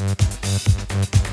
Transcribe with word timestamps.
And 0.00 1.27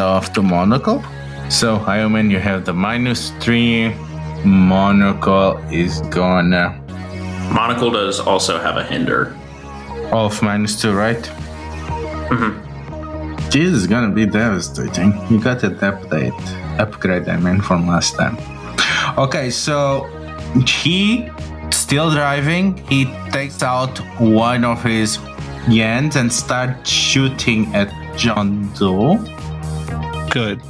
off 0.00 0.32
the 0.34 0.42
Monocle. 0.42 1.02
So, 1.48 1.78
Ioman, 1.78 2.30
you 2.30 2.38
have 2.38 2.64
the 2.64 2.72
minus 2.74 3.30
three. 3.40 3.94
Monocle 4.44 5.58
is 5.70 6.00
gonna 6.10 6.80
Monocle 7.52 7.90
does 7.90 8.20
also 8.20 8.58
have 8.58 8.76
a 8.76 8.84
hinder. 8.84 9.34
off 10.12 10.42
minus 10.42 10.80
two, 10.80 10.92
right? 10.92 11.22
Mm-hmm. 12.30 13.50
This 13.50 13.72
is 13.72 13.86
gonna 13.86 14.14
be 14.14 14.26
devastating. 14.26 15.12
You 15.30 15.40
got 15.40 15.62
an 15.64 15.76
update, 15.76 16.38
upgrade, 16.78 17.28
I 17.28 17.38
mean, 17.38 17.60
from 17.62 17.88
last 17.88 18.16
time. 18.16 18.36
Okay, 19.16 19.50
so 19.50 20.04
he 20.66 21.30
still 21.70 22.10
driving. 22.10 22.76
He 22.88 23.06
takes 23.30 23.62
out 23.62 23.98
one 24.20 24.64
of 24.64 24.82
his 24.82 25.16
yens 25.66 26.16
and 26.16 26.30
starts 26.30 26.90
shooting 26.90 27.74
at 27.74 27.88
John 28.16 28.70
Doe. 28.74 29.16
Good. 30.30 30.60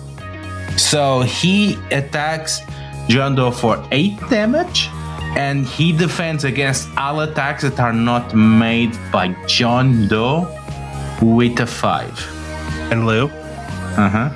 So 0.79 1.21
he 1.23 1.77
attacks 1.91 2.61
John 3.09 3.35
Doe 3.35 3.51
for 3.51 3.85
8 3.91 4.19
damage, 4.31 4.89
and 5.37 5.67
he 5.67 5.93
defends 5.97 6.45
against 6.45 6.89
all 6.97 7.21
attacks 7.21 7.63
that 7.63 7.79
are 7.81 7.93
not 7.93 8.35
made 8.35 8.97
by 9.11 9.35
John 9.47 10.07
Doe 10.09 10.47
with 11.21 11.59
a 11.61 11.67
5. 11.67 12.93
And 12.93 13.07
Lou, 13.07 13.27
Uh 13.27 14.09
huh. 14.09 14.31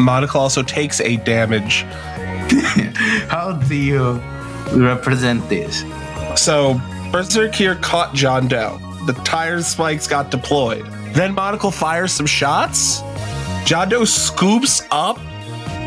Monocle 0.00 0.40
also 0.40 0.62
takes 0.62 1.00
8 1.00 1.24
damage. 1.24 1.82
How 3.28 3.52
do 3.52 3.74
you 3.74 4.20
represent 4.72 5.46
this? 5.48 5.80
So 6.36 6.74
Berzerkir 7.12 7.80
caught 7.82 8.14
John 8.14 8.48
Doe. 8.48 8.78
The 9.06 9.12
tire 9.24 9.60
spikes 9.62 10.06
got 10.06 10.30
deployed. 10.30 10.84
Then 11.14 11.34
Monocle 11.34 11.70
fires 11.70 12.12
some 12.12 12.26
shots. 12.26 13.00
John 13.66 13.88
Doe 13.88 14.04
scoops 14.04 14.80
up 14.92 15.18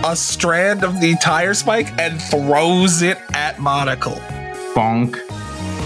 a 0.04 0.14
strand 0.14 0.84
of 0.84 1.00
the 1.00 1.16
tire 1.22 1.54
spike 1.54 1.98
and 1.98 2.22
throws 2.22 3.02
it 3.02 3.18
at 3.34 3.58
Monocle. 3.58 4.18
Bonk. 4.76 5.18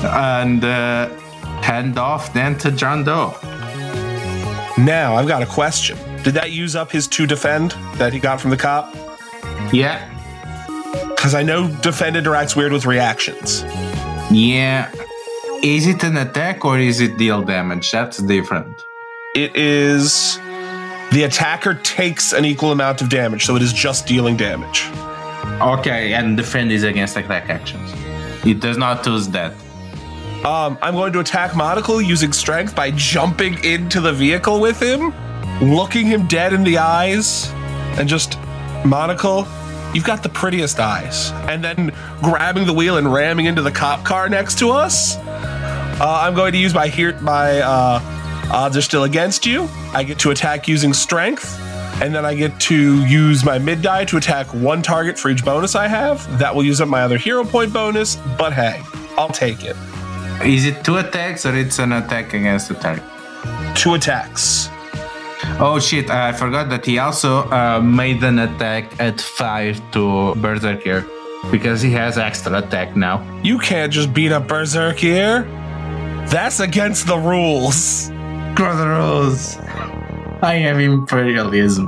And 0.04 0.66
uh, 0.66 1.10
hand 1.62 2.00
off 2.00 2.34
then 2.34 2.58
to 2.58 2.72
John 2.72 3.04
Doe. 3.04 3.38
Now 4.80 5.14
I've 5.18 5.28
got 5.28 5.44
a 5.44 5.46
question. 5.46 5.96
Did 6.24 6.34
that 6.34 6.52
use 6.52 6.76
up 6.76 6.90
his 6.92 7.08
two 7.08 7.28
defend 7.28 7.76
that 7.98 8.12
he 8.12 8.20
got 8.20 8.42
from 8.42 8.50
the 8.50 8.58
cop? 8.58 8.92
Yeah. 9.72 10.10
Because 11.10 11.36
I 11.36 11.44
know 11.44 11.68
defend 11.68 12.16
interacts 12.16 12.56
weird 12.56 12.72
with 12.72 12.88
reactions. 12.88 13.62
Yeah. 14.32 14.92
Is 15.62 15.86
it 15.86 16.04
an 16.04 16.18
attack 16.18 16.66
or 16.66 16.80
is 16.80 17.02
it 17.02 17.20
deal 17.20 17.44
damage? 17.44 17.92
That's 17.92 18.18
different. 18.18 18.84
It 19.36 19.56
is 19.56 20.40
the 21.14 21.24
attacker 21.24 21.76
takes 21.76 22.34
an 22.34 22.44
equal 22.44 22.72
amount 22.72 23.02
of 23.02 23.08
damage, 23.08 23.46
so 23.46 23.56
it 23.56 23.62
is 23.62 23.72
just 23.72 24.08
dealing 24.08 24.36
damage. 24.36 24.90
Okay, 25.62 26.14
and 26.14 26.36
defend 26.36 26.72
is 26.72 26.82
against 26.82 27.16
attack 27.16 27.50
actions. 27.50 27.94
It 28.44 28.60
does 28.60 28.78
not 28.78 29.06
use 29.06 29.30
that. 29.30 29.54
Um, 30.44 30.78
I'm 30.82 30.96
going 30.96 31.14
to 31.14 31.20
attack 31.20 31.56
Monocle 31.56 32.02
using 32.02 32.34
strength 32.34 32.76
by 32.76 32.92
jumping 32.92 33.64
into 33.64 34.02
the 34.02 34.12
vehicle 34.12 34.60
with 34.60 34.82
him, 34.82 35.14
looking 35.62 36.08
him 36.08 36.28
dead 36.28 36.52
in 36.52 36.64
the 36.64 36.80
eyes, 36.80 37.52
and 38.00 38.10
just 38.10 38.40
Monocle, 38.84 39.48
you've 39.94 40.04
got 40.04 40.24
the 40.24 40.30
prettiest 40.30 40.80
eyes. 40.80 41.32
And 41.48 41.64
then 41.64 41.94
grabbing 42.24 42.66
the 42.66 42.74
wheel 42.74 42.98
and 42.98 43.14
ramming 43.14 43.46
into 43.46 43.62
the 43.62 43.72
cop 43.72 44.04
car 44.04 44.30
next 44.30 44.58
to 44.60 44.72
us. 44.72 45.16
Uh, 45.18 46.22
I'm 46.24 46.34
going 46.34 46.54
to 46.54 46.58
use 46.58 46.74
my 46.74 46.88
here 46.88 47.18
my 47.20 47.62
uh, 47.62 48.00
odds 48.52 48.78
are 48.78 48.82
still 48.82 49.04
against 49.04 49.46
you. 49.46 49.68
I 49.94 50.04
get 50.04 50.20
to 50.20 50.32
attack 50.32 50.68
using 50.68 50.94
strength, 50.94 51.60
and 52.02 52.14
then 52.14 52.26
I 52.26 52.36
get 52.36 52.60
to 52.62 53.06
use 53.06 53.44
my 53.46 53.60
mid 53.60 53.82
die 53.82 54.06
to 54.06 54.18
attack 54.18 54.48
one 54.54 54.82
target 54.82 55.18
for 55.18 55.30
each 55.30 55.44
bonus 55.46 55.76
I 55.76 55.88
have. 55.88 56.40
That 56.40 56.54
will 56.56 56.64
use 56.64 56.82
up 56.82 56.90
my 56.90 57.04
other 57.04 57.18
hero 57.18 57.44
point 57.44 57.74
bonus. 57.74 58.16
But 58.38 58.54
hey, 58.54 58.82
I'll 59.18 59.30
take 59.30 59.64
it. 59.64 59.76
Is 60.44 60.66
it 60.66 60.84
two 60.84 60.98
attacks 60.98 61.46
or 61.46 61.56
it's 61.56 61.80
an 61.80 61.94
attack 61.94 62.34
against 62.34 62.68
the 62.68 62.76
target? 62.76 63.04
Two 63.76 63.94
attacks. 63.94 64.70
Oh 65.60 65.80
shit, 65.80 66.10
I 66.10 66.34
forgot 66.34 66.70
that 66.70 66.86
he 66.86 67.00
also 67.00 67.50
uh, 67.52 67.80
made 67.80 68.24
an 68.24 68.40
attack 68.40 69.00
at 69.00 69.22
5 69.22 69.92
to 69.92 70.34
Berzerkir 70.38 71.08
because 71.52 71.82
he 71.82 71.92
has 71.92 72.18
extra 72.18 72.58
attack 72.58 72.96
now. 72.96 73.22
You 73.44 73.60
can't 73.60 73.92
just 73.92 74.14
beat 74.14 74.32
up 74.32 74.48
Berzerkir. 74.48 75.46
That's 76.30 76.60
against 76.60 77.08
the 77.08 77.18
rules. 77.18 78.10
Brothers, 78.56 79.58
I 80.42 80.56
am 80.56 80.80
imperialism. 80.80 81.88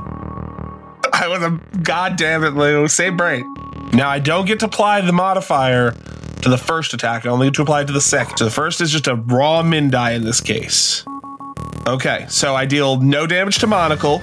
I 1.12 1.28
was 1.28 1.42
a 1.42 1.60
goddamn 1.82 2.44
it, 2.44 2.50
Lou. 2.54 2.88
Same 2.88 3.16
brain. 3.16 3.52
Now 3.92 4.08
I 4.08 4.18
don't 4.18 4.46
get 4.46 4.60
to 4.60 4.66
apply 4.66 5.00
the 5.00 5.12
modifier 5.12 5.92
to 6.42 6.48
the 6.48 6.58
first 6.58 6.92
attack. 6.92 7.24
I 7.24 7.28
only 7.30 7.46
get 7.48 7.54
to 7.54 7.62
apply 7.62 7.82
it 7.82 7.86
to 7.86 7.92
the 7.92 8.00
second. 8.00 8.36
So 8.38 8.44
the 8.44 8.50
first 8.50 8.80
is 8.80 8.90
just 8.90 9.06
a 9.06 9.14
raw 9.14 9.62
min 9.62 9.90
die 9.90 10.12
in 10.12 10.24
this 10.24 10.40
case. 10.40 11.04
Okay, 11.86 12.26
so 12.28 12.54
I 12.56 12.66
deal 12.66 13.00
no 13.00 13.26
damage 13.26 13.58
to 13.58 13.66
Monocle, 13.68 14.20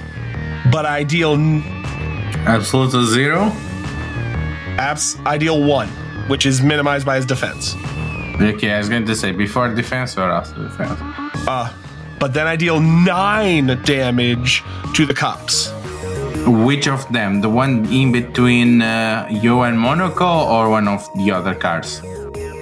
but 0.70 0.84
I 0.84 1.02
deal 1.02 1.32
n- 1.34 1.62
Absolute 2.46 3.06
zero? 3.08 3.50
abs- 4.78 5.16
I 5.24 5.38
deal 5.38 5.62
one, 5.64 5.88
which 6.28 6.44
is 6.44 6.60
minimized 6.60 7.06
by 7.06 7.16
his 7.16 7.24
defense. 7.24 7.74
Okay, 8.40 8.72
I 8.72 8.78
was 8.78 8.88
going 8.90 9.06
to 9.06 9.16
say 9.16 9.32
before 9.32 9.72
defense 9.74 10.18
or 10.18 10.30
after 10.30 10.62
defense. 10.64 11.00
Uh, 11.48 11.72
but 12.24 12.32
then 12.32 12.46
I 12.46 12.56
deal 12.56 12.80
nine 12.80 13.66
damage 13.82 14.64
to 14.94 15.04
the 15.04 15.12
cops. 15.12 15.70
Which 16.46 16.88
of 16.88 17.06
them? 17.12 17.42
The 17.42 17.50
one 17.50 17.84
in 17.92 18.12
between 18.12 18.80
uh, 18.80 19.28
you 19.30 19.60
and 19.60 19.78
Monocle 19.78 20.26
or 20.26 20.70
one 20.70 20.88
of 20.88 21.06
the 21.18 21.30
other 21.30 21.54
cars? 21.54 22.00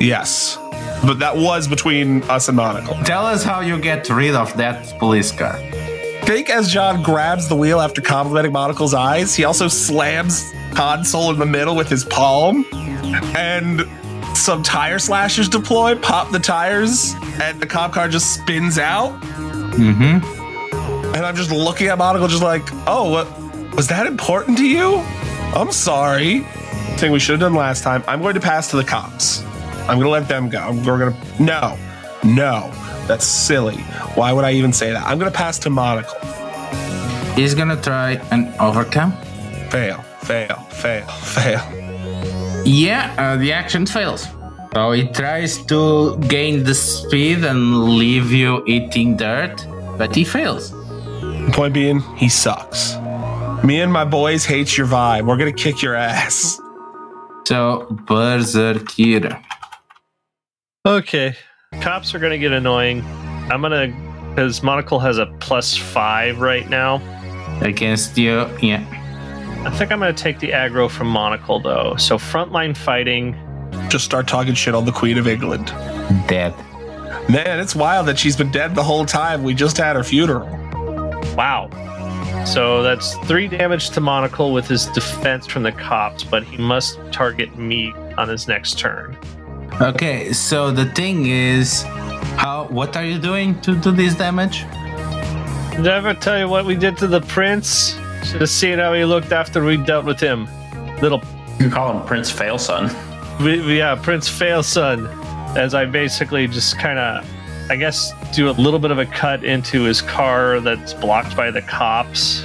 Yes. 0.00 0.58
But 1.06 1.20
that 1.20 1.36
was 1.36 1.68
between 1.68 2.24
us 2.24 2.48
and 2.48 2.56
Monocle. 2.56 2.96
Tell 3.04 3.24
us 3.24 3.44
how 3.44 3.60
you 3.60 3.78
get 3.78 4.10
rid 4.10 4.34
of 4.34 4.52
that 4.56 4.98
police 4.98 5.30
car. 5.30 5.56
think 6.24 6.50
as 6.50 6.68
John 6.68 7.00
grabs 7.00 7.48
the 7.48 7.54
wheel 7.54 7.80
after 7.80 8.00
complimenting 8.00 8.50
Monocle's 8.50 8.94
eyes, 8.94 9.36
he 9.36 9.44
also 9.44 9.68
slams 9.68 10.52
console 10.74 11.30
in 11.30 11.38
the 11.38 11.46
middle 11.46 11.76
with 11.76 11.88
his 11.88 12.04
palm. 12.04 12.66
And 13.36 13.82
some 14.34 14.64
tire 14.64 14.98
slashers 14.98 15.48
deploy, 15.48 15.94
pop 15.94 16.32
the 16.32 16.40
tires, 16.40 17.14
and 17.40 17.60
the 17.60 17.66
cop 17.66 17.92
car 17.92 18.08
just 18.08 18.34
spins 18.34 18.76
out. 18.76 19.12
Mm-hmm. 19.72 21.14
And 21.14 21.26
I'm 21.26 21.36
just 21.36 21.50
looking 21.50 21.88
at 21.88 21.98
Monocle, 21.98 22.28
just 22.28 22.42
like, 22.42 22.62
oh, 22.86 23.10
what 23.10 23.74
was 23.76 23.88
that 23.88 24.06
important 24.06 24.58
to 24.58 24.66
you? 24.66 24.98
I'm 25.54 25.72
sorry. 25.72 26.40
Thing 26.96 27.12
we 27.12 27.18
should 27.18 27.32
have 27.32 27.40
done 27.40 27.54
last 27.54 27.82
time. 27.82 28.02
I'm 28.06 28.22
going 28.22 28.34
to 28.34 28.40
pass 28.40 28.70
to 28.70 28.76
the 28.76 28.84
cops. 28.84 29.42
I'm 29.88 29.98
going 29.98 30.02
to 30.02 30.10
let 30.10 30.28
them 30.28 30.48
go. 30.48 30.72
We're 30.86 30.98
going 30.98 31.14
to. 31.14 31.42
No, 31.42 31.78
no, 32.24 32.70
that's 33.06 33.26
silly. 33.26 33.78
Why 34.14 34.32
would 34.32 34.44
I 34.44 34.52
even 34.52 34.72
say 34.72 34.92
that? 34.92 35.04
I'm 35.06 35.18
going 35.18 35.30
to 35.30 35.36
pass 35.36 35.58
to 35.60 35.70
Monocle. 35.70 36.18
He's 37.34 37.54
gonna 37.54 37.80
try 37.80 38.20
and 38.30 38.54
overcome. 38.60 39.12
Fail, 39.70 40.02
fail, 40.20 40.56
fail, 40.68 41.06
fail. 41.06 41.62
Yeah, 42.64 43.14
uh, 43.16 43.36
the 43.36 43.52
action 43.52 43.86
fails. 43.86 44.26
So 44.74 44.92
he 44.92 45.08
tries 45.08 45.58
to 45.66 46.18
gain 46.28 46.64
the 46.64 46.74
speed 46.74 47.44
and 47.44 47.84
leave 47.96 48.32
you 48.32 48.64
eating 48.66 49.16
dirt, 49.16 49.66
but 49.98 50.14
he 50.14 50.24
fails. 50.24 50.72
Point 51.52 51.74
being, 51.74 52.00
he 52.16 52.28
sucks. 52.28 52.96
Me 53.62 53.80
and 53.80 53.92
my 53.92 54.04
boys 54.04 54.44
hate 54.44 54.76
your 54.76 54.86
vibe. 54.86 55.26
We're 55.26 55.36
gonna 55.36 55.52
kick 55.52 55.82
your 55.82 55.94
ass. 55.94 56.58
So 57.44 57.86
Berzerkir. 58.06 59.42
Okay. 60.86 61.36
Cops 61.80 62.14
are 62.14 62.18
going 62.18 62.32
to 62.32 62.38
get 62.38 62.52
annoying. 62.52 63.02
I'm 63.50 63.60
going 63.62 63.72
to, 63.72 64.28
because 64.30 64.62
Monocle 64.62 64.98
has 64.98 65.18
a 65.18 65.26
plus 65.40 65.76
five 65.76 66.40
right 66.40 66.68
now. 66.68 67.00
Against 67.60 68.18
you, 68.18 68.48
yeah. 68.60 68.84
I 69.64 69.70
think 69.70 69.92
I'm 69.92 70.00
going 70.00 70.14
to 70.14 70.22
take 70.22 70.40
the 70.40 70.50
aggro 70.50 70.90
from 70.90 71.06
Monocle, 71.06 71.60
though. 71.60 71.94
So 71.96 72.18
frontline 72.18 72.76
fighting, 72.76 73.34
Just 73.92 74.06
start 74.06 74.26
talking 74.26 74.54
shit 74.54 74.74
on 74.74 74.86
the 74.86 74.90
Queen 74.90 75.18
of 75.18 75.28
England. 75.28 75.66
Dead. 76.26 76.54
Man, 77.28 77.60
it's 77.60 77.74
wild 77.74 78.08
that 78.08 78.18
she's 78.18 78.34
been 78.34 78.50
dead 78.50 78.74
the 78.74 78.82
whole 78.82 79.04
time. 79.04 79.42
We 79.42 79.52
just 79.52 79.76
had 79.76 79.96
her 79.96 80.02
funeral. 80.02 80.46
Wow. 81.36 81.68
So 82.46 82.82
that's 82.82 83.16
three 83.26 83.48
damage 83.48 83.90
to 83.90 84.00
Monocle 84.00 84.54
with 84.54 84.66
his 84.66 84.86
defense 84.86 85.46
from 85.46 85.62
the 85.62 85.72
cops, 85.72 86.24
but 86.24 86.42
he 86.42 86.56
must 86.56 86.98
target 87.12 87.58
me 87.58 87.92
on 88.16 88.30
his 88.30 88.48
next 88.48 88.78
turn. 88.78 89.14
Okay, 89.82 90.32
so 90.32 90.70
the 90.70 90.86
thing 90.86 91.26
is, 91.26 91.82
how? 92.40 92.68
What 92.70 92.96
are 92.96 93.04
you 93.04 93.18
doing 93.18 93.60
to 93.60 93.76
do 93.76 93.90
this 93.90 94.14
damage? 94.14 94.60
Did 95.76 95.86
I 95.86 95.96
ever 95.98 96.14
tell 96.14 96.38
you 96.38 96.48
what 96.48 96.64
we 96.64 96.76
did 96.76 96.96
to 96.96 97.06
the 97.06 97.20
prince? 97.20 97.94
Should 98.24 98.40
have 98.40 98.48
seen 98.48 98.78
how 98.78 98.94
he 98.94 99.04
looked 99.04 99.32
after 99.32 99.62
we 99.62 99.76
dealt 99.76 100.06
with 100.06 100.18
him. 100.18 100.48
Little, 101.02 101.22
You 101.60 101.68
call 101.68 101.94
him 101.94 102.06
Prince 102.06 102.32
Failson. 102.32 102.90
We, 103.42 103.60
we- 103.60 103.78
yeah, 103.78 103.94
Prince 103.94 104.28
Failson. 104.28 105.08
As 105.56 105.74
I 105.74 105.84
basically 105.84 106.46
just 106.46 106.78
kind 106.78 106.98
of, 106.98 107.28
I 107.70 107.76
guess, 107.76 108.12
do 108.34 108.48
a 108.48 108.52
little 108.52 108.78
bit 108.78 108.90
of 108.90 108.98
a 108.98 109.04
cut 109.04 109.44
into 109.44 109.82
his 109.82 110.00
car 110.00 110.60
that's 110.60 110.94
blocked 110.94 111.36
by 111.36 111.50
the 111.50 111.60
cops. 111.60 112.42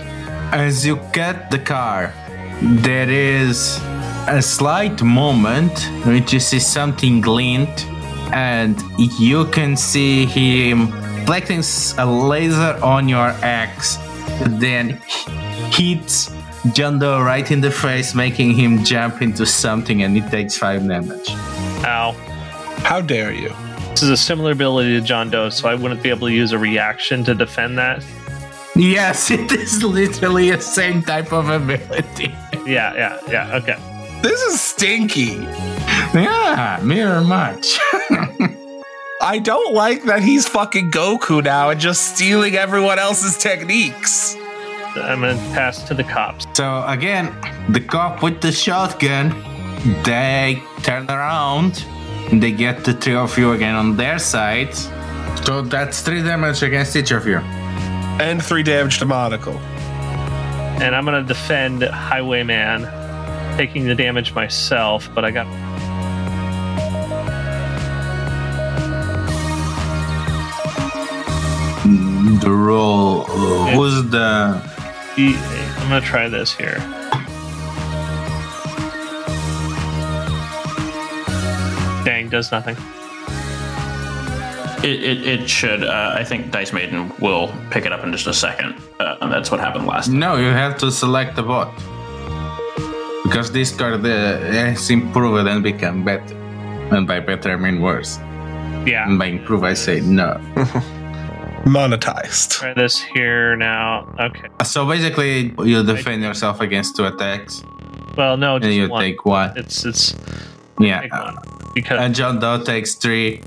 As 0.51 0.85
you 0.85 0.99
get 1.13 1.49
the 1.49 1.59
car, 1.59 2.13
there 2.61 3.09
is 3.09 3.79
a 4.27 4.41
slight 4.41 5.01
moment 5.01 5.79
which 6.05 6.33
you 6.33 6.39
see 6.41 6.59
something 6.59 7.21
glint, 7.21 7.85
and 8.33 8.77
you 8.97 9.45
can 9.51 9.77
see 9.77 10.25
him 10.25 10.91
reflecting 11.21 11.63
a 11.97 12.05
laser 12.05 12.77
on 12.83 13.07
your 13.07 13.27
axe, 13.41 13.97
then 14.59 14.99
hits 15.71 16.29
John 16.73 16.99
Doe 16.99 17.21
right 17.21 17.49
in 17.49 17.61
the 17.61 17.71
face, 17.71 18.15
making 18.15 18.53
him 18.53 18.83
jump 18.83 19.21
into 19.21 19.45
something, 19.45 20.03
and 20.03 20.17
it 20.17 20.29
takes 20.29 20.57
five 20.57 20.87
damage. 20.87 21.29
Ow. 21.29 22.11
How 22.79 23.01
dare 23.01 23.31
you? 23.33 23.49
This 23.91 24.03
is 24.03 24.09
a 24.09 24.17
similar 24.17 24.51
ability 24.51 24.99
to 24.99 25.01
John 25.01 25.29
Doe, 25.29 25.49
so 25.49 25.67
I 25.67 25.75
wouldn't 25.75 26.03
be 26.03 26.09
able 26.09 26.27
to 26.27 26.33
use 26.33 26.51
a 26.51 26.57
reaction 26.57 27.23
to 27.25 27.33
defend 27.33 27.77
that. 27.77 28.03
Yes, 28.75 29.31
it 29.31 29.51
is 29.51 29.83
literally 29.83 30.51
the 30.51 30.61
same 30.61 31.01
type 31.01 31.31
of 31.33 31.49
ability. 31.49 32.33
Yeah, 32.67 32.93
yeah, 32.95 33.19
yeah. 33.29 33.55
Okay. 33.55 33.77
This 34.21 34.41
is 34.41 34.59
stinky. 34.59 35.37
yeah, 36.13 36.81
mirror 36.83 37.21
match. 37.21 37.79
I 39.21 39.39
don't 39.41 39.73
like 39.73 40.03
that 40.03 40.21
he's 40.21 40.45
fucking 40.49 40.91
Goku 40.91 41.41
now 41.41 41.69
and 41.69 41.79
just 41.79 42.15
stealing 42.15 42.55
everyone 42.55 42.99
else's 42.99 43.37
techniques. 43.37 44.35
I'm 44.95 45.21
gonna 45.21 45.35
pass 45.53 45.83
to 45.87 45.93
the 45.93 46.03
cops. 46.03 46.47
So 46.53 46.83
again, 46.87 47.35
the 47.69 47.79
cop 47.79 48.23
with 48.23 48.41
the 48.41 48.51
shotgun, 48.51 49.29
they 50.03 50.61
turn 50.83 51.09
around, 51.09 51.85
and 52.31 52.41
they 52.41 52.51
get 52.51 52.83
the 52.83 52.93
three 52.93 53.15
of 53.15 53.37
you 53.37 53.51
again 53.51 53.75
on 53.75 53.95
their 53.95 54.19
side. 54.19 54.73
So 55.45 55.61
that's 55.61 56.01
three 56.01 56.21
damage 56.23 56.63
against 56.63 56.95
each 56.95 57.11
of 57.11 57.25
you. 57.27 57.37
And 58.19 58.43
three 58.43 58.63
damage 58.63 58.99
to 58.99 59.05
Monocle. 59.05 59.57
And 60.81 60.95
I'm 60.95 61.05
gonna 61.05 61.23
defend 61.23 61.83
Highwayman, 61.83 62.87
taking 63.57 63.85
the 63.85 63.95
damage 63.95 64.33
myself, 64.33 65.09
but 65.13 65.23
I 65.25 65.31
got 65.31 65.47
The 72.41 72.51
roll 72.51 73.21
uh, 73.21 73.77
was 73.77 74.09
the 74.09 74.61
I'm 75.17 75.89
gonna 75.89 76.01
try 76.01 76.29
this 76.29 76.53
here. 76.53 76.77
Dang, 82.05 82.29
does 82.29 82.51
nothing. 82.51 82.77
It, 84.83 85.03
it, 85.03 85.27
it 85.27 85.49
should. 85.49 85.83
Uh, 85.83 86.13
I 86.15 86.23
think 86.23 86.51
Dice 86.51 86.71
Maiden 86.71 87.11
will 87.19 87.51
pick 87.71 87.85
it 87.85 87.91
up 87.91 88.03
in 88.05 88.11
just 88.11 88.27
a 88.27 88.33
second. 88.33 88.75
Uh, 88.99 89.17
and 89.21 89.31
that's 89.31 89.51
what 89.51 89.59
happened 89.59 89.87
last. 89.87 90.07
no. 90.07 90.37
You 90.37 90.49
have 90.49 90.77
to 90.77 90.91
select 90.91 91.35
the 91.35 91.43
bot 91.43 91.73
because 93.23 93.51
this 93.51 93.75
card 93.75 94.05
uh, 94.05 94.39
has 94.39 94.89
improved 94.89 95.47
and 95.47 95.63
become 95.63 96.05
better. 96.05 96.35
And 96.91 97.05
by 97.05 97.19
better, 97.19 97.51
I 97.51 97.57
mean 97.57 97.81
worse. 97.81 98.17
Yeah. 98.85 99.05
And 99.05 99.19
by 99.19 99.25
improve, 99.25 99.63
I 99.63 99.73
say 99.73 99.99
no. 99.99 100.39
Monetized. 101.65 102.51
Try 102.51 102.73
this 102.73 102.99
here 103.01 103.55
now. 103.55 104.07
Okay. 104.19 104.47
So 104.63 104.85
basically, 104.87 105.53
you 105.63 105.83
defend 105.83 106.21
yourself 106.23 106.61
against 106.61 106.95
two 106.95 107.05
attacks, 107.05 107.63
Well, 108.17 108.37
no, 108.37 108.55
and 108.55 108.65
you 108.73 108.87
one. 108.89 109.01
take 109.03 109.25
one. 109.25 109.53
It's 109.57 109.85
it's 109.85 110.15
Yeah. 110.79 111.01
because 111.73 111.99
And 111.99 112.15
John 112.15 112.39
Doe 112.39 112.63
takes 112.63 112.95
three. 112.95 113.41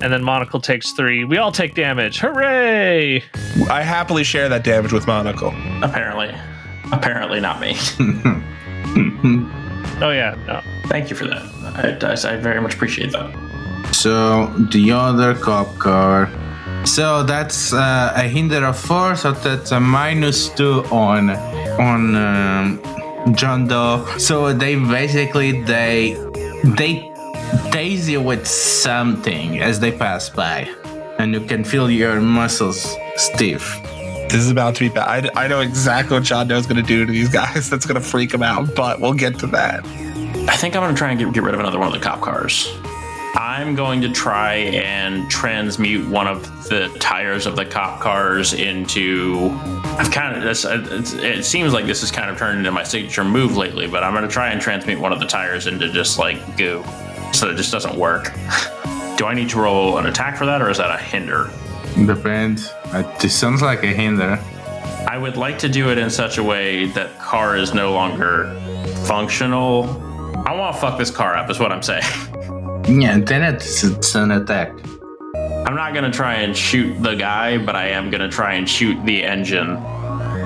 and 0.00 0.12
then 0.12 0.22
Monocle 0.22 0.60
takes 0.60 0.92
three. 0.92 1.24
We 1.24 1.38
all 1.38 1.52
take 1.52 1.74
damage. 1.74 2.18
Hooray! 2.20 3.22
I 3.70 3.82
happily 3.82 4.24
share 4.24 4.48
that 4.48 4.62
damage 4.64 4.92
with 4.92 5.06
Monocle. 5.06 5.54
Apparently. 5.82 6.34
Apparently 6.92 7.40
not 7.40 7.60
me. 7.60 7.76
Oh 10.00 10.10
yeah, 10.10 10.34
no. 10.48 10.60
Thank 10.88 11.08
you 11.08 11.14
for 11.16 11.24
that. 11.26 11.42
I, 11.84 11.92
Dice, 11.92 12.24
I 12.24 12.36
very 12.36 12.60
much 12.60 12.74
appreciate 12.74 13.12
that. 13.12 13.30
So 13.94 14.46
the 14.72 14.90
other 14.90 15.34
cop 15.36 15.78
car. 15.78 16.28
So 16.84 17.22
that's 17.22 17.72
uh, 17.72 18.12
a 18.14 18.28
hinder 18.28 18.64
of 18.64 18.78
four. 18.78 19.16
So 19.16 19.32
that's 19.32 19.72
a 19.72 19.80
minus 19.80 20.48
two 20.50 20.84
on 20.90 21.30
on 21.30 22.14
um, 22.14 23.34
John 23.34 23.66
Doe. 23.66 24.06
So 24.18 24.52
they 24.52 24.76
basically 24.76 25.62
they 25.62 26.12
they 26.64 27.10
tase 27.72 28.08
you 28.08 28.20
with 28.20 28.46
something 28.46 29.60
as 29.60 29.80
they 29.80 29.92
pass 29.92 30.28
by, 30.28 30.68
and 31.18 31.32
you 31.32 31.40
can 31.40 31.64
feel 31.64 31.90
your 31.90 32.20
muscles 32.20 32.96
stiff. 33.16 33.80
This 34.28 34.42
is 34.42 34.50
about 34.50 34.74
to 34.76 34.80
be 34.80 34.88
bad. 34.88 35.30
I, 35.34 35.44
I 35.44 35.48
know 35.48 35.60
exactly 35.60 36.16
what 36.16 36.24
John 36.24 36.48
Doe's 36.48 36.66
going 36.66 36.80
to 36.80 36.86
do 36.86 37.06
to 37.06 37.12
these 37.12 37.28
guys. 37.28 37.70
That's 37.70 37.86
going 37.86 38.00
to 38.00 38.06
freak 38.06 38.30
them 38.30 38.42
out, 38.42 38.74
but 38.74 39.00
we'll 39.00 39.14
get 39.14 39.38
to 39.40 39.46
that. 39.48 39.84
I 40.48 40.56
think 40.56 40.74
I'm 40.76 40.82
going 40.82 40.94
to 40.94 40.98
try 40.98 41.10
and 41.10 41.18
get, 41.18 41.32
get 41.32 41.42
rid 41.42 41.54
of 41.54 41.60
another 41.60 41.78
one 41.78 41.88
of 41.88 41.94
the 41.94 42.00
cop 42.00 42.20
cars. 42.20 42.66
I'm 43.34 43.74
going 43.74 44.00
to 44.02 44.08
try 44.08 44.54
and 44.54 45.28
transmute 45.28 46.08
one 46.08 46.26
of 46.28 46.68
the 46.68 46.88
tires 47.00 47.46
of 47.46 47.56
the 47.56 47.64
cop 47.64 48.00
cars 48.00 48.52
into. 48.52 49.50
I've 49.98 50.10
kind 50.10 50.36
of 50.36 50.42
this. 50.44 50.64
It 50.64 51.44
seems 51.44 51.72
like 51.72 51.84
this 51.86 52.00
has 52.02 52.10
kind 52.12 52.30
of 52.30 52.38
turned 52.38 52.58
into 52.58 52.70
my 52.70 52.84
signature 52.84 53.24
move 53.24 53.56
lately, 53.56 53.86
but 53.88 54.04
I'm 54.04 54.12
going 54.12 54.22
to 54.24 54.30
try 54.32 54.50
and 54.50 54.60
transmute 54.60 55.00
one 55.00 55.12
of 55.12 55.18
the 55.18 55.26
tires 55.26 55.66
into 55.66 55.90
just 55.92 56.18
like 56.18 56.56
goo, 56.56 56.84
so 57.32 57.50
it 57.50 57.56
just 57.56 57.72
doesn't 57.72 57.96
work. 57.96 58.32
Do 59.16 59.26
I 59.26 59.34
need 59.34 59.48
to 59.50 59.60
roll 59.60 59.98
an 59.98 60.06
attack 60.06 60.36
for 60.36 60.46
that, 60.46 60.60
or 60.62 60.70
is 60.70 60.78
that 60.78 60.90
a 60.90 61.02
hinder? 61.02 61.50
Depends. 62.06 62.68
Uh, 62.86 63.02
This 63.20 63.36
sounds 63.36 63.62
like 63.62 63.82
a 63.84 63.88
hinder. 63.88 64.38
I 65.08 65.18
would 65.18 65.36
like 65.36 65.58
to 65.60 65.68
do 65.68 65.90
it 65.90 65.98
in 65.98 66.10
such 66.10 66.38
a 66.38 66.42
way 66.42 66.86
that 66.86 67.18
car 67.20 67.56
is 67.56 67.74
no 67.74 67.92
longer 67.92 68.52
functional. 69.04 69.84
I 70.46 70.52
want 70.54 70.74
to 70.74 70.80
fuck 70.80 70.98
this 70.98 71.10
car 71.10 71.36
up, 71.36 71.48
is 71.50 71.58
what 71.60 71.70
I'm 71.72 71.82
saying. 71.82 72.02
Yeah, 72.86 73.18
then 73.18 73.42
it's, 73.42 73.82
it's 73.82 74.14
an 74.14 74.30
attack. 74.30 74.72
I'm 75.66 75.74
not 75.74 75.94
gonna 75.94 76.12
try 76.12 76.34
and 76.34 76.56
shoot 76.56 77.02
the 77.02 77.14
guy, 77.14 77.56
but 77.58 77.74
I 77.74 77.88
am 77.88 78.10
gonna 78.10 78.28
try 78.28 78.54
and 78.54 78.68
shoot 78.68 79.02
the 79.06 79.24
engine 79.24 79.76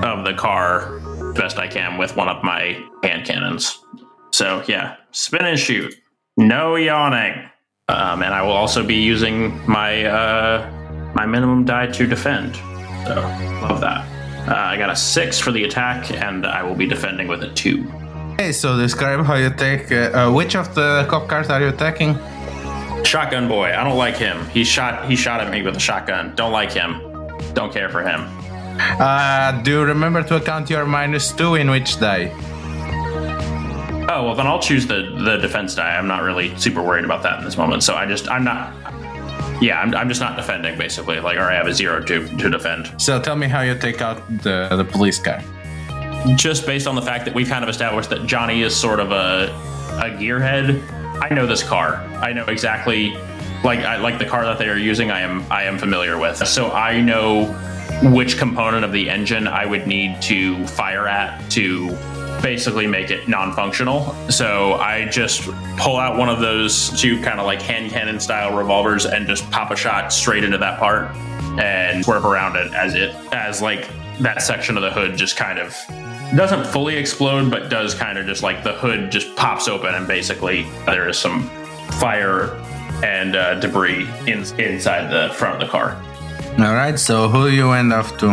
of 0.03 0.25
the 0.25 0.33
car 0.33 0.99
best 1.33 1.57
I 1.57 1.67
can 1.67 1.97
with 1.97 2.15
one 2.15 2.29
of 2.29 2.43
my 2.43 2.81
hand 3.03 3.25
cannons. 3.25 3.83
So 4.31 4.63
yeah, 4.67 4.95
spin 5.11 5.45
and 5.45 5.59
shoot. 5.59 5.93
No 6.37 6.75
yawning. 6.75 7.49
Um, 7.89 8.21
and 8.23 8.33
I 8.33 8.41
will 8.43 8.53
also 8.53 8.85
be 8.85 8.95
using 8.95 9.59
my 9.67 10.05
uh, 10.05 11.11
my 11.15 11.25
minimum 11.25 11.65
die 11.65 11.87
to 11.87 12.07
defend. 12.07 12.55
So 13.05 13.15
love 13.61 13.81
that. 13.81 14.05
Uh, 14.47 14.55
I 14.55 14.77
got 14.77 14.89
a 14.89 14.95
six 14.95 15.39
for 15.39 15.51
the 15.51 15.63
attack, 15.63 16.11
and 16.11 16.45
I 16.45 16.63
will 16.63 16.75
be 16.75 16.87
defending 16.87 17.27
with 17.27 17.43
a 17.43 17.49
two. 17.53 17.83
Okay, 18.39 18.53
so 18.53 18.77
describe 18.77 19.25
how 19.25 19.35
you 19.35 19.49
take. 19.49 19.91
Uh, 19.91 20.15
uh, 20.15 20.31
which 20.31 20.55
of 20.55 20.73
the 20.73 21.05
cop 21.09 21.27
cars 21.27 21.49
are 21.49 21.59
you 21.59 21.67
attacking? 21.67 22.17
Shotgun 23.03 23.49
boy. 23.49 23.73
I 23.75 23.83
don't 23.83 23.97
like 23.97 24.15
him. 24.15 24.47
He 24.51 24.63
shot. 24.63 25.09
He 25.09 25.17
shot 25.17 25.41
at 25.41 25.51
me 25.51 25.61
with 25.61 25.75
a 25.75 25.79
shotgun. 25.79 26.35
Don't 26.37 26.53
like 26.53 26.71
him. 26.71 27.01
Don't 27.53 27.73
care 27.73 27.89
for 27.89 28.01
him. 28.01 28.21
Uh, 28.97 29.61
do 29.63 29.71
you 29.71 29.83
remember 29.83 30.23
to 30.23 30.37
account 30.37 30.69
your 30.69 30.85
minus 30.85 31.33
two 31.33 31.55
in 31.55 31.69
which 31.69 31.99
die? 31.99 32.31
Oh 34.07 34.23
well, 34.23 34.35
then 34.35 34.47
I'll 34.47 34.61
choose 34.61 34.87
the 34.87 35.19
the 35.19 35.35
defense 35.35 35.75
die. 35.75 35.97
I'm 35.97 36.07
not 36.07 36.23
really 36.23 36.57
super 36.57 36.81
worried 36.81 37.03
about 37.03 37.23
that 37.23 37.39
in 37.39 37.43
this 37.43 37.57
moment. 37.57 37.83
So 37.83 37.95
I 37.95 38.05
just 38.05 38.29
I'm 38.29 38.45
not. 38.45 38.71
Yeah, 39.61 39.81
I'm, 39.81 39.93
I'm 39.93 40.07
just 40.07 40.21
not 40.21 40.37
defending 40.37 40.77
basically. 40.77 41.19
Like, 41.19 41.37
all 41.37 41.43
right, 41.43 41.55
I 41.55 41.57
have 41.57 41.67
a 41.67 41.73
zero 41.73 42.01
to 42.05 42.25
to 42.37 42.49
defend. 42.49 42.89
So 43.01 43.19
tell 43.19 43.35
me 43.35 43.47
how 43.49 43.63
you 43.63 43.77
take 43.77 43.99
out 43.99 44.25
the, 44.43 44.69
the 44.77 44.85
police 44.85 45.19
car. 45.19 45.43
Just 46.35 46.65
based 46.65 46.87
on 46.87 46.95
the 46.95 47.01
fact 47.01 47.25
that 47.25 47.33
we've 47.33 47.47
kind 47.47 47.63
of 47.63 47.69
established 47.69 48.09
that 48.09 48.25
Johnny 48.25 48.61
is 48.61 48.75
sort 48.75 48.99
of 48.99 49.11
a 49.11 49.53
a 49.99 50.09
gearhead. 50.11 50.81
I 51.21 51.33
know 51.33 51.45
this 51.45 51.63
car. 51.63 51.95
I 52.21 52.33
know 52.33 52.45
exactly 52.45 53.11
like 53.63 53.79
I 53.79 53.97
like 53.97 54.19
the 54.19 54.25
car 54.25 54.45
that 54.45 54.57
they 54.57 54.69
are 54.69 54.77
using. 54.77 55.11
I 55.11 55.21
am 55.21 55.45
I 55.51 55.63
am 55.63 55.77
familiar 55.77 56.17
with. 56.17 56.37
So 56.47 56.71
I 56.71 57.01
know 57.01 57.45
which 58.03 58.37
component 58.37 58.85
of 58.85 58.91
the 58.91 59.09
engine 59.09 59.47
I 59.47 59.65
would 59.65 59.87
need 59.87 60.21
to 60.23 60.65
fire 60.67 61.07
at 61.07 61.49
to 61.51 61.89
basically 62.41 62.87
make 62.87 63.11
it 63.11 63.27
non-functional. 63.27 64.13
So 64.29 64.75
I 64.75 65.05
just 65.09 65.49
pull 65.77 65.97
out 65.97 66.17
one 66.17 66.29
of 66.29 66.39
those 66.39 66.89
two 66.99 67.21
kind 67.21 67.39
of 67.39 67.45
like 67.45 67.61
hand 67.61 67.91
cannon 67.91 68.19
style 68.19 68.55
revolvers 68.55 69.05
and 69.05 69.27
just 69.27 69.49
pop 69.51 69.71
a 69.71 69.75
shot 69.75 70.13
straight 70.13 70.45
into 70.45 70.57
that 70.57 70.79
part 70.79 71.13
and 71.59 72.05
swerve 72.05 72.25
around 72.25 72.55
it 72.55 72.73
as 72.73 72.95
it 72.95 73.13
as 73.33 73.61
like 73.61 73.89
that 74.19 74.41
section 74.41 74.77
of 74.77 74.83
the 74.83 74.91
hood 74.91 75.17
just 75.17 75.35
kind 75.35 75.59
of 75.59 75.75
doesn't 76.35 76.65
fully 76.67 76.95
explode, 76.95 77.49
but 77.49 77.69
does 77.69 77.93
kind 77.95 78.17
of 78.17 78.25
just 78.25 78.43
like 78.43 78.63
the 78.63 78.73
hood 78.73 79.11
just 79.11 79.35
pops 79.35 79.67
open 79.67 79.95
and 79.95 80.07
basically 80.07 80.63
there 80.85 81.07
is 81.07 81.17
some 81.17 81.49
fire 81.99 82.55
and 83.03 83.35
uh, 83.35 83.55
debris 83.59 84.07
in, 84.27 84.39
inside 84.59 85.09
the 85.09 85.33
front 85.33 85.55
of 85.55 85.67
the 85.67 85.71
car. 85.71 86.01
All 86.59 86.73
right, 86.73 86.99
so 86.99 87.29
who 87.29 87.47
you 87.47 87.71
end 87.71 87.93
off 87.93 88.17
to? 88.19 88.29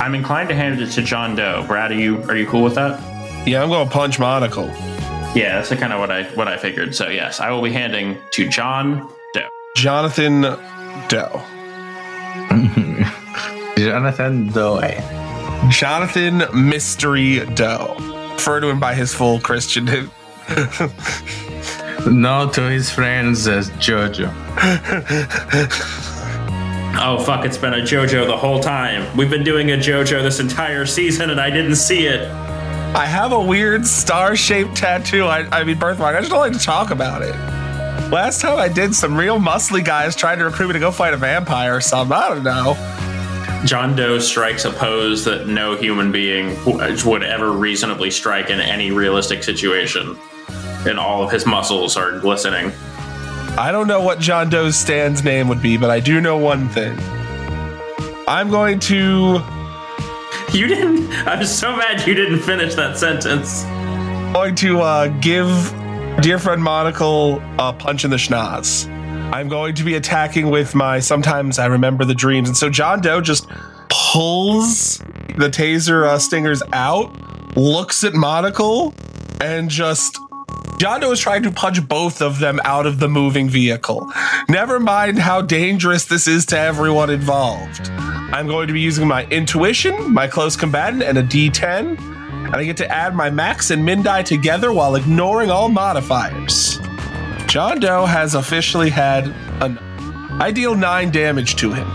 I'm 0.00 0.14
inclined 0.14 0.48
to 0.50 0.54
hand 0.54 0.80
it 0.80 0.90
to 0.92 1.02
John 1.02 1.34
Doe. 1.34 1.64
Brad, 1.66 1.90
are 1.90 1.94
you 1.94 2.22
are 2.24 2.36
you 2.36 2.46
cool 2.46 2.62
with 2.62 2.76
that? 2.76 3.00
Yeah, 3.46 3.62
I'm 3.62 3.68
going 3.68 3.86
to 3.86 3.92
punch 3.92 4.18
Monocle. 4.18 4.68
Yeah, 5.34 5.60
that's 5.60 5.68
kind 5.68 5.92
of 5.92 5.98
what 5.98 6.10
I 6.10 6.24
what 6.34 6.48
I 6.48 6.56
figured. 6.56 6.94
So 6.94 7.08
yes, 7.08 7.40
I 7.40 7.50
will 7.50 7.62
be 7.62 7.72
handing 7.72 8.18
to 8.32 8.48
John 8.48 9.10
Doe. 9.34 9.48
Jonathan 9.76 10.42
Doe. 11.08 11.42
Jonathan 13.76 14.46
Doe. 14.48 15.27
Jonathan 15.70 16.42
Mystery 16.54 17.44
Doe. 17.54 17.96
Refer 18.32 18.60
to 18.60 18.68
him 18.68 18.80
by 18.80 18.94
his 18.94 19.12
full 19.14 19.40
Christian 19.40 19.84
name. 19.86 20.10
No 22.06 22.48
to 22.50 22.62
his 22.62 22.90
friends 22.90 23.48
as 23.48 23.70
Jojo. 23.70 24.32
Oh 27.00 27.18
fuck! 27.18 27.44
It's 27.44 27.58
been 27.58 27.74
a 27.74 27.78
JoJo 27.78 28.26
the 28.26 28.36
whole 28.36 28.60
time. 28.60 29.16
We've 29.16 29.28
been 29.28 29.44
doing 29.44 29.72
a 29.72 29.74
JoJo 29.76 30.22
this 30.22 30.40
entire 30.40 30.86
season, 30.86 31.30
and 31.30 31.40
I 31.40 31.50
didn't 31.50 31.76
see 31.76 32.06
it. 32.06 32.28
I 32.94 33.04
have 33.04 33.32
a 33.32 33.40
weird 33.40 33.86
star 33.86 34.36
shaped 34.36 34.76
tattoo. 34.76 35.24
I, 35.24 35.46
I 35.52 35.64
mean, 35.64 35.78
birthmark. 35.78 36.16
I 36.16 36.20
just 36.20 36.30
don't 36.30 36.40
like 36.40 36.54
to 36.54 36.58
talk 36.58 36.90
about 36.90 37.22
it. 37.22 37.34
Last 38.10 38.40
time 38.40 38.58
I 38.58 38.68
did, 38.68 38.94
some 38.94 39.16
real 39.16 39.38
muscly 39.38 39.84
guys 39.84 40.16
tried 40.16 40.36
to 40.36 40.44
recruit 40.44 40.68
me 40.68 40.72
to 40.74 40.78
go 40.80 40.90
fight 40.90 41.14
a 41.14 41.18
vampire 41.18 41.76
or 41.76 41.80
something. 41.80 42.16
I 42.16 42.28
don't 42.30 42.42
know. 42.42 42.74
John 43.64 43.96
Doe 43.96 44.18
strikes 44.18 44.64
a 44.64 44.70
pose 44.70 45.24
that 45.24 45.48
no 45.48 45.76
human 45.76 46.12
being 46.12 46.56
would 46.64 47.22
ever 47.22 47.52
reasonably 47.52 48.10
strike 48.10 48.50
in 48.50 48.60
any 48.60 48.90
realistic 48.90 49.42
situation, 49.42 50.16
and 50.86 50.98
all 50.98 51.22
of 51.22 51.32
his 51.32 51.44
muscles 51.44 51.96
are 51.96 52.18
glistening. 52.20 52.72
I 53.58 53.70
don't 53.72 53.88
know 53.88 54.00
what 54.00 54.20
John 54.20 54.48
Doe's 54.48 54.76
stand's 54.76 55.24
name 55.24 55.48
would 55.48 55.60
be, 55.60 55.76
but 55.76 55.90
I 55.90 55.98
do 55.98 56.20
know 56.20 56.36
one 56.36 56.68
thing. 56.68 56.96
I'm 58.28 58.50
going 58.50 58.78
to 58.80 59.42
You 60.52 60.66
didn't. 60.68 61.10
I'm 61.26 61.44
so 61.44 61.74
mad 61.76 62.06
you 62.06 62.14
didn't 62.14 62.40
finish 62.40 62.74
that 62.76 62.96
sentence. 62.96 63.64
I'm 63.64 64.32
going 64.32 64.54
to 64.56 64.80
uh, 64.80 65.08
give 65.20 65.48
dear 66.20 66.38
friend 66.38 66.62
Monocle 66.62 67.42
a 67.58 67.72
punch 67.72 68.04
in 68.04 68.10
the 68.10 68.16
schnoz. 68.16 68.86
I'm 69.32 69.48
going 69.48 69.74
to 69.74 69.84
be 69.84 69.94
attacking 69.94 70.50
with 70.50 70.74
my 70.74 71.00
sometimes 71.00 71.58
I 71.58 71.66
remember 71.66 72.04
the 72.04 72.14
dreams, 72.14 72.48
and 72.48 72.56
so 72.56 72.70
John 72.70 73.00
Doe 73.02 73.20
just 73.20 73.46
pulls 73.90 74.98
the 75.36 75.50
taser 75.50 76.06
uh, 76.06 76.18
stingers 76.18 76.62
out, 76.72 77.14
looks 77.56 78.04
at 78.04 78.14
Monocle, 78.14 78.94
and 79.40 79.68
just 79.68 80.18
John 80.78 81.00
Doe 81.00 81.12
is 81.12 81.20
trying 81.20 81.42
to 81.42 81.50
punch 81.50 81.86
both 81.86 82.22
of 82.22 82.38
them 82.38 82.58
out 82.64 82.86
of 82.86 83.00
the 83.00 83.08
moving 83.08 83.50
vehicle. 83.50 84.10
Never 84.48 84.80
mind 84.80 85.18
how 85.18 85.42
dangerous 85.42 86.06
this 86.06 86.26
is 86.26 86.46
to 86.46 86.58
everyone 86.58 87.10
involved. 87.10 87.90
I'm 87.90 88.46
going 88.46 88.66
to 88.68 88.72
be 88.72 88.80
using 88.80 89.06
my 89.06 89.26
intuition, 89.26 90.12
my 90.12 90.26
close 90.26 90.56
combatant, 90.56 91.02
and 91.02 91.18
a 91.18 91.22
D10. 91.22 91.98
And 91.98 92.56
I 92.56 92.64
get 92.64 92.78
to 92.78 92.90
add 92.90 93.14
my 93.14 93.28
max 93.28 93.70
and 93.70 93.84
min 93.84 94.02
die 94.02 94.22
together 94.22 94.72
while 94.72 94.94
ignoring 94.94 95.50
all 95.50 95.68
modifiers. 95.68 96.80
John 97.48 97.80
Doe 97.80 98.04
has 98.04 98.34
officially 98.34 98.90
had 98.90 99.28
an. 99.62 99.78
I 100.40 100.50
deal 100.50 100.74
nine 100.74 101.10
damage 101.10 101.56
to 101.56 101.72
him. 101.72 101.88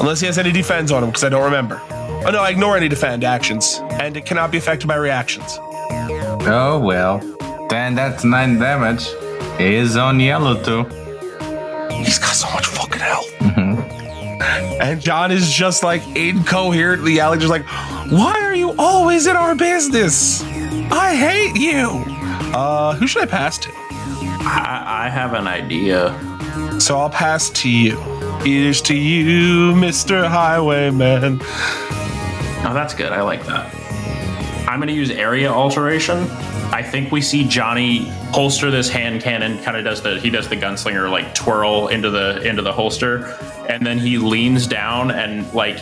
Unless 0.00 0.18
he 0.20 0.26
has 0.26 0.36
any 0.36 0.50
defense 0.50 0.90
on 0.90 1.04
him, 1.04 1.10
because 1.10 1.22
I 1.22 1.28
don't 1.28 1.44
remember. 1.44 1.80
Oh 1.90 2.30
no, 2.32 2.42
I 2.42 2.50
ignore 2.50 2.76
any 2.76 2.88
defend 2.88 3.22
actions, 3.22 3.80
and 3.92 4.16
it 4.16 4.26
cannot 4.26 4.50
be 4.50 4.58
affected 4.58 4.88
by 4.88 4.96
reactions. 4.96 5.58
Oh 5.60 6.80
well. 6.84 7.18
Then 7.68 7.94
that's 7.94 8.24
nine 8.24 8.58
damage. 8.58 9.06
He 9.58 9.74
is 9.74 9.96
on 9.96 10.18
yellow 10.18 10.60
too. 10.60 10.82
He's 11.94 12.18
got 12.18 12.34
so 12.34 12.50
much 12.52 12.66
fucking 12.66 13.00
health. 13.00 13.30
And 14.80 14.98
John 14.98 15.30
is 15.30 15.52
just 15.52 15.82
like 15.82 16.02
incoherently 16.16 17.12
yelling, 17.12 17.38
just 17.38 17.50
like, 17.50 17.66
why 18.10 18.32
are 18.40 18.54
you 18.54 18.74
always 18.78 19.26
in 19.26 19.36
our 19.36 19.54
business? 19.54 20.42
I 20.90 21.14
hate 21.14 21.54
you. 21.60 22.02
Uh, 22.56 22.94
who 22.94 23.06
should 23.06 23.22
I 23.22 23.26
pass 23.26 23.58
to? 23.58 23.70
I, 24.40 25.06
I 25.06 25.08
have 25.08 25.34
an 25.34 25.46
idea. 25.46 26.18
So 26.80 26.98
I'll 26.98 27.10
pass 27.10 27.50
to 27.50 27.70
you. 27.70 27.98
Here's 28.42 28.80
to 28.82 28.94
you, 28.94 29.74
Mr. 29.74 30.26
Highwayman. 30.26 31.40
Oh, 31.42 32.72
that's 32.74 32.94
good. 32.94 33.12
I 33.12 33.22
like 33.22 33.44
that. 33.46 33.74
I'm 34.68 34.78
going 34.78 34.88
to 34.88 34.94
use 34.94 35.10
area 35.10 35.50
alteration. 35.50 36.18
I 36.72 36.82
think 36.82 37.10
we 37.10 37.20
see 37.20 37.46
Johnny 37.46 38.08
holster 38.32 38.70
this 38.70 38.88
hand 38.88 39.20
cannon. 39.20 39.62
Kind 39.62 39.76
of 39.76 39.84
does 39.84 40.02
the 40.02 40.20
he 40.20 40.30
does 40.30 40.48
the 40.48 40.56
gunslinger 40.56 41.10
like 41.10 41.34
twirl 41.34 41.88
into 41.88 42.10
the 42.10 42.40
into 42.42 42.62
the 42.62 42.72
holster, 42.72 43.36
and 43.68 43.84
then 43.84 43.98
he 43.98 44.18
leans 44.18 44.66
down 44.66 45.10
and 45.10 45.52
like 45.52 45.78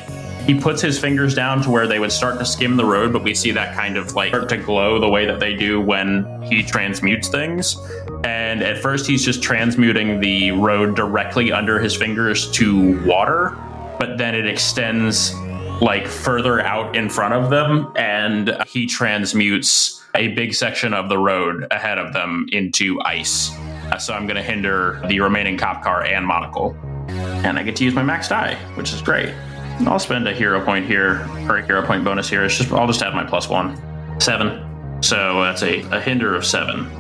he 0.49 0.59
puts 0.59 0.81
his 0.81 0.99
fingers 0.99 1.35
down 1.35 1.61
to 1.61 1.71
where 1.71 1.87
they 1.87 1.99
would 1.99 2.11
start 2.11 2.39
to 2.39 2.45
skim 2.47 2.79
the 2.79 2.85
road. 2.85 3.13
But 3.13 3.23
we 3.23 3.35
see 3.35 3.51
that 3.51 3.77
kind 3.77 3.99
of 3.99 4.15
like 4.15 4.31
start 4.31 4.49
to 4.49 4.57
glow 4.57 4.99
the 4.99 5.09
way 5.09 5.27
that 5.27 5.41
they 5.41 5.55
do 5.55 5.79
when 5.79 6.41
he 6.43 6.63
transmutes 6.63 7.29
things. 7.29 7.77
And 8.25 8.63
at 8.63 8.79
first, 8.79 9.07
he's 9.07 9.23
just 9.23 9.43
transmuting 9.43 10.21
the 10.21 10.53
road 10.53 10.97
directly 10.97 11.53
under 11.53 11.79
his 11.79 11.95
fingers 11.95 12.51
to 12.53 12.99
water, 13.07 13.59
but 13.99 14.17
then 14.17 14.35
it 14.35 14.47
extends 14.47 15.35
like 15.83 16.07
further 16.07 16.63
out 16.63 16.97
in 16.97 17.11
front 17.11 17.35
of 17.35 17.51
them 17.51 17.93
and 17.97 18.57
he 18.67 18.87
transmutes 18.87 20.03
a 20.15 20.29
big 20.29 20.55
section 20.55 20.95
of 20.95 21.11
the 21.11 21.19
road 21.19 21.67
ahead 21.71 21.99
of 21.99 22.15
them 22.15 22.47
into 22.53 22.99
ice. 23.03 23.55
Uh, 23.93 23.99
So 23.99 24.15
I'm 24.15 24.27
going 24.27 24.37
to 24.37 24.43
hinder 24.43 25.01
the 25.09 25.21
remaining 25.21 25.59
cop 25.59 25.85
car 25.85 26.05
and 26.05 26.27
monocle. 26.27 26.75
And 27.09 27.59
I 27.59 27.63
get 27.63 27.77
to 27.77 27.85
use 27.85 27.95
my 27.95 28.03
max 28.03 28.29
die, 28.29 28.55
which 28.77 28.95
is 28.95 29.03
great. 29.03 29.35
I'll 29.87 29.99
spend 29.99 30.27
a 30.27 30.33
hero 30.35 30.65
point 30.65 30.87
here, 30.87 31.27
or 31.49 31.59
a 31.59 31.67
hero 31.67 31.83
point 31.87 32.05
bonus 32.05 32.29
here. 32.29 32.45
It's 32.45 32.57
just 32.59 32.73
I'll 32.73 32.87
just 32.87 33.03
add 33.03 33.15
my 33.15 33.25
plus 33.25 33.49
one. 33.49 33.77
Seven. 34.21 34.65
So 35.03 35.43
that's 35.43 35.63
a, 35.63 35.81
a 35.93 36.01
hinder 36.01 36.35
of 36.35 36.45
seven. 36.45 36.91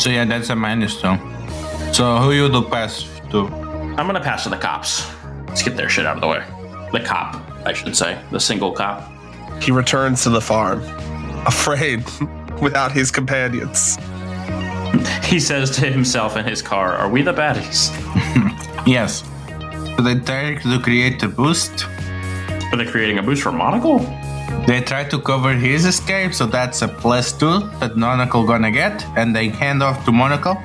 So 0.00 0.10
yeah, 0.10 0.24
that's 0.24 0.50
a 0.50 0.56
minus 0.56 1.00
two. 1.00 1.16
So 1.92 2.16
who 2.18 2.32
you 2.32 2.48
do 2.50 2.62
pass 2.62 3.08
to? 3.30 3.46
I'm 3.46 4.06
gonna 4.06 4.20
pass 4.20 4.42
to 4.44 4.48
the 4.50 4.56
cops. 4.56 5.06
Let's 5.46 5.62
get 5.62 5.76
their 5.76 5.88
shit 5.88 6.06
out 6.06 6.16
of 6.16 6.20
the 6.20 6.28
way. 6.28 6.44
The 6.92 7.00
cop, 7.00 7.36
I 7.66 7.72
should 7.72 7.96
say. 7.96 8.20
The 8.30 8.40
single 8.40 8.72
cop. 8.72 9.10
He 9.62 9.72
returns 9.72 10.22
to 10.24 10.30
the 10.30 10.40
farm, 10.40 10.82
afraid, 11.46 12.04
without 12.60 12.92
his 12.92 13.10
companions. 13.10 13.96
He 15.24 15.38
says 15.40 15.70
to 15.76 15.86
himself 15.86 16.36
in 16.36 16.44
his 16.44 16.62
car, 16.62 16.94
Are 16.94 17.08
we 17.08 17.22
the 17.22 17.32
baddies? 17.32 17.94
Yes. 18.86 19.22
So 19.98 20.04
they 20.04 20.14
try 20.14 20.54
to 20.54 20.78
create 20.78 21.20
a 21.24 21.28
boost. 21.28 21.84
Are 22.70 22.76
they 22.76 22.86
creating 22.86 23.18
a 23.18 23.22
boost 23.22 23.42
for 23.42 23.50
Monocle? 23.50 23.98
They 24.64 24.80
try 24.80 25.02
to 25.02 25.18
cover 25.18 25.54
his 25.54 25.86
escape, 25.86 26.34
so 26.34 26.46
that's 26.46 26.82
a 26.82 26.86
plus 26.86 27.32
two 27.32 27.68
that 27.80 27.96
Monocle 27.96 28.46
gonna 28.46 28.70
get, 28.70 29.04
and 29.16 29.34
they 29.34 29.48
hand 29.48 29.82
off 29.82 30.04
to 30.04 30.12
Monocle. 30.12 30.56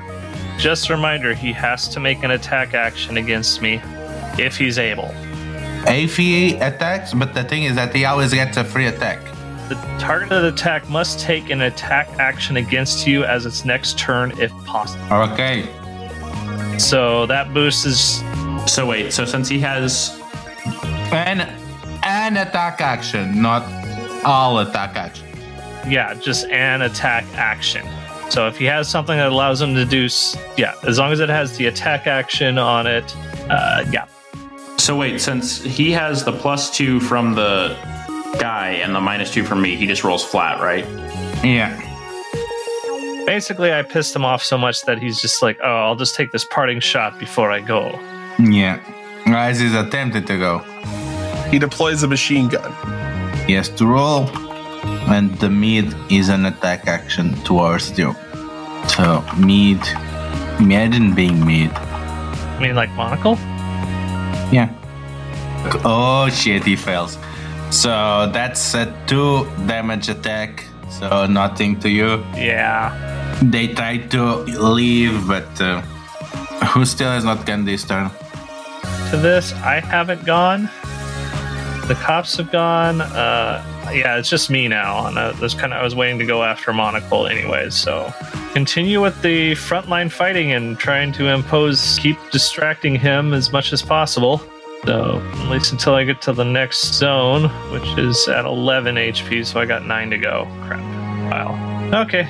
Just 0.59 0.87
a 0.91 0.93
reminder, 0.93 1.33
he 1.33 1.51
has 1.51 1.87
to 1.89 1.99
make 1.99 2.21
an 2.21 2.29
attack 2.29 2.75
action 2.75 3.17
against 3.17 3.59
me 3.59 3.81
if 4.37 4.55
he's 4.55 4.77
able. 4.77 5.09
If 5.87 6.15
he 6.15 6.53
attacks, 6.57 7.15
but 7.15 7.33
the 7.33 7.43
thing 7.43 7.63
is 7.63 7.73
that 7.73 7.95
he 7.95 8.05
always 8.05 8.35
gets 8.35 8.57
a 8.57 8.63
free 8.63 8.85
attack. 8.85 9.19
The 9.67 9.75
targeted 9.97 10.45
attack 10.45 10.87
must 10.89 11.19
take 11.19 11.49
an 11.49 11.61
attack 11.61 12.07
action 12.19 12.57
against 12.57 13.07
you 13.07 13.23
as 13.23 13.47
its 13.47 13.65
next 13.65 13.97
turn 13.97 14.39
if 14.39 14.51
possible. 14.63 15.11
Okay. 15.11 15.67
So 16.77 17.25
that 17.25 17.51
boost 17.51 17.87
is 17.87 18.21
So 18.67 18.86
wait, 18.88 19.13
so 19.13 19.25
since 19.25 19.48
he 19.50 19.60
has 19.60 20.20
an 21.12 21.41
an 22.03 22.38
attack 22.38 22.82
action, 22.82 23.41
not 23.41 23.63
all 24.25 24.60
attack 24.60 24.96
action. 24.96 25.27
yeah, 25.88 26.13
just 26.15 26.46
an 26.48 26.82
attack 26.82 27.25
action. 27.36 27.86
So 28.29 28.48
if 28.48 28.58
he 28.58 28.65
has 28.65 28.89
something 28.89 29.15
that 29.17 29.32
allows 29.32 29.62
him 29.62 29.75
to 29.75 29.86
do, 29.86 30.08
yeah, 30.58 30.75
as 30.84 30.98
long 30.98 31.12
as 31.12 31.20
it 31.20 31.29
has 31.29 31.58
the 31.58 31.67
attack 31.67 32.08
action 32.08 32.58
on 32.58 32.88
it, 32.88 33.15
uh, 33.50 33.86
yeah, 33.91 34.08
so 34.77 34.98
wait, 34.98 35.22
since 35.22 35.62
he 35.62 35.91
has 35.91 36.25
the 36.25 36.34
plus 36.34 36.75
two 36.75 37.00
from 37.00 37.36
the 37.36 37.77
guy 38.39 38.72
and 38.84 38.93
the 38.93 39.00
minus 39.00 39.32
two 39.32 39.43
from 39.46 39.62
me, 39.62 39.75
he 39.75 39.88
just 39.88 40.03
rolls 40.03 40.24
flat, 40.25 40.60
right? 40.60 40.86
Yeah. 41.43 41.79
basically 43.25 43.72
I 43.72 43.82
pissed 43.84 44.13
him 44.15 44.25
off 44.25 44.43
so 44.43 44.58
much 44.58 44.82
that 44.84 45.01
he's 45.01 45.22
just 45.22 45.41
like, 45.41 45.58
oh, 45.63 45.67
I'll 45.67 45.96
just 45.96 46.15
take 46.15 46.32
this 46.32 46.43
parting 46.43 46.82
shot 46.82 47.17
before 47.20 47.50
I 47.51 47.62
go. 47.62 47.98
Yeah. 48.39 48.79
As 49.25 49.59
he's 49.59 49.73
attempted 49.75 50.27
to 50.27 50.37
go. 50.37 50.59
He 51.49 51.59
deploys 51.59 52.03
a 52.03 52.07
machine 52.07 52.47
gun. 52.49 52.71
He 53.47 53.53
has 53.53 53.69
to 53.69 53.85
roll. 53.85 54.29
and 55.07 55.33
the 55.39 55.49
mid 55.49 55.93
is 56.11 56.27
an 56.29 56.45
attack 56.45 56.87
action 56.87 57.33
towards 57.43 57.97
you. 57.97 58.13
So 58.87 59.23
mid, 59.37 59.79
imagine 60.59 61.13
being 61.15 61.45
mid. 61.45 61.71
I 61.71 62.59
mean, 62.61 62.75
like 62.75 62.89
Monocle? 62.91 63.35
Yeah. 64.51 64.69
Oh 65.85 66.29
shit, 66.29 66.63
he 66.65 66.75
fails. 66.75 67.17
So 67.69 68.29
that's 68.33 68.73
a 68.73 68.85
two 69.07 69.45
damage 69.67 70.09
attack. 70.09 70.65
So 70.89 71.25
nothing 71.27 71.79
to 71.79 71.89
you. 71.89 72.23
Yeah. 72.35 72.91
They 73.41 73.67
try 73.69 73.97
to 73.97 74.23
leave, 74.45 75.27
but 75.27 75.49
uh, 75.61 75.81
who 76.73 76.85
still 76.85 77.09
has 77.11 77.23
not 77.23 77.45
gone 77.45 77.65
this 77.65 77.83
turn? 77.83 78.11
To 79.13 79.20
this, 79.20 79.53
I 79.53 79.79
haven't 79.79 80.25
gone. 80.25 80.63
The 81.88 81.96
cops 82.01 82.36
have 82.38 82.51
gone. 82.51 83.00
Uh, 83.00 83.63
yeah, 83.93 84.17
it's 84.17 84.27
just 84.27 84.50
me 84.50 84.67
now. 84.67 85.05
And 85.05 85.20
I 85.20 85.39
was 85.39 85.53
kind 85.53 85.72
of 85.72 85.79
I 85.79 85.84
was 85.84 85.93
waiting 85.93 86.17
to 86.17 86.25
go 86.25 86.41
after 86.41 86.74
Monocle 86.74 87.27
anyways. 87.27 87.75
So 87.75 88.12
continue 88.53 89.03
with 89.03 89.22
the 89.22 89.51
frontline 89.51 90.12
fighting 90.12 90.53
and 90.53 90.79
trying 90.79 91.12
to 91.12 91.27
impose, 91.27 92.00
keep 92.00 92.17
distracting 92.32 92.96
him 92.96 93.36
as 93.36 93.51
much 93.51 93.72
as 93.72 93.84
possible. 93.84 94.41
So 94.84 95.22
at 95.22 95.50
least 95.51 95.72
until 95.72 95.93
I 95.93 96.05
get 96.05 96.20
to 96.24 96.34
the 96.34 96.46
next 96.46 96.96
zone, 96.96 97.50
which 97.72 98.00
is 98.00 98.27
at 98.27 98.46
11 98.46 98.96
HP. 98.96 99.46
So 99.46 99.60
I 99.60 99.67
got 99.67 99.86
nine 99.86 100.10
to 100.10 100.17
go. 100.17 100.48
Crap. 100.65 100.82
Wow. 101.32 102.01
Okay. 102.01 102.24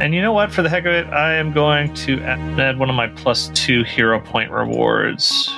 And 0.00 0.12
you 0.12 0.22
know 0.22 0.32
what? 0.32 0.50
For 0.50 0.62
the 0.62 0.68
heck 0.68 0.86
of 0.86 0.92
it, 0.92 1.06
I 1.06 1.34
am 1.34 1.52
going 1.52 1.94
to 1.94 2.20
add 2.22 2.80
one 2.80 2.90
of 2.90 2.96
my 2.96 3.06
plus 3.06 3.48
two 3.54 3.84
hero 3.84 4.18
point 4.18 4.50
rewards. 4.50 5.48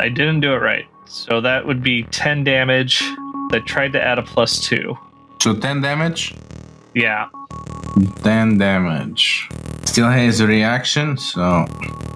I 0.00 0.08
didn't 0.08 0.40
do 0.40 0.52
it 0.52 0.58
right. 0.58 0.86
So 1.06 1.40
that 1.40 1.66
would 1.66 1.82
be 1.82 2.04
10 2.04 2.44
damage. 2.44 3.02
I 3.52 3.60
tried 3.66 3.92
to 3.92 4.02
add 4.02 4.18
a 4.18 4.22
plus 4.22 4.60
two. 4.60 4.96
So 5.42 5.54
10 5.54 5.80
damage? 5.80 6.34
Yeah. 6.94 7.28
10 8.22 8.58
damage. 8.58 9.48
Still 9.84 10.08
has 10.08 10.40
a 10.40 10.46
reaction, 10.46 11.16
so. 11.16 11.66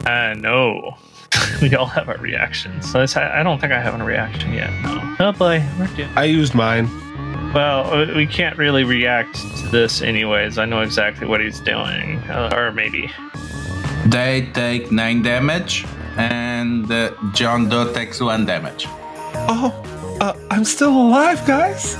Uh, 0.06 0.34
no. 0.38 0.96
we 1.62 1.74
all 1.74 1.86
have 1.86 2.08
our 2.08 2.18
reactions. 2.18 2.90
So 2.90 3.00
I 3.00 3.40
I 3.40 3.42
don't 3.42 3.60
think 3.60 3.72
I 3.72 3.80
have 3.80 3.98
a 3.98 4.04
reaction 4.04 4.52
yet. 4.52 4.70
No. 4.82 5.16
Oh 5.18 5.32
boy, 5.32 5.64
we're 5.78 5.86
doing. 5.88 6.08
I 6.16 6.24
used 6.24 6.54
mine. 6.54 6.88
Well, 7.52 7.92
uh, 7.92 8.14
we 8.14 8.26
can't 8.26 8.58
really 8.58 8.84
react 8.84 9.36
to 9.36 9.68
this 9.68 10.02
anyways. 10.02 10.58
I 10.58 10.64
know 10.64 10.80
exactly 10.80 11.26
what 11.26 11.40
he's 11.40 11.60
doing. 11.60 12.18
Uh, 12.28 12.52
or 12.52 12.72
maybe. 12.72 13.10
They 14.06 14.50
take 14.52 14.90
9 14.90 15.22
damage, 15.22 15.86
and 16.16 16.90
uh, 16.90 17.12
John 17.32 17.68
Doe 17.68 17.92
takes 17.92 18.20
1 18.20 18.46
damage. 18.46 18.86
Oh, 19.46 20.16
uh, 20.20 20.36
I'm 20.50 20.64
still 20.64 20.96
alive, 20.96 21.44
guys. 21.46 21.96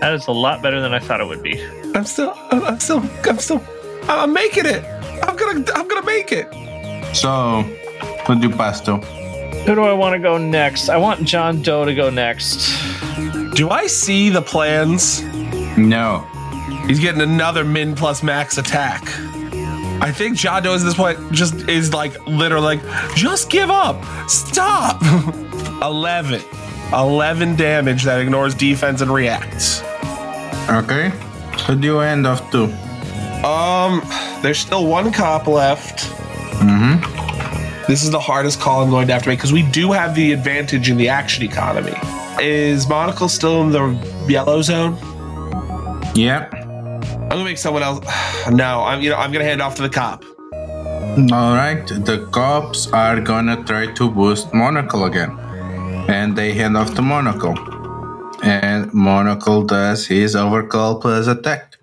That 0.00 0.12
is 0.14 0.26
a 0.26 0.32
lot 0.32 0.62
better 0.62 0.80
than 0.80 0.92
I 0.92 0.98
thought 0.98 1.20
it 1.20 1.26
would 1.26 1.42
be. 1.42 1.62
I'm 1.94 2.04
still, 2.04 2.34
I'm 2.50 2.64
I'm 2.64 2.80
still, 2.80 3.02
I'm 3.24 3.38
still, 3.38 3.62
I'm 4.08 4.32
making 4.32 4.66
it. 4.66 4.84
I'm 5.22 5.36
gonna, 5.36 5.64
I'm 5.74 5.86
gonna 5.88 6.06
make 6.06 6.32
it. 6.32 6.46
So, 7.14 7.62
who 8.26 8.40
do 8.40 8.48
you 8.48 8.54
pass 8.54 8.80
to? 8.82 8.96
Who 8.96 9.74
do 9.74 9.82
I 9.82 9.92
want 9.92 10.14
to 10.14 10.18
go 10.18 10.38
next? 10.38 10.88
I 10.88 10.96
want 10.96 11.24
John 11.24 11.62
Doe 11.62 11.84
to 11.84 11.94
go 11.94 12.10
next. 12.10 12.68
Do 13.54 13.70
I 13.70 13.86
see 13.86 14.28
the 14.28 14.42
plans? 14.42 15.22
No. 15.76 16.26
He's 16.86 16.98
getting 16.98 17.20
another 17.20 17.64
min 17.64 17.94
plus 17.94 18.22
max 18.22 18.58
attack. 18.58 19.04
I 20.02 20.10
think 20.10 20.36
John 20.36 20.64
Doe 20.64 20.74
at 20.74 20.80
this 20.80 20.94
point 20.94 21.30
just 21.30 21.68
is 21.68 21.94
like 21.94 22.26
literally 22.26 22.76
like, 22.76 23.14
just 23.14 23.48
give 23.48 23.70
up. 23.70 24.04
Stop. 24.28 25.00
11. 25.82 26.42
11 26.92 27.54
damage 27.54 28.02
that 28.02 28.20
ignores 28.20 28.52
defense 28.56 29.00
and 29.00 29.14
reacts. 29.14 29.80
Okay. 30.68 31.12
Who 31.68 31.76
do 31.76 31.86
you 31.86 32.00
end 32.00 32.26
off 32.26 32.50
to? 32.50 32.64
Um, 33.46 34.02
there's 34.42 34.58
still 34.58 34.86
one 34.86 35.12
cop 35.12 35.46
left. 35.46 36.00
Mm-hmm. 36.58 37.86
This 37.86 38.02
is 38.02 38.10
the 38.10 38.18
hardest 38.18 38.60
call 38.60 38.82
I'm 38.82 38.90
going 38.90 39.06
to 39.06 39.12
have 39.12 39.22
to 39.22 39.28
make 39.28 39.38
because 39.38 39.52
we 39.52 39.62
do 39.62 39.92
have 39.92 40.16
the 40.16 40.32
advantage 40.32 40.90
in 40.90 40.96
the 40.96 41.08
action 41.08 41.44
economy. 41.44 41.94
Is 42.40 42.88
Monocle 42.88 43.28
still 43.28 43.62
in 43.62 43.70
the 43.70 44.26
yellow 44.28 44.62
zone? 44.62 44.98
Yep. 46.16 46.61
I'm 47.32 47.38
gonna 47.38 47.48
make 47.48 47.56
someone 47.56 47.82
else. 47.82 48.04
No, 48.50 48.82
I'm 48.82 49.00
you 49.00 49.08
know 49.08 49.16
I'm 49.16 49.32
gonna 49.32 49.46
hand 49.46 49.62
off 49.62 49.76
to 49.76 49.82
the 49.82 49.88
cop. 49.88 50.22
Alright, 51.32 51.86
the 51.88 52.28
cops 52.30 52.88
are 52.92 53.20
gonna 53.20 53.64
try 53.64 53.86
to 53.86 54.10
boost 54.10 54.52
Monocle 54.52 55.06
again. 55.06 55.38
And 56.10 56.36
they 56.36 56.52
hand 56.52 56.76
off 56.76 56.92
to 56.96 57.00
Monocle. 57.00 57.56
And 58.42 58.92
Monocle 58.92 59.62
does 59.62 60.06
his 60.06 60.36
overcome 60.36 61.00
plus 61.00 61.26
attack. 61.26 61.76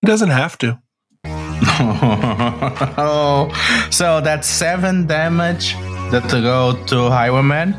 He 0.00 0.06
doesn't 0.06 0.30
have 0.30 0.56
to. 0.58 0.80
oh, 2.96 3.50
so 3.90 4.22
that's 4.22 4.48
seven 4.48 5.06
damage 5.06 5.74
that 6.12 6.26
to 6.30 6.40
go 6.40 6.82
to 6.86 7.10
Highwayman. 7.10 7.74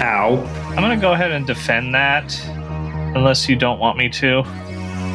Ow. 0.00 0.42
I'm 0.70 0.76
gonna 0.76 0.96
go 0.96 1.12
ahead 1.12 1.32
and 1.32 1.46
defend 1.46 1.94
that, 1.94 2.34
unless 3.14 3.46
you 3.46 3.56
don't 3.56 3.78
want 3.78 3.98
me 3.98 4.08
to. 4.08 4.42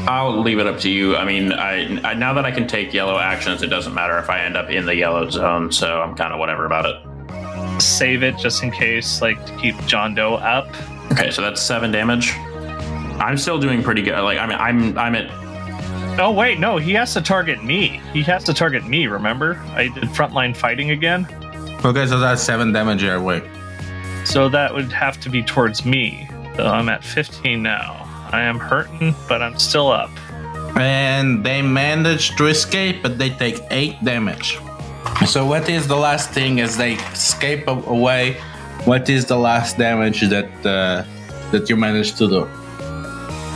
I'll 0.08 0.42
leave 0.42 0.60
it 0.60 0.66
up 0.68 0.80
to 0.80 0.90
you. 0.90 1.16
I 1.16 1.26
mean, 1.26 1.52
I, 1.54 2.00
I 2.10 2.14
now 2.14 2.34
that 2.34 2.46
I 2.46 2.52
can 2.52 2.68
take 2.68 2.94
yellow 2.94 3.18
actions, 3.20 3.62
it 3.62 3.68
doesn't 3.68 3.94
matter 3.94 4.18
if 4.18 4.30
I 4.30 4.40
end 4.42 4.58
up 4.58 4.70
in 4.70 4.86
the 4.86 4.96
yellow 4.96 5.30
zone, 5.30 5.72
so 5.72 6.02
I'm 6.02 6.16
kind 6.16 6.34
of 6.34 6.40
whatever 6.40 6.66
about 6.66 6.86
it. 6.86 7.82
Save 7.82 8.24
it 8.24 8.38
just 8.38 8.64
in 8.64 8.72
case, 8.72 9.22
like 9.22 9.44
to 9.46 9.56
keep 9.58 9.76
John 9.86 10.16
Doe 10.16 10.36
up. 10.36 10.68
Okay, 11.12 11.32
so 11.32 11.42
that's 11.42 11.62
seven 11.62 11.92
damage. 11.92 12.32
I'm 13.20 13.38
still 13.38 13.60
doing 13.60 13.84
pretty 13.84 14.02
good. 14.02 14.20
Like, 14.22 14.40
I 14.40 14.48
mean, 14.48 14.58
I'm 14.58 14.98
I'm 14.98 15.16
at 15.16 15.30
Oh 16.20 16.32
wait, 16.32 16.60
no, 16.60 16.78
he 16.78 16.94
has 16.94 17.14
to 17.14 17.22
target 17.22 17.64
me. 17.64 18.02
He 18.12 18.22
has 18.24 18.44
to 18.46 18.54
target 18.54 18.86
me. 18.86 19.08
Remember, 19.08 19.56
I 19.74 19.88
did 19.90 20.04
frontline 20.06 20.56
fighting 20.56 20.92
again, 20.92 21.28
Okay, 21.86 22.06
so 22.08 22.20
that's 22.20 22.42
seven 22.42 22.74
damage 22.74 23.02
your 23.04 23.22
way. 23.22 23.42
so 24.26 24.50
that 24.50 24.74
would 24.74 24.92
have 24.92 25.20
to 25.22 25.30
be 25.30 25.42
towards 25.44 25.86
me. 25.86 26.28
So 26.58 26.66
I'm 26.66 26.90
at 26.90 27.04
15 27.06 27.62
now. 27.64 28.06
I 28.30 28.42
am 28.42 28.60
hurting, 28.60 29.16
but 29.28 29.42
I'm 29.42 29.58
still 29.58 29.90
up. 29.90 30.12
And 30.78 31.44
they 31.44 31.62
manage 31.62 32.36
to 32.38 32.46
escape, 32.48 33.02
but 33.02 33.18
they 33.18 33.32
take 33.32 33.62
eight 33.72 34.04
damage. 34.04 34.60
So, 35.28 35.46
what 35.46 35.68
is 35.70 35.88
the 35.88 35.98
last 35.98 36.30
thing 36.30 36.62
as 36.62 36.78
they 36.78 36.94
escape 36.94 37.68
away? 37.68 38.40
What 38.86 39.10
is 39.10 39.26
the 39.26 39.38
last 39.38 39.78
damage 39.78 40.22
that 40.30 40.50
uh, 40.66 41.04
that 41.52 41.70
you 41.70 41.76
managed 41.76 42.18
to 42.20 42.28
do? 42.28 42.46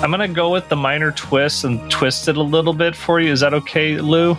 I'm 0.03 0.12
gonna 0.12 0.27
go 0.27 0.51
with 0.51 0.67
the 0.67 0.75
minor 0.75 1.12
twist 1.12 1.63
and 1.63 1.89
twist 1.89 2.27
it 2.27 2.36
a 2.36 2.41
little 2.41 2.73
bit 2.73 2.95
for 2.95 3.21
you. 3.21 3.31
Is 3.31 3.39
that 3.39 3.53
okay, 3.53 3.97
Lou? 3.99 4.36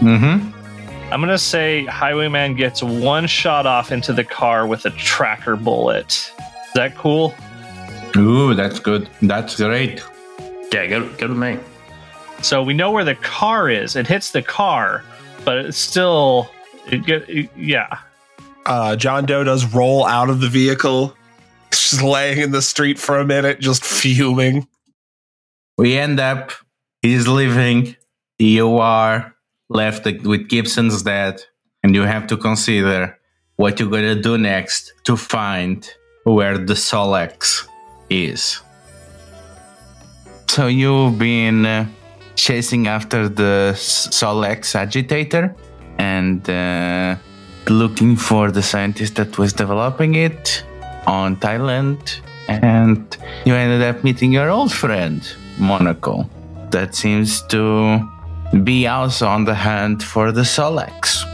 Mm-hmm. 0.00 1.12
I'm 1.12 1.20
gonna 1.20 1.38
say 1.38 1.86
Highwayman 1.86 2.54
gets 2.54 2.82
one 2.82 3.26
shot 3.26 3.66
off 3.66 3.90
into 3.90 4.12
the 4.12 4.24
car 4.24 4.66
with 4.66 4.84
a 4.84 4.90
tracker 4.90 5.56
bullet. 5.56 6.12
Is 6.12 6.72
that 6.74 6.94
cool? 6.94 7.34
Ooh, 8.18 8.54
that's 8.54 8.78
good. 8.78 9.08
That's 9.22 9.56
great. 9.56 10.02
yeah, 10.72 10.86
good 10.86 11.16
good 11.18 11.30
with 11.30 11.38
me. 11.38 11.58
So 12.42 12.62
we 12.62 12.74
know 12.74 12.90
where 12.90 13.04
the 13.04 13.14
car 13.16 13.68
is. 13.68 13.96
It 13.96 14.06
hits 14.06 14.30
the 14.32 14.42
car, 14.42 15.02
but 15.44 15.58
it's 15.58 15.76
still, 15.78 16.50
it 16.90 17.04
get, 17.04 17.28
it- 17.28 17.50
yeah. 17.56 17.98
Uh, 18.66 18.96
John 18.96 19.24
Doe 19.24 19.44
does 19.44 19.64
roll 19.74 20.04
out 20.06 20.28
of 20.30 20.40
the 20.40 20.48
vehicle, 20.48 21.16
just 21.70 22.02
laying 22.02 22.38
in 22.38 22.50
the 22.50 22.60
street 22.62 22.98
for 22.98 23.18
a 23.18 23.24
minute, 23.24 23.60
just 23.60 23.84
fuming. 23.84 24.68
We 25.78 25.96
end 25.96 26.20
up. 26.20 26.52
He's 27.02 27.26
leaving. 27.26 27.96
You 28.38 28.76
are 28.78 29.34
left 29.70 30.04
with 30.04 30.48
Gibson's 30.48 31.02
dead, 31.02 31.42
and 31.82 31.94
you 31.94 32.02
have 32.02 32.26
to 32.28 32.36
consider 32.36 33.18
what 33.56 33.80
you're 33.80 33.88
gonna 33.90 34.20
do 34.20 34.36
next 34.38 34.92
to 35.04 35.16
find 35.16 35.88
where 36.24 36.58
the 36.58 36.74
Solex 36.74 37.66
is. 38.10 38.60
So 40.46 40.66
you've 40.66 41.18
been 41.18 41.66
uh, 41.66 41.86
chasing 42.34 42.88
after 42.88 43.28
the 43.28 43.72
Solex 43.76 44.74
agitator 44.74 45.54
and 45.98 46.48
uh, 46.48 47.16
looking 47.68 48.16
for 48.16 48.50
the 48.50 48.62
scientist 48.62 49.16
that 49.16 49.38
was 49.38 49.52
developing 49.52 50.14
it 50.14 50.64
on 51.06 51.36
Thailand, 51.36 52.20
and 52.48 53.16
you 53.44 53.54
ended 53.54 53.82
up 53.82 54.04
meeting 54.04 54.32
your 54.32 54.50
old 54.50 54.72
friend 54.72 55.20
Monocle. 55.58 56.28
That 56.70 56.94
seems 56.94 57.42
to 57.48 58.00
be 58.64 58.86
also 58.86 59.26
on 59.26 59.44
the 59.44 59.54
hunt 59.54 60.02
for 60.02 60.32
the 60.32 60.42
Solex. 60.42 61.24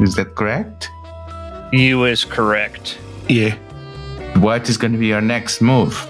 Is 0.00 0.14
that 0.16 0.34
correct? 0.34 0.90
You 1.72 2.04
is 2.04 2.24
correct. 2.24 2.98
Yeah. 3.28 3.56
What 4.38 4.68
is 4.68 4.76
going 4.76 4.92
to 4.92 4.98
be 4.98 5.06
your 5.06 5.20
next 5.20 5.60
move? 5.60 6.08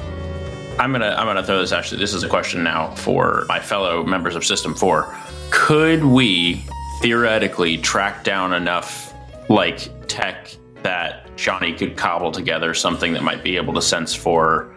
I'm 0.78 0.92
gonna 0.92 1.14
I'm 1.16 1.26
gonna 1.26 1.44
throw 1.44 1.60
this 1.60 1.72
actually. 1.72 2.00
This 2.00 2.14
is 2.14 2.22
a 2.22 2.28
question 2.28 2.62
now 2.62 2.94
for 2.94 3.44
my 3.48 3.60
fellow 3.60 4.04
members 4.04 4.36
of 4.36 4.44
System 4.44 4.74
Four. 4.74 5.14
Could 5.50 6.04
we 6.04 6.64
theoretically 7.00 7.78
track 7.78 8.24
down 8.24 8.52
enough 8.52 9.14
like 9.48 9.90
tech 10.08 10.54
that 10.82 11.34
Johnny 11.36 11.74
could 11.74 11.96
cobble 11.96 12.32
together 12.32 12.74
something 12.74 13.12
that 13.14 13.22
might 13.22 13.42
be 13.42 13.56
able 13.56 13.74
to 13.74 13.82
sense 13.82 14.14
for 14.14 14.74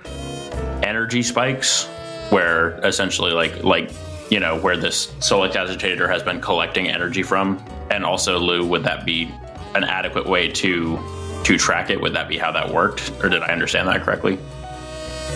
energy 0.83 1.23
spikes? 1.23 1.87
where 2.29 2.79
essentially 2.85 3.31
like 3.31 3.63
like 3.63 3.91
you 4.29 4.39
know 4.39 4.59
where 4.59 4.75
this 4.75 5.07
Solix 5.19 5.55
agitator 5.55 6.07
has 6.07 6.21
been 6.21 6.41
collecting 6.41 6.87
energy 6.89 7.23
from, 7.23 7.63
and 7.89 8.03
also 8.03 8.37
Lou, 8.37 8.65
would 8.65 8.83
that 8.83 9.05
be 9.05 9.31
an 9.75 9.83
adequate 9.83 10.27
way 10.27 10.49
to 10.51 10.99
to 11.43 11.57
track 11.57 11.89
it? 11.89 12.01
Would 12.01 12.13
that 12.13 12.27
be 12.27 12.37
how 12.37 12.51
that 12.51 12.71
worked, 12.73 13.11
or 13.23 13.29
did 13.29 13.41
I 13.41 13.47
understand 13.47 13.87
that 13.87 14.03
correctly? 14.03 14.37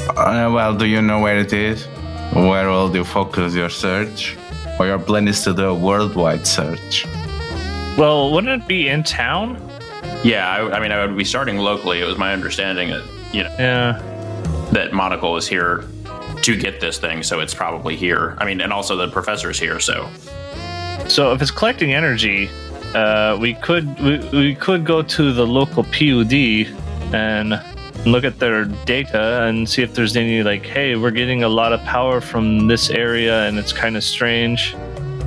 Uh, 0.10 0.50
well, 0.54 0.76
do 0.76 0.86
you 0.86 1.02
know 1.02 1.20
where 1.20 1.38
it 1.40 1.54
is? 1.54 1.86
Where 2.34 2.70
will 2.70 2.94
you 2.96 3.04
focus 3.04 3.54
your 3.54 3.70
search? 3.70 4.36
Or 4.80 4.86
your 4.88 5.00
plan 5.00 5.28
is 5.28 5.44
to 5.44 5.54
do 5.54 5.66
a 5.70 5.76
worldwide 5.76 6.46
search? 6.48 7.06
Well, 7.98 8.32
wouldn't 8.32 8.64
it 8.64 8.68
be 8.68 8.88
in 8.88 9.04
town? 9.04 9.58
Yeah, 10.24 10.50
I, 10.50 10.78
I 10.78 10.80
mean, 10.80 10.92
I 10.92 11.06
would 11.06 11.18
be 11.18 11.24
starting 11.26 11.58
locally. 11.58 12.00
It 12.02 12.06
was 12.06 12.18
my 12.18 12.34
understanding 12.34 12.90
that 12.90 13.04
you 13.34 13.44
know 13.44 13.56
Yeah. 13.60 14.02
that 14.72 14.94
Monocle 14.94 15.36
is 15.38 15.48
here 15.48 15.86
to 16.42 16.56
get 16.58 16.80
this 16.80 16.98
thing, 16.98 17.22
so 17.24 17.40
it's 17.40 17.54
probably 17.54 17.96
here. 17.96 18.36
I 18.40 18.46
mean, 18.46 18.62
and 18.62 18.74
also 18.74 18.96
the 18.96 19.08
professor's 19.10 19.60
here, 19.60 19.80
so 19.80 20.08
So 21.08 21.34
if 21.34 21.42
it's 21.42 21.52
collecting 21.52 21.94
energy, 21.94 22.50
uh, 22.96 23.38
we 23.40 23.54
could 23.56 23.86
we, 24.02 24.18
we 24.32 24.56
could 24.56 24.86
go 24.86 25.02
to 25.02 25.34
the 25.34 25.46
local 25.46 25.84
PUD 25.84 26.34
and 27.14 27.62
look 28.06 28.24
at 28.24 28.40
their 28.40 28.66
data 28.66 29.44
and 29.44 29.70
see 29.70 29.82
if 29.82 29.94
there's 29.94 30.16
any 30.16 30.44
like, 30.44 30.66
hey, 30.66 30.96
we're 30.96 31.12
getting 31.12 31.44
a 31.44 31.50
lot 31.50 31.72
of 31.74 31.80
power 31.82 32.20
from 32.22 32.68
this 32.68 32.90
area 32.90 33.48
and 33.48 33.60
it's 33.60 33.72
kind 33.74 33.96
of 33.96 34.04
strange. 34.04 34.76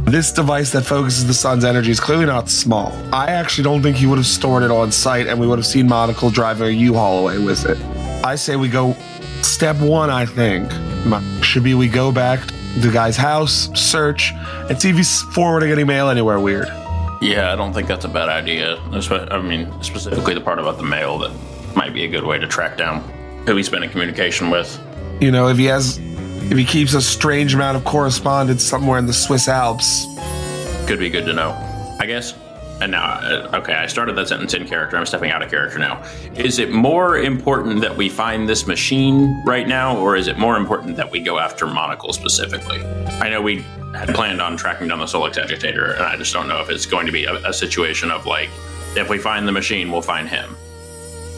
This 0.05 0.33
device 0.33 0.71
that 0.73 0.83
focuses 0.83 1.27
the 1.27 1.35
sun's 1.35 1.65
energy 1.65 1.91
is 1.91 2.01
clearly 2.01 2.27
not 2.27 2.49
small. 2.51 2.93
I 3.13 3.27
actually 3.29 3.65
don't 3.65 3.83
think 3.83 3.97
he 3.97 4.07
would 4.07 4.19
have 4.19 4.27
stored 4.27 4.63
it 4.63 4.71
on 4.71 4.93
site 4.93 5.27
and 5.27 5.41
we 5.41 5.47
would 5.47 5.59
have 5.59 5.67
seen 5.67 5.89
Monocle 5.89 6.31
driving 6.31 6.67
a 6.67 6.71
U-Haul 6.71 7.21
away 7.21 7.39
with 7.39 7.65
it. 7.65 7.79
I 8.25 8.35
say 8.35 8.57
we 8.57 8.69
go 8.69 8.95
step 9.43 9.77
one, 9.81 10.11
I 10.11 10.27
think. 10.27 10.71
Should 11.45 11.63
be 11.63 11.75
we 11.75 11.89
go 11.89 12.11
back 12.13 12.41
to 12.47 12.81
the 12.81 12.91
guy's 12.91 13.17
house, 13.17 13.71
search, 13.75 14.33
and 14.69 14.81
see 14.81 14.91
if 14.91 14.97
he's 14.97 15.23
forwarding 15.23 15.71
any 15.71 15.85
mail 15.85 16.09
anywhere 16.09 16.41
weird. 16.41 16.67
yeah, 17.21 17.53
I 17.53 17.57
don't 17.57 17.73
think 17.73 17.87
that's 17.89 18.05
a 18.05 18.09
bad 18.09 18.29
idea. 18.29 18.77
I 18.91 19.41
mean, 19.41 19.73
specifically 19.83 20.35
the 20.35 20.41
part 20.41 20.59
about 20.59 20.77
the 20.77 20.85
mail 20.85 21.19
that 21.19 21.31
might 21.77 21.93
be 21.93 22.05
a 22.05 22.09
good 22.09 22.25
way 22.25 22.39
to 22.39 22.47
track 22.47 22.77
down 22.77 23.01
who 23.47 23.57
he's 23.57 23.69
been 23.69 23.83
in 23.83 23.91
communication 23.91 24.51
with. 24.51 24.81
You 25.21 25.31
know, 25.31 25.49
if 25.49 25.59
he 25.59 25.67
has 25.67 25.99
if 26.51 26.59
he 26.59 26.65
keeps 26.65 26.95
a 26.95 27.01
strange 27.01 27.55
amount 27.55 27.77
of 27.77 27.85
correspondence 27.85 28.63
somewhere 28.63 28.99
in 28.99 29.07
the 29.07 29.13
Swiss 29.13 29.49
Alps. 29.49 30.07
Could 30.87 30.99
be 30.99 31.09
good 31.09 31.25
to 31.25 31.33
know, 31.33 31.53
I 31.99 32.07
guess. 32.07 32.35
And 32.81 32.91
now, 32.91 33.05
uh, 33.05 33.51
okay, 33.55 33.73
I 33.73 33.87
started 33.87 34.17
that 34.17 34.29
sentence 34.29 34.53
in 34.53 34.67
character. 34.67 34.97
I'm 34.97 35.07
stepping 35.07 35.31
out 35.31 35.43
of 35.43 35.51
character 35.51 35.79
now. 35.79 36.03
Is 36.35 36.59
it 36.59 36.71
more 36.71 37.17
important 37.17 37.81
that 37.83 37.97
we 37.97 38.09
find 38.09 38.49
this 38.49 38.67
machine 38.67 39.43
right 39.47 39.67
now, 39.67 39.97
or 39.97 40.17
is 40.17 40.27
it 40.27 40.39
more 40.39 40.57
important 40.57 40.97
that 40.97 41.11
we 41.11 41.21
go 41.21 41.39
after 41.39 41.67
Monocle 41.67 42.13
specifically? 42.13 42.85
I 43.21 43.31
know 43.31 43.41
we 43.41 43.65
had 43.95 44.13
planned 44.15 44.43
on 44.43 44.57
tracking 44.57 44.89
down 44.89 44.99
the 44.99 45.07
Solix 45.07 45.39
agitator, 45.39 45.93
and 45.93 46.03
I 46.03 46.17
just 46.17 46.33
don't 46.33 46.49
know 46.49 46.61
if 46.61 46.69
it's 46.69 46.85
going 46.85 47.07
to 47.07 47.13
be 47.13 47.25
a, 47.25 47.37
a 47.49 47.53
situation 47.53 48.11
of 48.11 48.27
like, 48.27 48.51
if 48.97 49.09
we 49.09 49.19
find 49.19 49.47
the 49.47 49.53
machine, 49.53 49.91
we'll 49.91 50.03
find 50.03 50.29
him. 50.29 50.57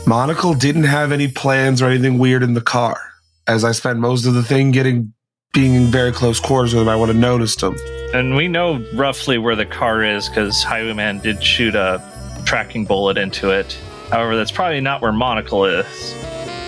Monocle 0.08 0.54
didn't 0.54 0.84
have 0.84 1.10
any 1.10 1.26
plans 1.26 1.82
or 1.82 1.86
anything 1.86 2.18
weird 2.18 2.44
in 2.44 2.54
the 2.54 2.60
car. 2.60 3.00
As 3.48 3.64
I 3.64 3.72
spent 3.72 3.98
most 3.98 4.24
of 4.24 4.34
the 4.34 4.42
thing 4.42 4.70
getting 4.70 5.12
being 5.52 5.74
in 5.74 5.86
very 5.86 6.12
close 6.12 6.38
quarters 6.38 6.74
with 6.74 6.82
him, 6.84 6.88
I 6.88 6.94
would 6.94 7.08
have 7.08 7.18
noticed 7.18 7.60
him. 7.60 7.76
And 8.14 8.36
we 8.36 8.46
know 8.46 8.84
roughly 8.94 9.36
where 9.36 9.56
the 9.56 9.66
car 9.66 10.04
is 10.04 10.28
because 10.28 10.62
Highwayman 10.62 11.20
did 11.20 11.42
shoot 11.42 11.74
a 11.74 12.00
tracking 12.44 12.84
bullet 12.84 13.18
into 13.18 13.50
it. 13.50 13.76
However, 14.10 14.36
that's 14.36 14.52
probably 14.52 14.80
not 14.80 15.02
where 15.02 15.10
Monocle 15.10 15.64
is. 15.64 15.86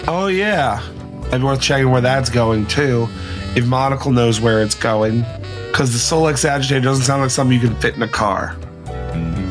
Oh 0.08 0.26
yeah, 0.26 0.82
and 1.30 1.44
worth 1.44 1.60
checking 1.60 1.90
where 1.92 2.00
that's 2.00 2.30
going 2.30 2.66
too. 2.66 3.06
If 3.54 3.66
Monocle 3.66 4.10
knows 4.10 4.40
where 4.40 4.62
it's 4.62 4.74
going, 4.74 5.24
because 5.70 5.92
the 5.92 6.16
Solex 6.16 6.44
agitator 6.44 6.80
doesn't 6.80 7.04
sound 7.04 7.22
like 7.22 7.30
something 7.30 7.56
you 7.56 7.64
can 7.64 7.76
fit 7.76 7.94
in 7.94 8.02
a 8.02 8.08
car. 8.08 8.56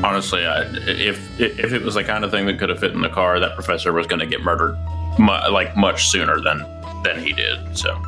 Honestly, 0.03 0.45
I, 0.45 0.61
if 0.87 1.39
if 1.39 1.73
it 1.73 1.81
was 1.81 1.95
the 1.95 2.03
kind 2.03 2.23
of 2.23 2.31
thing 2.31 2.45
that 2.45 2.59
could 2.59 2.69
have 2.69 2.79
fit 2.79 2.91
in 2.91 3.01
the 3.01 3.09
car, 3.09 3.39
that 3.39 3.55
professor 3.55 3.91
was 3.91 4.07
going 4.07 4.19
to 4.19 4.25
get 4.25 4.41
murdered, 4.41 4.77
mu- 5.17 5.51
like 5.51 5.75
much 5.75 6.07
sooner 6.07 6.39
than 6.39 6.59
than 7.03 7.19
he 7.19 7.33
did. 7.33 7.77
So. 7.77 7.99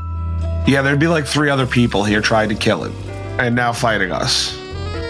Yeah, 0.68 0.82
there'd 0.82 1.00
be 1.00 1.08
like 1.08 1.26
three 1.26 1.50
other 1.50 1.66
people 1.66 2.04
here 2.04 2.22
trying 2.22 2.50
to 2.50 2.56
kill 2.56 2.84
him, 2.84 2.94
and 3.40 3.56
now 3.56 3.74
fighting 3.74 4.12
us. 4.12 4.56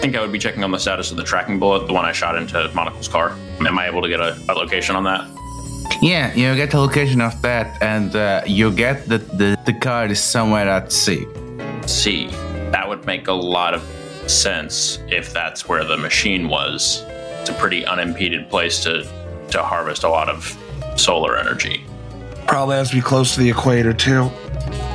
think 0.00 0.16
I 0.16 0.22
would 0.22 0.32
be 0.32 0.38
checking 0.38 0.64
on 0.64 0.70
the 0.70 0.78
status 0.78 1.10
of 1.10 1.18
the 1.18 1.24
tracking 1.24 1.58
bullet, 1.58 1.86
the 1.86 1.92
one 1.92 2.06
I 2.06 2.12
shot 2.12 2.36
into 2.36 2.70
Monocle's 2.74 3.08
car. 3.08 3.36
Am 3.58 3.78
I 3.78 3.86
able 3.86 4.00
to 4.00 4.08
get 4.08 4.20
a, 4.20 4.38
a 4.48 4.54
location 4.54 4.96
on 4.96 5.04
that? 5.04 5.28
Yeah, 6.00 6.32
you 6.32 6.56
get 6.56 6.70
the 6.70 6.80
location 6.80 7.20
of 7.20 7.40
that, 7.42 7.82
and 7.82 8.16
uh, 8.16 8.42
you 8.46 8.72
get 8.72 9.06
that 9.08 9.36
the, 9.36 9.58
the 9.66 9.74
car 9.74 10.06
is 10.06 10.18
somewhere 10.18 10.66
at 10.66 10.90
sea. 10.92 11.26
See, 11.86 12.28
that 12.72 12.88
would 12.88 13.04
make 13.04 13.28
a 13.28 13.34
lot 13.34 13.74
of 13.74 13.82
sense 14.28 14.98
if 15.08 15.32
that's 15.32 15.68
where 15.68 15.84
the 15.84 15.96
machine 15.96 16.48
was. 16.48 17.04
It's 17.40 17.50
a 17.50 17.54
pretty 17.54 17.86
unimpeded 17.86 18.48
place 18.50 18.82
to 18.84 19.06
to 19.50 19.62
harvest 19.62 20.04
a 20.04 20.08
lot 20.08 20.28
of 20.28 20.56
solar 20.96 21.36
energy. 21.36 21.84
Probably 22.46 22.76
has 22.76 22.90
to 22.90 22.96
be 22.96 23.02
close 23.02 23.34
to 23.34 23.40
the 23.40 23.50
equator 23.50 23.92
too. 23.92 24.30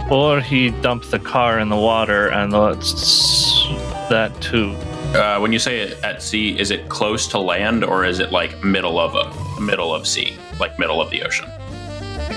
Or 0.09 0.39
he 0.39 0.69
dumped 0.69 1.11
the 1.11 1.19
car 1.19 1.59
in 1.59 1.69
the 1.69 1.75
water 1.75 2.29
and 2.29 2.53
let's 2.53 3.65
that 4.09 4.31
too. 4.39 4.71
Uh, 5.15 5.39
when 5.39 5.51
you 5.51 5.59
say 5.59 5.79
it 5.79 6.03
at 6.03 6.21
sea, 6.21 6.57
is 6.59 6.71
it 6.71 6.89
close 6.89 7.27
to 7.27 7.39
land 7.39 7.83
or 7.83 8.03
is 8.03 8.19
it 8.19 8.31
like 8.31 8.63
middle 8.63 8.99
of 8.99 9.15
a 9.15 9.61
middle 9.61 9.93
of 9.95 10.05
sea, 10.05 10.37
like 10.59 10.77
middle 10.77 11.01
of 11.01 11.09
the 11.09 11.23
ocean? 11.23 11.49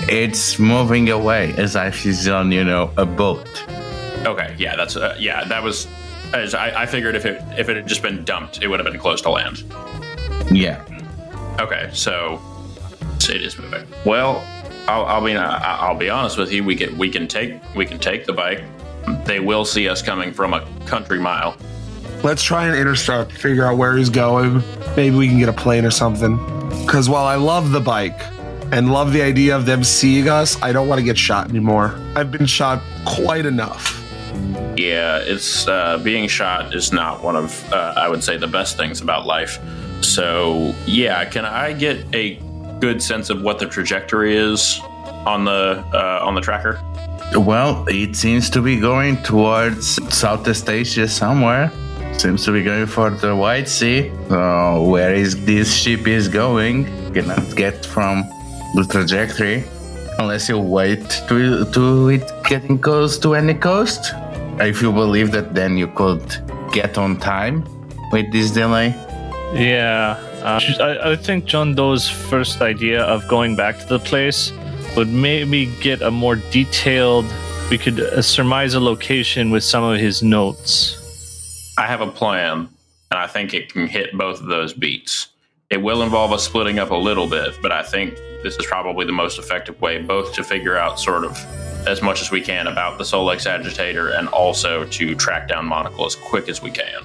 It's 0.07 0.57
moving 0.57 1.09
away 1.09 1.53
as 1.57 1.75
if 1.75 2.05
it's 2.05 2.27
on, 2.27 2.51
you 2.51 2.63
know, 2.63 2.91
a 2.97 3.05
boat. 3.05 3.47
Okay, 4.25 4.55
yeah, 4.57 4.75
that's 4.75 4.95
uh, 4.95 5.15
yeah, 5.19 5.43
that 5.45 5.61
was. 5.61 5.87
As 6.33 6.53
I, 6.53 6.83
I 6.83 6.85
figured 6.85 7.15
if 7.15 7.25
it 7.25 7.41
if 7.57 7.69
it 7.69 7.75
had 7.75 7.87
just 7.87 8.01
been 8.01 8.23
dumped, 8.23 8.61
it 8.61 8.67
would 8.67 8.79
have 8.79 8.91
been 8.91 8.99
close 8.99 9.21
to 9.23 9.29
land. 9.31 9.63
Yeah. 10.51 10.83
Okay, 11.59 11.89
so, 11.93 12.39
so 13.19 13.33
it 13.33 13.41
is 13.41 13.57
moving. 13.57 13.85
Well, 14.05 14.43
I'll, 14.87 15.05
I'll 15.05 15.23
be 15.23 15.35
I- 15.35 15.77
I'll 15.87 15.97
be 15.97 16.09
honest 16.09 16.37
with 16.37 16.51
you. 16.51 16.63
We 16.63 16.75
can 16.75 16.97
we 16.97 17.09
can 17.09 17.27
take 17.27 17.55
we 17.75 17.85
can 17.85 17.99
take 17.99 18.25
the 18.25 18.33
bike. 18.33 18.63
They 19.25 19.39
will 19.39 19.65
see 19.65 19.89
us 19.89 20.01
coming 20.01 20.31
from 20.33 20.53
a 20.53 20.65
country 20.85 21.19
mile. 21.19 21.57
Let's 22.23 22.43
try 22.43 22.67
and 22.67 22.75
intercept, 22.75 23.31
figure 23.31 23.65
out 23.65 23.77
where 23.77 23.95
he's 23.97 24.09
going. 24.09 24.61
Maybe 24.95 25.15
we 25.15 25.27
can 25.27 25.39
get 25.39 25.49
a 25.49 25.53
plane 25.53 25.85
or 25.85 25.91
something. 25.91 26.35
Because 26.85 27.09
while 27.09 27.25
I 27.25 27.35
love 27.35 27.71
the 27.71 27.79
bike 27.79 28.19
and 28.71 28.91
love 28.91 29.13
the 29.13 29.21
idea 29.21 29.55
of 29.55 29.65
them 29.65 29.83
seeing 29.83 30.27
us, 30.29 30.61
I 30.61 30.71
don't 30.73 30.87
want 30.87 30.99
to 30.99 31.05
get 31.05 31.17
shot 31.17 31.49
anymore. 31.49 31.97
I've 32.15 32.29
been 32.31 32.45
shot 32.45 32.81
quite 33.05 33.45
enough. 33.45 33.95
Yeah, 34.79 35.17
it's 35.17 35.67
uh, 35.67 35.97
being 35.97 36.29
shot 36.29 36.73
is 36.73 36.93
not 36.93 37.21
one 37.21 37.35
of 37.35 37.51
uh, 37.73 37.95
I 37.97 38.07
would 38.07 38.23
say 38.23 38.37
the 38.37 38.47
best 38.47 38.77
things 38.77 39.01
about 39.01 39.25
life. 39.25 39.59
So 39.99 40.73
yeah, 40.85 41.25
can 41.25 41.43
I 41.43 41.73
get 41.73 41.97
a 42.15 42.35
good 42.79 43.03
sense 43.03 43.29
of 43.29 43.41
what 43.41 43.59
the 43.59 43.65
trajectory 43.65 44.37
is 44.37 44.79
on 45.27 45.43
the 45.43 45.83
uh, 45.93 46.25
on 46.25 46.33
the 46.33 46.39
tracker? 46.39 46.79
Well, 47.35 47.85
it 47.89 48.15
seems 48.15 48.49
to 48.51 48.61
be 48.61 48.79
going 48.79 49.21
towards 49.21 49.99
Southeast 50.15 50.69
Asia 50.69 51.09
somewhere. 51.09 51.71
Seems 52.13 52.45
to 52.45 52.53
be 52.53 52.63
going 52.63 52.87
for 52.87 53.09
the 53.09 53.35
White 53.35 53.67
Sea. 53.67 54.09
So 54.29 54.83
where 54.83 55.13
is 55.13 55.45
this 55.45 55.75
ship 55.75 56.07
is 56.07 56.29
going? 56.29 56.85
Cannot 57.13 57.53
get 57.57 57.85
from 57.85 58.23
the 58.75 58.87
trajectory 58.89 59.65
unless 60.19 60.47
you 60.47 60.57
wait 60.57 61.03
to 61.27 61.65
to 61.65 62.09
it 62.15 62.25
getting 62.45 62.79
close 62.79 63.19
to 63.19 63.35
any 63.35 63.55
coast. 63.55 64.15
If 64.59 64.81
you 64.81 64.91
believe 64.91 65.31
that, 65.31 65.53
then 65.53 65.77
you 65.77 65.87
could 65.87 66.21
get 66.73 66.97
on 66.97 67.17
time 67.17 67.63
with 68.11 68.31
this 68.31 68.51
delay. 68.51 68.89
Yeah, 69.53 70.19
uh, 70.43 70.59
I, 70.79 71.11
I 71.11 71.15
think 71.15 71.45
John 71.45 71.75
Doe's 71.75 72.09
first 72.09 72.61
idea 72.61 73.03
of 73.03 73.27
going 73.27 73.55
back 73.55 73.79
to 73.79 73.85
the 73.85 73.99
place 73.99 74.51
would 74.95 75.07
maybe 75.07 75.67
get 75.81 76.01
a 76.01 76.11
more 76.11 76.35
detailed. 76.35 77.25
We 77.71 77.77
could 77.77 77.99
uh, 77.99 78.21
surmise 78.21 78.73
a 78.73 78.79
location 78.79 79.49
with 79.49 79.63
some 79.63 79.83
of 79.83 79.97
his 79.99 80.21
notes. 80.21 80.95
I 81.77 81.85
have 81.85 82.01
a 82.01 82.07
plan, 82.07 82.67
and 83.11 83.19
I 83.19 83.27
think 83.27 83.53
it 83.53 83.71
can 83.71 83.87
hit 83.87 84.17
both 84.17 84.41
of 84.41 84.47
those 84.47 84.73
beats. 84.73 85.29
It 85.69 85.77
will 85.77 86.03
involve 86.03 86.31
us 86.33 86.43
splitting 86.43 86.79
up 86.79 86.91
a 86.91 86.95
little 86.95 87.27
bit, 87.27 87.55
but 87.61 87.71
I 87.71 87.83
think 87.83 88.15
this 88.43 88.55
is 88.57 88.65
probably 88.65 89.05
the 89.05 89.13
most 89.13 89.39
effective 89.39 89.79
way, 89.79 90.01
both 90.01 90.33
to 90.33 90.43
figure 90.43 90.77
out 90.77 90.99
sort 90.99 91.23
of 91.23 91.37
as 91.87 92.01
much 92.01 92.21
as 92.21 92.31
we 92.31 92.41
can 92.41 92.67
about 92.67 92.97
the 92.97 93.03
Solex 93.03 93.45
agitator 93.45 94.09
and 94.09 94.27
also 94.29 94.85
to 94.85 95.15
track 95.15 95.47
down 95.47 95.65
Monocle 95.65 96.05
as 96.05 96.15
quick 96.15 96.49
as 96.49 96.61
we 96.61 96.71
can. 96.71 97.03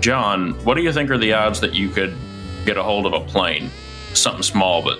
John, 0.00 0.52
what 0.64 0.74
do 0.74 0.82
you 0.82 0.92
think 0.92 1.10
are 1.10 1.18
the 1.18 1.32
odds 1.32 1.60
that 1.60 1.74
you 1.74 1.88
could 1.88 2.14
get 2.64 2.76
a 2.76 2.82
hold 2.82 3.06
of 3.06 3.12
a 3.12 3.20
plane? 3.20 3.70
Something 4.14 4.42
small, 4.42 4.82
but 4.82 4.98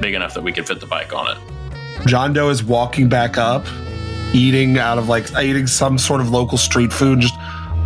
big 0.00 0.14
enough 0.14 0.34
that 0.34 0.42
we 0.42 0.52
could 0.52 0.66
fit 0.66 0.80
the 0.80 0.86
bike 0.86 1.12
on 1.14 1.36
it. 1.36 2.06
John 2.06 2.32
Doe 2.32 2.50
is 2.50 2.62
walking 2.62 3.08
back 3.08 3.38
up, 3.38 3.66
eating 4.32 4.78
out 4.78 4.98
of 4.98 5.08
like 5.08 5.30
eating 5.38 5.66
some 5.66 5.98
sort 5.98 6.20
of 6.20 6.30
local 6.30 6.58
street 6.58 6.92
food, 6.92 7.20
just 7.20 7.34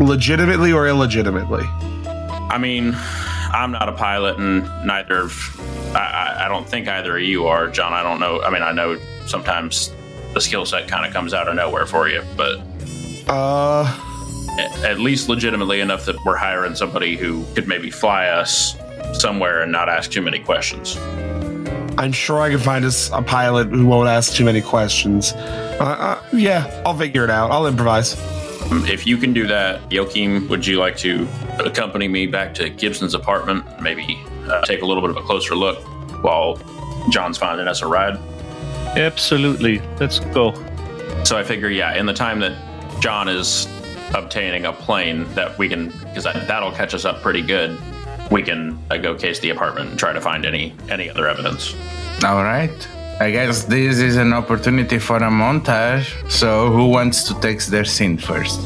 legitimately 0.00 0.72
or 0.72 0.86
illegitimately. 0.86 1.64
I 2.48 2.58
mean, 2.58 2.94
I'm 3.52 3.72
not 3.72 3.88
a 3.88 3.92
pilot, 3.92 4.38
and 4.38 4.64
neither 4.86 5.20
of 5.20 5.94
I, 5.94 5.98
I, 5.98 6.46
I 6.46 6.48
don't 6.48 6.68
think 6.68 6.88
either 6.88 7.16
of 7.16 7.22
you 7.22 7.46
are, 7.46 7.68
John. 7.68 7.92
I 7.92 8.02
don't 8.02 8.20
know. 8.20 8.42
I 8.42 8.50
mean, 8.50 8.62
I 8.62 8.72
know 8.72 8.98
sometimes 9.26 9.92
the 10.36 10.40
skill 10.42 10.66
set 10.66 10.86
kind 10.86 11.06
of 11.06 11.14
comes 11.14 11.32
out 11.32 11.48
of 11.48 11.54
nowhere 11.54 11.86
for 11.86 12.10
you. 12.10 12.22
But 12.36 12.58
Uh, 13.26 13.90
a- 14.58 14.86
at 14.86 15.00
least 15.00 15.30
legitimately 15.30 15.80
enough 15.80 16.04
that 16.04 16.16
we're 16.26 16.36
hiring 16.36 16.74
somebody 16.74 17.16
who 17.16 17.42
could 17.54 17.66
maybe 17.66 17.90
fly 17.90 18.26
us 18.28 18.76
somewhere 19.14 19.62
and 19.62 19.72
not 19.72 19.88
ask 19.88 20.10
too 20.10 20.20
many 20.20 20.38
questions. 20.38 20.98
I'm 21.96 22.12
sure 22.12 22.40
I 22.42 22.50
can 22.50 22.58
find 22.58 22.84
us 22.84 23.10
a 23.14 23.22
pilot 23.22 23.68
who 23.68 23.86
won't 23.86 24.10
ask 24.10 24.34
too 24.34 24.44
many 24.44 24.60
questions. 24.60 25.32
Uh, 25.32 25.84
uh, 25.84 26.18
yeah, 26.34 26.82
I'll 26.84 26.92
figure 26.98 27.24
it 27.24 27.30
out. 27.30 27.50
I'll 27.50 27.66
improvise. 27.66 28.14
Um, 28.70 28.84
If 28.86 29.06
you 29.06 29.16
can 29.16 29.32
do 29.32 29.46
that, 29.46 29.80
Joachim, 29.90 30.48
would 30.48 30.66
you 30.66 30.76
like 30.78 30.98
to 30.98 31.26
accompany 31.64 32.08
me 32.08 32.26
back 32.26 32.52
to 32.56 32.68
Gibson's 32.68 33.14
apartment? 33.14 33.64
Maybe 33.80 34.20
uh, 34.50 34.60
take 34.66 34.82
a 34.82 34.84
little 34.84 35.00
bit 35.02 35.08
of 35.10 35.16
a 35.16 35.22
closer 35.22 35.56
look 35.56 35.78
while 36.22 36.58
John's 37.10 37.38
finding 37.38 37.66
us 37.68 37.80
a 37.80 37.86
ride. 37.86 38.18
Absolutely. 38.96 39.80
Let's 40.00 40.20
go. 40.20 40.54
So 41.24 41.36
I 41.36 41.44
figure, 41.44 41.68
yeah, 41.68 41.94
in 41.94 42.06
the 42.06 42.14
time 42.14 42.40
that 42.40 42.56
John 43.00 43.28
is 43.28 43.68
obtaining 44.14 44.64
a 44.64 44.72
plane, 44.72 45.24
that 45.34 45.56
we 45.58 45.68
can, 45.68 45.88
because 45.88 46.24
that, 46.24 46.48
that'll 46.48 46.72
catch 46.72 46.94
us 46.94 47.04
up 47.04 47.20
pretty 47.20 47.42
good. 47.42 47.78
We 48.30 48.42
can 48.42 48.78
uh, 48.90 48.96
go 48.96 49.14
case 49.14 49.38
the 49.40 49.50
apartment 49.50 49.90
and 49.90 49.98
try 49.98 50.12
to 50.12 50.20
find 50.20 50.44
any 50.44 50.74
any 50.88 51.08
other 51.08 51.28
evidence. 51.28 51.74
All 52.24 52.42
right. 52.42 52.88
I 53.20 53.30
guess 53.30 53.64
this 53.64 53.98
is 53.98 54.16
an 54.16 54.32
opportunity 54.32 54.98
for 54.98 55.16
a 55.16 55.30
montage. 55.30 56.30
So, 56.30 56.70
who 56.70 56.88
wants 56.88 57.24
to 57.24 57.40
take 57.40 57.64
their 57.66 57.84
scene 57.84 58.18
first? 58.18 58.60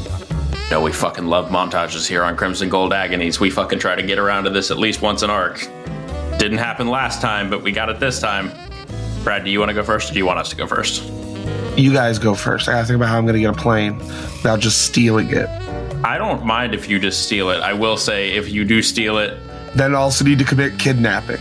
No, 0.71 0.81
we 0.81 0.91
fucking 0.91 1.25
love 1.25 1.49
montages 1.49 2.07
here 2.07 2.23
on 2.23 2.35
Crimson 2.35 2.69
Gold 2.69 2.91
Agonies. 2.93 3.39
We 3.39 3.49
fucking 3.49 3.79
try 3.79 3.95
to 3.95 4.03
get 4.03 4.17
around 4.17 4.45
to 4.45 4.49
this 4.49 4.71
at 4.71 4.77
least 4.77 5.01
once 5.01 5.21
an 5.21 5.29
arc. 5.29 5.59
Didn't 6.37 6.57
happen 6.57 6.87
last 6.89 7.21
time, 7.21 7.49
but 7.49 7.61
we 7.61 7.71
got 7.71 7.89
it 7.89 7.99
this 7.99 8.19
time. 8.19 8.51
Brad, 9.23 9.43
do 9.43 9.51
you 9.51 9.59
want 9.59 9.69
to 9.69 9.75
go 9.75 9.83
first, 9.83 10.09
or 10.09 10.13
do 10.13 10.19
you 10.19 10.25
want 10.25 10.39
us 10.39 10.49
to 10.49 10.55
go 10.55 10.65
first? 10.67 11.03
You 11.77 11.93
guys 11.93 12.19
go 12.19 12.35
first. 12.35 12.67
I 12.67 12.73
gotta 12.73 12.87
think 12.87 12.97
about 12.97 13.09
how 13.09 13.17
I'm 13.17 13.25
gonna 13.25 13.39
get 13.39 13.49
a 13.49 13.53
plane 13.53 13.97
without 13.97 14.59
just 14.59 14.83
stealing 14.85 15.29
it. 15.29 15.47
I 16.03 16.17
don't 16.17 16.43
mind 16.45 16.73
if 16.73 16.89
you 16.89 16.99
just 16.99 17.23
steal 17.25 17.49
it. 17.51 17.61
I 17.61 17.73
will 17.73 17.97
say, 17.97 18.31
if 18.31 18.49
you 18.49 18.65
do 18.65 18.81
steal 18.81 19.17
it, 19.19 19.37
Then 19.75 19.95
also 19.95 20.25
need 20.25 20.39
to 20.39 20.45
commit 20.45 20.77
kidnapping. 20.79 21.39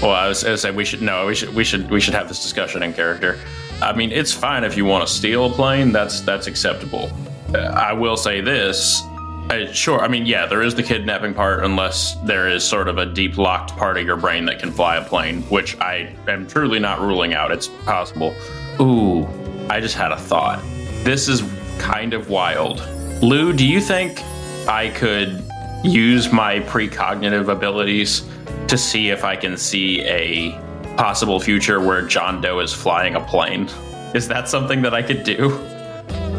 Well, 0.00 0.12
I 0.12 0.28
was 0.28 0.42
going 0.42 0.54
to 0.54 0.58
say 0.58 0.70
we 0.70 0.84
should 0.84 1.02
no, 1.02 1.26
we 1.26 1.34
should 1.34 1.54
we 1.54 1.64
should 1.64 1.90
we 1.90 2.00
should 2.00 2.14
have 2.14 2.28
this 2.28 2.42
discussion 2.42 2.82
in 2.82 2.92
character. 2.92 3.38
I 3.82 3.92
mean, 3.94 4.12
it's 4.12 4.32
fine 4.32 4.62
if 4.64 4.76
you 4.76 4.84
want 4.84 5.06
to 5.06 5.12
steal 5.12 5.46
a 5.46 5.50
plane. 5.50 5.90
That's 5.92 6.20
that's 6.20 6.46
acceptable. 6.46 7.10
I 7.54 7.92
will 7.92 8.16
say 8.16 8.40
this. 8.40 9.02
Uh, 9.50 9.66
sure. 9.72 10.00
I 10.00 10.06
mean, 10.06 10.26
yeah, 10.26 10.46
there 10.46 10.62
is 10.62 10.76
the 10.76 10.82
kidnapping 10.82 11.34
part, 11.34 11.64
unless 11.64 12.14
there 12.24 12.48
is 12.48 12.62
sort 12.62 12.86
of 12.86 12.98
a 12.98 13.06
deep 13.06 13.36
locked 13.36 13.76
part 13.76 13.98
of 13.98 14.06
your 14.06 14.16
brain 14.16 14.44
that 14.44 14.60
can 14.60 14.70
fly 14.70 14.96
a 14.96 15.04
plane, 15.04 15.42
which 15.44 15.76
I 15.80 16.14
am 16.28 16.46
truly 16.46 16.78
not 16.78 17.00
ruling 17.00 17.34
out. 17.34 17.50
It's 17.50 17.66
possible. 17.84 18.32
Ooh, 18.80 19.26
I 19.68 19.80
just 19.80 19.96
had 19.96 20.12
a 20.12 20.16
thought. 20.16 20.62
This 21.02 21.26
is 21.26 21.42
kind 21.78 22.14
of 22.14 22.30
wild. 22.30 22.78
Lou, 23.22 23.52
do 23.52 23.66
you 23.66 23.80
think 23.80 24.20
I 24.68 24.92
could 24.94 25.44
use 25.82 26.32
my 26.32 26.60
precognitive 26.60 27.48
abilities 27.48 28.22
to 28.68 28.78
see 28.78 29.10
if 29.10 29.24
I 29.24 29.34
can 29.34 29.56
see 29.56 30.02
a 30.02 30.52
possible 30.96 31.40
future 31.40 31.80
where 31.80 32.02
John 32.02 32.40
Doe 32.40 32.60
is 32.60 32.72
flying 32.72 33.16
a 33.16 33.20
plane? 33.20 33.68
Is 34.14 34.28
that 34.28 34.48
something 34.48 34.80
that 34.82 34.94
I 34.94 35.02
could 35.02 35.24
do? 35.24 35.50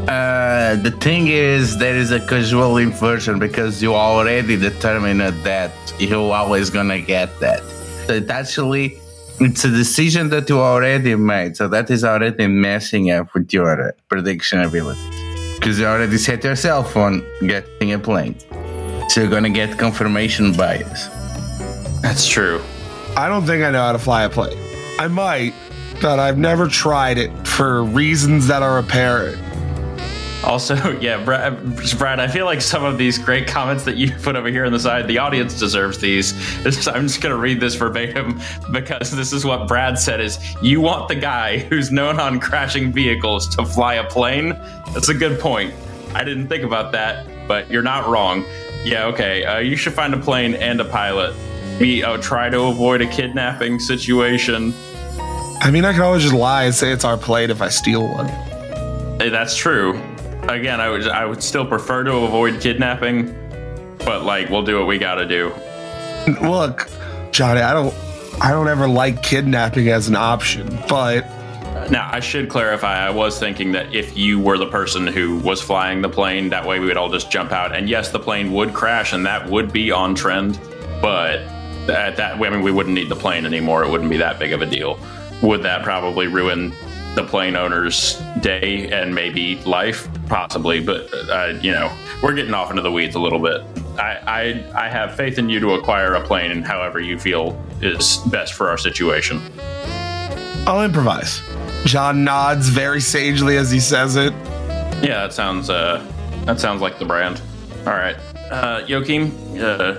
Uh, 0.07 0.40
the 0.75 0.91
thing 0.91 1.27
is, 1.27 1.77
there 1.77 1.95
is 1.95 2.11
a 2.11 2.19
casual 2.19 2.77
inversion 2.77 3.39
because 3.39 3.81
you 3.81 3.95
already 3.95 4.57
determined 4.57 5.21
that 5.43 5.71
you're 5.99 6.33
always 6.33 6.69
gonna 6.69 7.01
get 7.01 7.39
that. 7.39 7.61
So 8.07 8.13
it 8.13 8.29
actually, 8.29 8.97
it's 9.39 9.65
a 9.65 9.69
decision 9.69 10.29
that 10.29 10.49
you 10.49 10.59
already 10.59 11.15
made. 11.15 11.57
So 11.57 11.67
that 11.69 11.89
is 11.89 12.03
already 12.03 12.47
messing 12.47 13.09
up 13.11 13.33
with 13.33 13.51
your 13.51 13.95
prediction 14.07 14.61
abilities 14.61 15.03
because 15.55 15.79
you 15.79 15.85
already 15.85 16.17
set 16.17 16.43
yourself 16.43 16.95
on 16.95 17.23
getting 17.41 17.93
a 17.93 17.99
plane. 17.99 18.35
So 19.09 19.21
you're 19.21 19.29
gonna 19.29 19.49
get 19.49 19.77
confirmation 19.77 20.53
bias. 20.53 21.07
That's 22.01 22.27
true. 22.27 22.61
I 23.17 23.27
don't 23.27 23.45
think 23.45 23.63
I 23.63 23.71
know 23.71 23.81
how 23.81 23.91
to 23.91 23.99
fly 23.99 24.23
a 24.23 24.29
plane. 24.29 24.57
I 24.99 25.07
might, 25.07 25.53
but 26.01 26.19
I've 26.19 26.37
never 26.37 26.67
tried 26.67 27.17
it 27.17 27.31
for 27.47 27.83
reasons 27.83 28.47
that 28.47 28.63
are 28.63 28.79
apparent. 28.79 29.37
Also, 30.43 30.75
yeah, 30.99 31.23
Brad, 31.23 31.59
Brad, 31.97 32.19
I 32.19 32.27
feel 32.27 32.45
like 32.45 32.61
some 32.61 32.83
of 32.83 32.97
these 32.97 33.17
great 33.17 33.47
comments 33.47 33.83
that 33.83 33.95
you 33.95 34.11
put 34.23 34.35
over 34.35 34.49
here 34.49 34.65
on 34.65 34.71
the 34.71 34.79
side, 34.79 35.07
the 35.07 35.17
audience 35.17 35.59
deserves 35.59 35.97
these. 35.99 36.31
This 36.61 36.87
I'm 36.87 37.07
just 37.07 37.21
going 37.21 37.33
to 37.33 37.41
read 37.41 37.59
this 37.59 37.75
verbatim 37.75 38.39
because 38.71 39.11
this 39.11 39.33
is 39.33 39.45
what 39.45 39.67
Brad 39.67 39.97
said 39.97 40.21
is 40.21 40.39
you 40.61 40.79
want 40.79 41.07
the 41.07 41.15
guy 41.15 41.57
who's 41.57 41.91
known 41.91 42.19
on 42.19 42.39
crashing 42.39 42.91
vehicles 42.91 43.47
to 43.55 43.65
fly 43.65 43.95
a 43.95 44.07
plane? 44.07 44.49
That's 44.93 45.09
a 45.09 45.13
good 45.13 45.39
point. 45.39 45.73
I 46.13 46.23
didn't 46.23 46.47
think 46.47 46.63
about 46.63 46.91
that, 46.91 47.25
but 47.47 47.69
you're 47.71 47.81
not 47.81 48.07
wrong. 48.07 48.45
Yeah, 48.83 49.05
okay. 49.07 49.43
Uh, 49.43 49.59
you 49.59 49.75
should 49.75 49.93
find 49.93 50.13
a 50.13 50.19
plane 50.19 50.53
and 50.55 50.79
a 50.79 50.85
pilot. 50.85 51.35
We 51.79 52.03
uh, 52.03 52.17
try 52.17 52.49
to 52.49 52.61
avoid 52.63 53.01
a 53.01 53.07
kidnapping 53.07 53.79
situation. 53.79 54.73
I 55.61 55.71
mean, 55.71 55.85
I 55.85 55.93
can 55.93 56.01
always 56.01 56.23
just 56.23 56.35
lie 56.35 56.65
and 56.65 56.75
say 56.75 56.91
it's 56.91 57.05
our 57.05 57.17
plane 57.17 57.49
if 57.49 57.61
I 57.61 57.69
steal 57.69 58.07
one. 58.07 58.27
Hey, 59.19 59.29
That's 59.29 59.55
true. 59.55 59.99
Again, 60.49 60.81
I 60.81 60.89
would 60.89 61.07
I 61.07 61.25
would 61.25 61.41
still 61.41 61.65
prefer 61.65 62.03
to 62.03 62.13
avoid 62.17 62.59
kidnapping, 62.61 63.33
but 63.99 64.23
like 64.23 64.49
we'll 64.49 64.63
do 64.63 64.77
what 64.77 64.87
we 64.87 64.97
got 64.97 65.15
to 65.15 65.27
do. 65.27 65.53
Look, 66.41 66.89
Johnny, 67.31 67.61
I 67.61 67.73
don't, 67.73 67.93
I 68.41 68.51
don't 68.51 68.67
ever 68.67 68.87
like 68.87 69.23
kidnapping 69.23 69.87
as 69.89 70.07
an 70.07 70.15
option, 70.15 70.67
but 70.87 71.25
Now, 71.89 72.09
I 72.11 72.19
should 72.19 72.49
clarify. 72.49 73.05
I 73.07 73.09
was 73.09 73.39
thinking 73.39 73.71
that 73.71 73.93
if 73.93 74.15
you 74.17 74.39
were 74.39 74.57
the 74.57 74.67
person 74.67 75.07
who 75.07 75.37
was 75.39 75.61
flying 75.61 76.01
the 76.01 76.09
plane, 76.09 76.49
that 76.49 76.65
way 76.65 76.79
we 76.79 76.85
would 76.87 76.97
all 76.97 77.09
just 77.09 77.31
jump 77.31 77.51
out. 77.51 77.73
And 77.75 77.89
yes, 77.89 78.09
the 78.11 78.19
plane 78.19 78.51
would 78.53 78.73
crash, 78.73 79.13
and 79.13 79.25
that 79.25 79.49
would 79.49 79.71
be 79.71 79.89
on 79.91 80.13
trend. 80.15 80.59
But 81.01 81.39
at 81.89 82.17
that, 82.17 82.35
I 82.41 82.49
mean, 82.49 82.61
we 82.61 82.71
wouldn't 82.71 82.93
need 82.93 83.09
the 83.09 83.15
plane 83.15 83.45
anymore. 83.45 83.83
It 83.83 83.89
wouldn't 83.89 84.09
be 84.09 84.17
that 84.17 84.37
big 84.37 84.53
of 84.53 84.61
a 84.61 84.65
deal. 84.65 84.99
Would 85.41 85.63
that 85.63 85.81
probably 85.83 86.27
ruin 86.27 86.71
the 87.15 87.23
plane 87.23 87.55
owner's 87.55 88.15
day 88.41 88.89
and 88.91 89.13
maybe 89.13 89.57
life? 89.63 90.07
Possibly, 90.27 90.79
but 90.79 91.11
uh, 91.29 91.57
you 91.61 91.71
know, 91.71 91.91
we're 92.23 92.33
getting 92.33 92.53
off 92.53 92.69
into 92.69 92.81
the 92.81 92.91
weeds 92.91 93.15
a 93.15 93.19
little 93.19 93.39
bit. 93.39 93.61
I, 93.99 94.63
I 94.75 94.85
I 94.85 94.89
have 94.89 95.15
faith 95.15 95.37
in 95.37 95.49
you 95.49 95.59
to 95.59 95.73
acquire 95.73 96.13
a 96.13 96.21
plane, 96.25 96.51
and 96.51 96.65
however 96.65 96.99
you 96.99 97.19
feel 97.19 97.61
is 97.81 98.17
best 98.27 98.53
for 98.53 98.69
our 98.69 98.77
situation. 98.77 99.41
I'll 100.67 100.83
improvise. 100.83 101.41
John 101.85 102.23
nods 102.23 102.69
very 102.69 103.01
sagely 103.01 103.57
as 103.57 103.71
he 103.71 103.79
says 103.79 104.15
it. 104.15 104.31
Yeah, 105.03 105.23
that 105.23 105.33
sounds 105.33 105.69
uh 105.69 106.05
that 106.45 106.59
sounds 106.59 106.81
like 106.81 106.99
the 106.99 107.05
brand. 107.05 107.41
All 107.87 107.93
right. 107.93 108.15
Uh 108.51 108.85
Joachim, 108.87 109.31
uh 109.59 109.95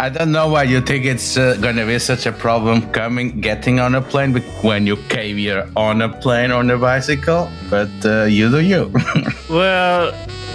I 0.00 0.08
don't 0.10 0.30
know 0.30 0.46
why 0.48 0.62
you 0.62 0.80
think 0.80 1.04
it's 1.04 1.36
uh, 1.36 1.56
gonna 1.60 1.84
be 1.84 1.98
such 1.98 2.24
a 2.26 2.30
problem 2.32 2.82
coming, 2.92 3.40
getting 3.40 3.80
on 3.80 3.96
a 3.96 4.00
plane 4.00 4.32
bec- 4.32 4.62
when 4.62 4.86
you 4.86 4.96
came 5.08 5.36
here 5.36 5.68
on 5.76 6.02
a 6.02 6.08
plane 6.08 6.52
on 6.52 6.70
a 6.70 6.78
bicycle, 6.78 7.50
but 7.68 7.90
uh, 8.04 8.24
you 8.24 8.50
do 8.50 8.60
you. 8.60 8.92
Well, 9.50 10.08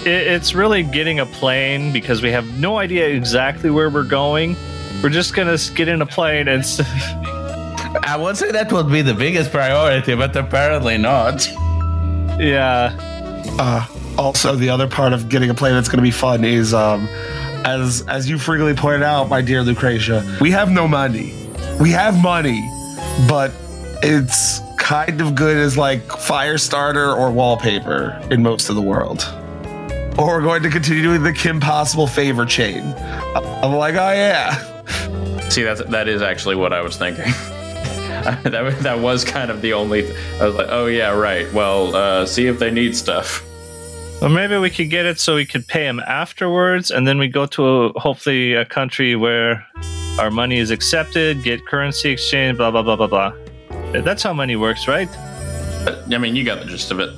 it, 0.05 0.27
it's 0.35 0.53
really 0.53 0.83
getting 0.83 1.19
a 1.19 1.25
plane 1.25 1.91
because 1.91 2.21
we 2.21 2.29
have 2.31 2.45
no 2.59 2.77
idea 2.77 3.07
exactly 3.07 3.71
where 3.71 3.89
we're 3.89 4.03
going. 4.07 4.55
We're 5.01 5.09
just 5.09 5.33
gonna 5.33 5.57
get 5.75 5.87
in 5.87 6.01
a 6.01 6.05
plane 6.05 6.47
and. 6.47 6.61
s- 6.61 6.79
I 8.05 8.15
would 8.17 8.37
say 8.37 8.51
that 8.51 8.71
would 8.71 8.89
be 8.91 9.01
the 9.01 9.13
biggest 9.13 9.51
priority, 9.51 10.15
but 10.15 10.35
apparently 10.35 10.97
not. 10.97 11.45
yeah. 12.39 12.95
Uh, 13.59 13.85
also, 14.17 14.55
the 14.55 14.69
other 14.69 14.87
part 14.87 15.11
of 15.13 15.27
getting 15.29 15.49
a 15.49 15.53
plane 15.53 15.73
that's 15.73 15.87
going 15.87 15.97
to 15.97 16.03
be 16.03 16.11
fun 16.11 16.43
is, 16.43 16.73
um, 16.73 17.07
as 17.65 18.03
as 18.07 18.29
you 18.29 18.37
frequently 18.37 18.75
pointed 18.75 19.03
out, 19.03 19.29
my 19.29 19.41
dear 19.41 19.61
Lucretia, 19.61 20.37
we 20.41 20.51
have 20.51 20.71
no 20.71 20.87
money. 20.87 21.33
We 21.79 21.91
have 21.91 22.21
money, 22.21 22.61
but 23.27 23.51
it's 24.03 24.59
kind 24.77 25.21
of 25.21 25.35
good 25.35 25.57
as 25.57 25.77
like 25.77 26.01
fire 26.11 26.57
starter 26.57 27.11
or 27.11 27.31
wallpaper 27.31 28.19
in 28.29 28.43
most 28.43 28.69
of 28.69 28.75
the 28.75 28.81
world. 28.81 29.23
Or 30.17 30.37
we're 30.37 30.41
going 30.41 30.63
to 30.63 30.69
continue 30.69 31.01
doing 31.01 31.23
the 31.23 31.33
Kim 31.33 31.59
Possible 31.59 32.05
favor 32.05 32.45
chain. 32.45 32.83
I'm 33.35 33.73
like, 33.73 33.95
oh 33.95 34.11
yeah. 34.11 35.49
see 35.49 35.63
that's 35.63 35.83
that 35.85 36.07
is 36.07 36.21
actually 36.21 36.55
what 36.55 36.73
I 36.73 36.81
was 36.81 36.97
thinking. 36.97 37.25
that 38.23 38.77
that 38.81 38.99
was 38.99 39.23
kind 39.23 39.49
of 39.49 39.61
the 39.61 39.73
only 39.73 40.03
th- 40.03 40.15
I 40.39 40.45
was 40.45 40.55
like, 40.55 40.67
"Oh 40.69 40.85
yeah, 40.85 41.11
right. 41.11 41.51
Well, 41.53 41.95
uh 41.95 42.25
see 42.25 42.47
if 42.47 42.59
they 42.59 42.71
need 42.71 42.95
stuff." 42.95 43.43
Well, 44.21 44.29
maybe 44.31 44.57
we 44.57 44.69
could 44.69 44.89
get 44.89 45.05
it 45.05 45.19
so 45.19 45.35
we 45.35 45.45
could 45.45 45.67
pay 45.67 45.85
him 45.85 45.99
afterwards, 45.99 46.91
and 46.91 47.05
then 47.05 47.17
we 47.17 47.27
go 47.27 47.45
to 47.47 47.63
a, 47.65 47.99
hopefully 47.99 48.53
a 48.53 48.63
country 48.65 49.15
where 49.17 49.65
our 50.17 50.31
money 50.31 50.59
is 50.59 50.71
accepted, 50.71 51.43
get 51.43 51.65
currency 51.65 52.09
exchange, 52.11 52.57
blah 52.57 52.71
blah 52.71 52.81
blah 52.83 52.95
blah 52.95 53.07
blah. 53.07 53.33
That's 53.91 54.23
how 54.23 54.33
money 54.33 54.55
works, 54.55 54.87
right? 54.87 55.09
But, 55.83 56.13
I 56.13 56.17
mean, 56.17 56.35
you 56.35 56.45
got 56.45 56.59
the 56.59 56.65
gist 56.65 56.89
of 56.91 56.99
it. 56.99 57.13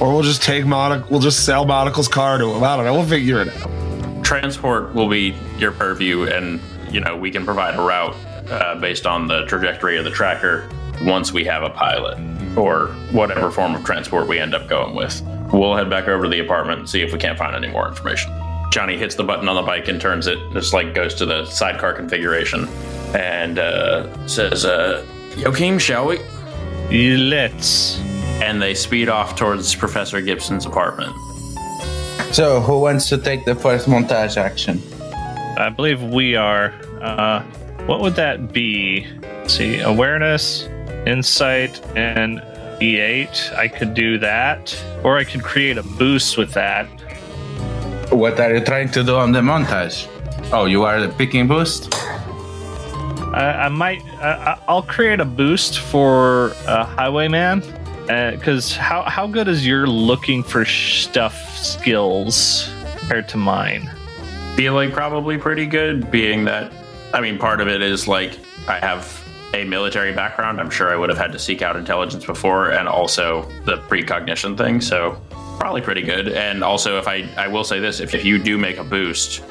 Or 0.00 0.12
we'll 0.12 0.22
just 0.22 0.42
take 0.42 0.64
Monocle, 0.64 1.06
we'll 1.10 1.20
just 1.20 1.44
sell 1.44 1.66
Monocle's 1.66 2.08
car 2.08 2.38
to 2.38 2.50
him. 2.50 2.64
I 2.64 2.74
don't 2.76 2.86
know. 2.86 2.94
We'll 2.94 3.06
figure 3.06 3.42
it 3.42 3.48
out. 3.48 4.24
Transport 4.24 4.94
will 4.94 5.08
be 5.10 5.34
your 5.58 5.72
purview 5.72 6.24
and, 6.24 6.58
you 6.90 7.00
know, 7.00 7.16
we 7.16 7.30
can 7.30 7.44
provide 7.44 7.74
a 7.78 7.82
route 7.82 8.16
uh, 8.50 8.76
based 8.80 9.06
on 9.06 9.26
the 9.26 9.44
trajectory 9.44 9.98
of 9.98 10.04
the 10.04 10.10
tracker 10.10 10.66
once 11.02 11.32
we 11.32 11.44
have 11.44 11.62
a 11.62 11.70
pilot. 11.70 12.18
or 12.56 12.88
whatever 13.12 13.50
form 13.50 13.74
of 13.74 13.84
transport 13.84 14.28
we 14.28 14.38
end 14.38 14.54
up 14.54 14.68
going 14.68 14.94
with. 14.94 15.22
We'll 15.52 15.74
head 15.74 15.90
back 15.90 16.06
over 16.08 16.24
to 16.24 16.28
the 16.28 16.38
apartment 16.38 16.80
and 16.80 16.88
see 16.88 17.02
if 17.02 17.12
we 17.12 17.18
can't 17.18 17.38
find 17.38 17.56
any 17.56 17.68
more 17.68 17.88
information. 17.88 18.32
Johnny 18.70 18.96
hits 18.96 19.16
the 19.16 19.24
button 19.24 19.48
on 19.48 19.56
the 19.56 19.62
bike 19.62 19.88
and 19.88 20.00
turns 20.00 20.28
it, 20.28 20.38
just 20.52 20.72
like 20.72 20.94
goes 20.94 21.14
to 21.16 21.26
the 21.26 21.44
sidecar 21.46 21.92
configuration, 21.92 22.68
and 23.14 23.58
uh, 23.58 24.26
says, 24.28 24.64
uh, 24.64 25.04
Joachim, 25.36 25.78
shall 25.78 26.06
we? 26.06 26.20
Let's. 26.90 27.98
And 28.40 28.62
they 28.62 28.74
speed 28.74 29.08
off 29.08 29.36
towards 29.36 29.74
Professor 29.74 30.20
Gibson's 30.20 30.66
apartment. 30.66 31.12
So, 32.32 32.60
who 32.60 32.80
wants 32.80 33.08
to 33.08 33.18
take 33.18 33.44
the 33.44 33.56
first 33.56 33.88
montage 33.88 34.36
action? 34.36 34.80
I 35.58 35.68
believe 35.68 36.02
we 36.02 36.36
are. 36.36 36.72
Uh, 37.02 37.42
what 37.86 38.00
would 38.00 38.14
that 38.14 38.52
be? 38.52 39.06
Let's 39.20 39.54
see, 39.54 39.80
awareness, 39.80 40.62
insight, 41.06 41.84
and 41.96 42.40
E8. 42.80 43.54
I 43.56 43.68
could 43.68 43.94
do 43.94 44.18
that, 44.18 44.74
or 45.04 45.18
I 45.18 45.24
could 45.24 45.42
create 45.42 45.78
a 45.78 45.82
boost 45.82 46.36
with 46.36 46.52
that. 46.52 46.86
What 48.10 48.40
are 48.40 48.54
you 48.54 48.64
trying 48.64 48.90
to 48.90 49.04
do 49.04 49.16
on 49.16 49.32
the 49.32 49.40
montage? 49.40 50.08
Oh, 50.52 50.64
you 50.64 50.84
are 50.84 51.06
picking 51.08 51.46
boost? 51.46 51.94
I, 53.32 53.66
I 53.66 53.68
might. 53.68 54.02
I, 54.20 54.58
I'll 54.66 54.82
create 54.82 55.20
a 55.20 55.24
boost 55.24 55.78
for 55.78 56.52
uh, 56.66 56.84
Highwayman. 56.84 57.62
Because 58.06 58.74
how 58.74 59.02
how 59.02 59.28
good 59.28 59.46
is 59.46 59.64
your 59.64 59.86
looking 59.86 60.42
for 60.42 60.64
stuff 60.64 61.56
skills 61.56 62.68
compared 62.98 63.28
to 63.28 63.36
mine? 63.36 63.88
Feel 64.56 64.74
like 64.74 64.92
probably 64.92 65.38
pretty 65.38 65.66
good, 65.66 66.10
being 66.10 66.44
that, 66.46 66.72
I 67.14 67.20
mean, 67.20 67.38
part 67.38 67.60
of 67.60 67.68
it 67.68 67.82
is 67.82 68.08
like 68.08 68.36
I 68.66 68.80
have 68.80 69.19
a 69.54 69.64
military 69.64 70.12
background. 70.12 70.60
I'm 70.60 70.70
sure 70.70 70.92
I 70.92 70.96
would 70.96 71.08
have 71.08 71.18
had 71.18 71.32
to 71.32 71.38
seek 71.38 71.62
out 71.62 71.76
intelligence 71.76 72.24
before, 72.24 72.70
and 72.70 72.88
also 72.88 73.48
the 73.64 73.78
precognition 73.88 74.56
thing. 74.56 74.80
So 74.80 75.20
probably 75.58 75.80
pretty 75.80 76.02
good. 76.02 76.28
And 76.28 76.62
also, 76.64 76.98
if 76.98 77.08
I 77.08 77.28
I 77.36 77.48
will 77.48 77.64
say 77.64 77.80
this, 77.80 78.00
if, 78.00 78.14
if 78.14 78.24
you 78.24 78.38
do 78.38 78.56
make 78.56 78.78
a 78.78 78.84
boost, 78.84 79.42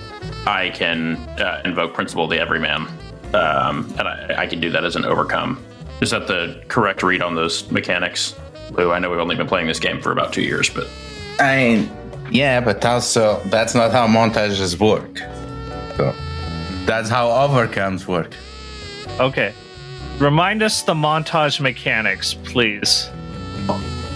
I 0.46 0.70
can 0.70 1.18
uh, 1.40 1.62
invoke 1.66 1.94
Principle 1.94 2.26
of 2.26 2.30
the 2.30 2.40
Everyman, 2.40 2.88
um, 3.34 3.94
and 3.98 4.08
I, 4.08 4.36
I 4.40 4.48
can 4.48 4.60
do 4.60 4.70
that 4.72 4.84
as 4.84 4.96
an 4.96 5.06
overcome. 5.06 5.64
Is 6.02 6.12
that 6.12 6.28
the 6.28 6.64
correct 6.70 7.04
read 7.04 7.22
on 7.22 7.36
those 7.36 7.70
mechanics? 7.72 8.36
Lou, 8.72 8.92
I 8.92 9.00
know 9.00 9.10
we've 9.10 9.20
only 9.20 9.36
been 9.36 9.48
playing 9.48 9.68
this 9.68 9.80
game 9.80 10.02
for 10.02 10.12
about 10.12 10.32
two 10.32 10.44
years, 10.44 10.70
but 10.70 10.88
I 11.40 11.58
mean, 11.58 11.92
yeah, 12.32 12.62
but 12.62 12.86
also 12.86 13.42
that's 13.46 13.76
not 13.76 13.92
how 13.92 14.08
montages 14.08 14.80
work. 14.80 15.20
So 15.98 16.16
that's 16.86 17.10
how 17.10 17.30
overcomes 17.32 18.08
work. 18.08 18.34
Okay. 19.20 19.54
Remind 20.20 20.62
us 20.62 20.82
the 20.82 20.94
montage 20.94 21.62
mechanics, 21.62 22.34
please. 22.34 23.10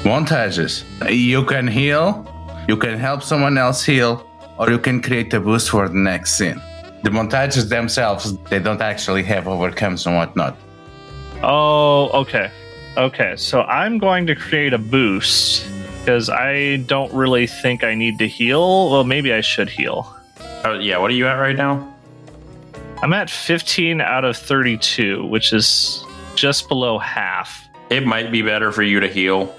Montages. 0.03 0.83
You 1.09 1.45
can 1.45 1.65
heal, 1.65 2.27
you 2.67 2.75
can 2.75 2.99
help 2.99 3.23
someone 3.23 3.57
else 3.57 3.85
heal, 3.85 4.27
or 4.57 4.69
you 4.69 4.79
can 4.79 5.01
create 5.01 5.33
a 5.33 5.39
boost 5.39 5.69
for 5.69 5.87
the 5.87 5.95
next 5.95 6.33
scene. 6.33 6.61
The 7.03 7.09
montages 7.09 7.69
themselves, 7.69 8.37
they 8.49 8.59
don't 8.59 8.81
actually 8.81 9.23
have 9.23 9.47
overcomes 9.47 10.05
and 10.05 10.17
whatnot. 10.17 10.57
Oh, 11.41 12.09
okay. 12.09 12.51
Okay, 12.97 13.35
so 13.37 13.61
I'm 13.61 13.97
going 13.97 14.27
to 14.27 14.35
create 14.35 14.73
a 14.73 14.77
boost 14.77 15.65
because 15.99 16.29
I 16.29 16.77
don't 16.85 17.13
really 17.13 17.47
think 17.47 17.85
I 17.85 17.95
need 17.95 18.19
to 18.19 18.27
heal. 18.27 18.91
Well, 18.91 19.05
maybe 19.05 19.31
I 19.31 19.39
should 19.39 19.69
heal. 19.69 20.13
oh 20.65 20.79
yeah, 20.79 20.97
what 20.97 21.11
are 21.11 21.15
you 21.15 21.27
at 21.27 21.35
right 21.35 21.55
now? 21.55 21.92
I'm 23.03 23.11
at 23.11 23.29
15 23.29 23.99
out 23.99 24.23
of 24.23 24.37
32, 24.37 25.25
which 25.25 25.51
is 25.51 26.05
just 26.35 26.69
below 26.69 26.97
half, 26.97 27.67
It 27.89 28.05
might 28.05 28.31
be 28.31 28.41
better 28.41 28.71
for 28.71 28.81
you 28.81 29.01
to 29.01 29.09
heal, 29.09 29.53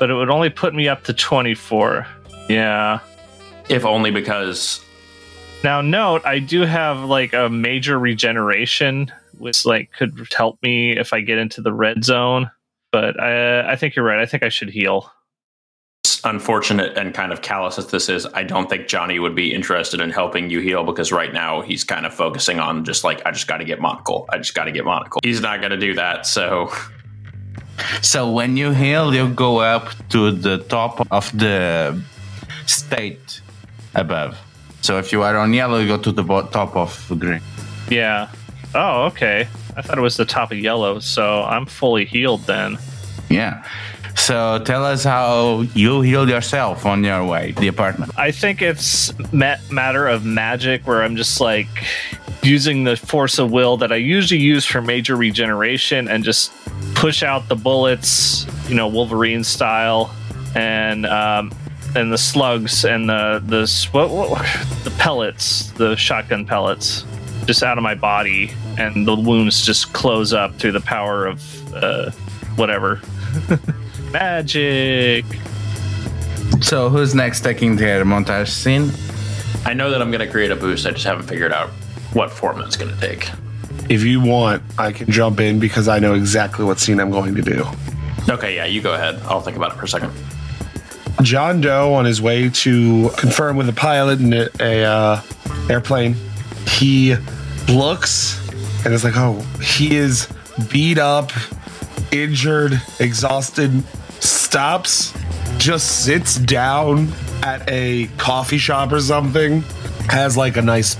but 0.00 0.10
it 0.10 0.14
would 0.14 0.30
only 0.30 0.50
put 0.50 0.74
me 0.74 0.88
up 0.88 1.04
to 1.04 1.12
24. 1.12 2.08
Yeah. 2.48 2.98
if 3.68 3.84
only 3.84 4.10
because 4.10 4.84
Now, 5.62 5.80
note, 5.80 6.26
I 6.26 6.40
do 6.40 6.62
have 6.62 7.04
like 7.04 7.34
a 7.34 7.48
major 7.48 8.00
regeneration, 8.00 9.12
which 9.38 9.64
like 9.64 9.92
could 9.92 10.26
help 10.36 10.60
me 10.64 10.90
if 10.90 11.12
I 11.12 11.20
get 11.20 11.38
into 11.38 11.60
the 11.60 11.72
red 11.72 12.04
zone. 12.04 12.50
But 12.90 13.20
I, 13.20 13.74
I 13.74 13.76
think 13.76 13.94
you're 13.94 14.04
right. 14.04 14.18
I 14.18 14.26
think 14.26 14.42
I 14.42 14.48
should 14.48 14.70
heal. 14.70 15.12
Unfortunate 16.24 16.96
and 16.98 17.14
kind 17.14 17.32
of 17.32 17.40
callous 17.42 17.78
as 17.78 17.86
this 17.88 18.08
is, 18.08 18.26
I 18.26 18.42
don't 18.42 18.68
think 18.68 18.88
Johnny 18.88 19.18
would 19.18 19.34
be 19.34 19.54
interested 19.54 20.00
in 20.00 20.10
helping 20.10 20.50
you 20.50 20.60
heal 20.60 20.84
because 20.84 21.12
right 21.12 21.32
now 21.32 21.60
he's 21.62 21.84
kind 21.84 22.04
of 22.06 22.12
focusing 22.14 22.58
on 22.58 22.84
just 22.84 23.04
like, 23.04 23.24
I 23.26 23.30
just 23.30 23.46
got 23.46 23.58
to 23.58 23.64
get 23.64 23.80
monocle. 23.80 24.26
I 24.32 24.38
just 24.38 24.54
got 24.54 24.64
to 24.64 24.72
get 24.72 24.84
monocle. 24.84 25.20
He's 25.22 25.40
not 25.40 25.60
going 25.60 25.72
to 25.72 25.82
do 25.88 25.94
that. 25.94 26.26
So, 26.26 26.70
So 28.02 28.30
when 28.30 28.56
you 28.56 28.72
heal, 28.72 29.14
you 29.14 29.28
go 29.28 29.58
up 29.58 29.88
to 30.10 30.32
the 30.32 30.58
top 30.58 31.06
of 31.10 31.30
the 31.36 32.00
state 32.66 33.40
above. 33.94 34.38
So 34.82 34.98
if 34.98 35.12
you 35.12 35.22
are 35.22 35.36
on 35.36 35.52
yellow, 35.52 35.78
you 35.78 35.88
go 35.88 35.98
to 35.98 36.12
the 36.12 36.24
top 36.50 36.76
of 36.76 37.12
green. 37.18 37.40
Yeah. 37.90 38.28
Oh, 38.74 39.04
okay. 39.06 39.48
I 39.76 39.82
thought 39.82 39.98
it 39.98 40.02
was 40.02 40.16
the 40.16 40.24
top 40.24 40.52
of 40.52 40.58
yellow, 40.58 40.98
so 40.98 41.42
I'm 41.44 41.66
fully 41.66 42.04
healed 42.04 42.42
then. 42.42 42.78
Yeah. 43.28 43.64
So 44.18 44.58
tell 44.58 44.84
us 44.84 45.04
how 45.04 45.62
you 45.74 46.02
healed 46.02 46.28
yourself 46.28 46.84
on 46.84 47.02
your 47.02 47.24
way 47.24 47.52
to 47.52 47.60
the 47.60 47.68
apartment. 47.68 48.12
I 48.18 48.30
think 48.30 48.60
it's 48.60 49.12
ma- 49.32 49.56
matter 49.70 50.06
of 50.06 50.26
magic 50.26 50.86
where 50.86 51.02
I'm 51.02 51.16
just 51.16 51.40
like 51.40 51.68
using 52.42 52.84
the 52.84 52.96
force 52.96 53.38
of 53.38 53.50
will 53.50 53.76
that 53.78 53.90
I 53.90 53.96
usually 53.96 54.40
use 54.40 54.66
for 54.66 54.82
major 54.82 55.16
regeneration 55.16 56.08
and 56.08 56.24
just 56.24 56.52
push 56.94 57.22
out 57.22 57.48
the 57.48 57.56
bullets, 57.56 58.46
you 58.68 58.74
know, 58.74 58.86
Wolverine 58.86 59.44
style, 59.44 60.14
and 60.54 61.06
um, 61.06 61.52
and 61.96 62.12
the 62.12 62.18
slugs 62.18 62.84
and 62.84 63.08
the 63.08 63.42
the 63.46 63.88
what, 63.92 64.10
what, 64.10 64.42
the 64.84 64.94
pellets, 64.98 65.70
the 65.72 65.96
shotgun 65.96 66.44
pellets, 66.44 67.04
just 67.46 67.62
out 67.62 67.78
of 67.78 67.82
my 67.82 67.94
body, 67.94 68.50
and 68.76 69.06
the 69.06 69.14
wounds 69.14 69.64
just 69.64 69.92
close 69.94 70.32
up 70.34 70.54
through 70.56 70.72
the 70.72 70.80
power 70.80 71.24
of 71.24 71.74
uh, 71.74 72.10
whatever 72.56 73.00
magic. 74.10 75.24
So 76.60 76.88
who's 76.88 77.14
next 77.14 77.42
taking 77.42 77.76
their 77.76 78.04
montage 78.04 78.48
scene? 78.48 78.90
I 79.64 79.74
know 79.74 79.90
that 79.90 80.00
I'm 80.00 80.10
going 80.10 80.24
to 80.24 80.30
create 80.30 80.50
a 80.50 80.56
boost. 80.56 80.86
I 80.86 80.90
just 80.90 81.04
haven't 81.04 81.26
figured 81.26 81.52
out 81.52 81.70
what 82.12 82.30
form 82.30 82.60
it's 82.60 82.76
going 82.76 82.94
to 82.94 83.00
take. 83.00 83.30
If 83.88 84.02
you 84.02 84.20
want, 84.20 84.62
I 84.78 84.92
can 84.92 85.10
jump 85.10 85.40
in 85.40 85.58
because 85.58 85.88
I 85.88 85.98
know 85.98 86.14
exactly 86.14 86.64
what 86.64 86.78
scene 86.78 87.00
I'm 87.00 87.10
going 87.10 87.34
to 87.34 87.42
do. 87.42 87.64
Okay, 88.28 88.56
yeah, 88.56 88.66
you 88.66 88.82
go 88.82 88.94
ahead. 88.94 89.20
I'll 89.24 89.40
think 89.40 89.56
about 89.56 89.72
it 89.72 89.78
for 89.78 89.84
a 89.84 89.88
second. 89.88 90.12
John 91.22 91.60
Doe 91.60 91.94
on 91.94 92.04
his 92.04 92.22
way 92.22 92.48
to 92.48 93.10
confirm 93.16 93.56
with 93.56 93.68
a 93.68 93.72
pilot 93.72 94.20
in 94.20 94.32
a, 94.32 94.48
a 94.60 94.84
uh, 94.84 95.22
airplane. 95.68 96.14
He 96.68 97.16
looks 97.68 98.38
and 98.84 98.94
is 98.94 99.04
like, 99.04 99.16
"Oh, 99.16 99.40
he 99.60 99.96
is 99.96 100.28
beat 100.70 100.98
up, 100.98 101.32
injured, 102.12 102.80
exhausted." 103.00 103.82
Stops, 104.20 105.12
just 105.58 106.04
sits 106.04 106.36
down 106.36 107.08
at 107.42 107.62
a 107.68 108.06
coffee 108.16 108.58
shop 108.58 108.92
or 108.92 109.00
something. 109.00 109.62
Has 110.08 110.36
like 110.36 110.56
a 110.56 110.62
nice 110.62 110.96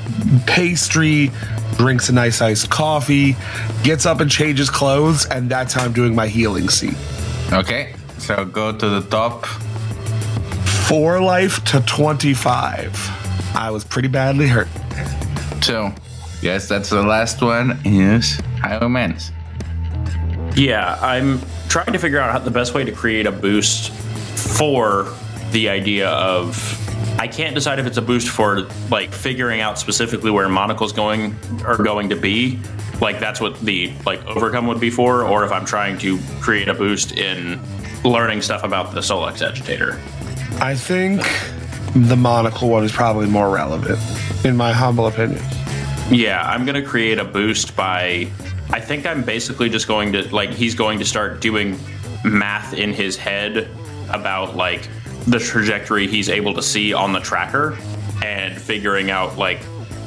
pastry, 0.46 1.30
drinks 1.76 2.08
a 2.08 2.12
nice 2.12 2.42
iced 2.42 2.68
coffee, 2.68 3.36
gets 3.82 4.04
up 4.04 4.20
and 4.20 4.30
changes 4.30 4.68
clothes, 4.68 5.26
and 5.26 5.48
that's 5.48 5.72
how 5.72 5.84
I'm 5.84 5.92
doing 5.92 6.14
my 6.14 6.28
healing 6.28 6.68
scene. 6.68 6.96
Okay. 7.52 7.94
So 8.18 8.44
go 8.44 8.72
to 8.72 8.88
the 8.88 9.00
top. 9.08 9.46
Four 10.86 11.20
life 11.20 11.64
to 11.64 11.80
25. 11.80 13.54
I 13.54 13.70
was 13.70 13.84
pretty 13.84 14.08
badly 14.08 14.48
hurt. 14.48 14.68
So 15.62 15.92
yes, 16.42 16.68
that's 16.68 16.90
the 16.90 17.02
last 17.02 17.40
one. 17.40 17.78
Yes, 17.84 18.38
Is 18.38 18.40
Highwayman's. 18.60 19.32
Yeah, 20.58 20.98
I'm 21.00 21.40
trying 21.68 21.92
to 21.92 22.00
figure 22.00 22.18
out 22.18 22.32
how 22.32 22.40
the 22.40 22.50
best 22.50 22.74
way 22.74 22.82
to 22.82 22.90
create 22.90 23.26
a 23.26 23.32
boost 23.32 23.92
for 24.56 25.06
the 25.52 25.68
idea 25.68 26.08
of. 26.08 26.74
I 27.20 27.28
can't 27.28 27.54
decide 27.54 27.78
if 27.78 27.86
it's 27.86 27.96
a 27.96 28.02
boost 28.02 28.28
for 28.28 28.62
like 28.90 29.12
figuring 29.12 29.60
out 29.60 29.78
specifically 29.78 30.32
where 30.32 30.48
monocle's 30.48 30.92
going 30.92 31.36
or 31.64 31.76
going 31.76 32.08
to 32.08 32.16
be. 32.16 32.58
Like 33.00 33.20
that's 33.20 33.40
what 33.40 33.60
the 33.60 33.92
like 34.04 34.24
overcome 34.26 34.66
would 34.66 34.80
be 34.80 34.90
for, 34.90 35.22
or 35.22 35.44
if 35.44 35.52
I'm 35.52 35.64
trying 35.64 35.96
to 35.98 36.18
create 36.40 36.68
a 36.68 36.74
boost 36.74 37.12
in 37.12 37.60
learning 38.02 38.42
stuff 38.42 38.64
about 38.64 38.94
the 38.94 39.00
Solex 39.00 39.46
agitator. 39.48 40.00
I 40.60 40.74
think 40.74 41.22
the 41.94 42.16
monocle 42.16 42.68
one 42.68 42.82
is 42.82 42.90
probably 42.90 43.28
more 43.28 43.48
relevant, 43.48 44.00
in 44.44 44.56
my 44.56 44.72
humble 44.72 45.06
opinion. 45.06 45.40
Yeah, 46.10 46.42
I'm 46.42 46.66
gonna 46.66 46.84
create 46.84 47.18
a 47.18 47.24
boost 47.24 47.76
by. 47.76 48.26
I 48.70 48.80
think 48.80 49.06
I'm 49.06 49.22
basically 49.22 49.68
just 49.68 49.88
going 49.88 50.12
to 50.12 50.34
like 50.34 50.50
he's 50.50 50.74
going 50.74 50.98
to 50.98 51.04
start 51.04 51.40
doing 51.40 51.78
math 52.24 52.74
in 52.74 52.92
his 52.92 53.16
head 53.16 53.68
about 54.10 54.56
like 54.56 54.88
the 55.26 55.38
trajectory 55.38 56.06
he's 56.06 56.28
able 56.28 56.54
to 56.54 56.62
see 56.62 56.92
on 56.92 57.12
the 57.12 57.20
tracker 57.20 57.78
and 58.22 58.60
figuring 58.60 59.10
out 59.10 59.38
like 59.38 59.62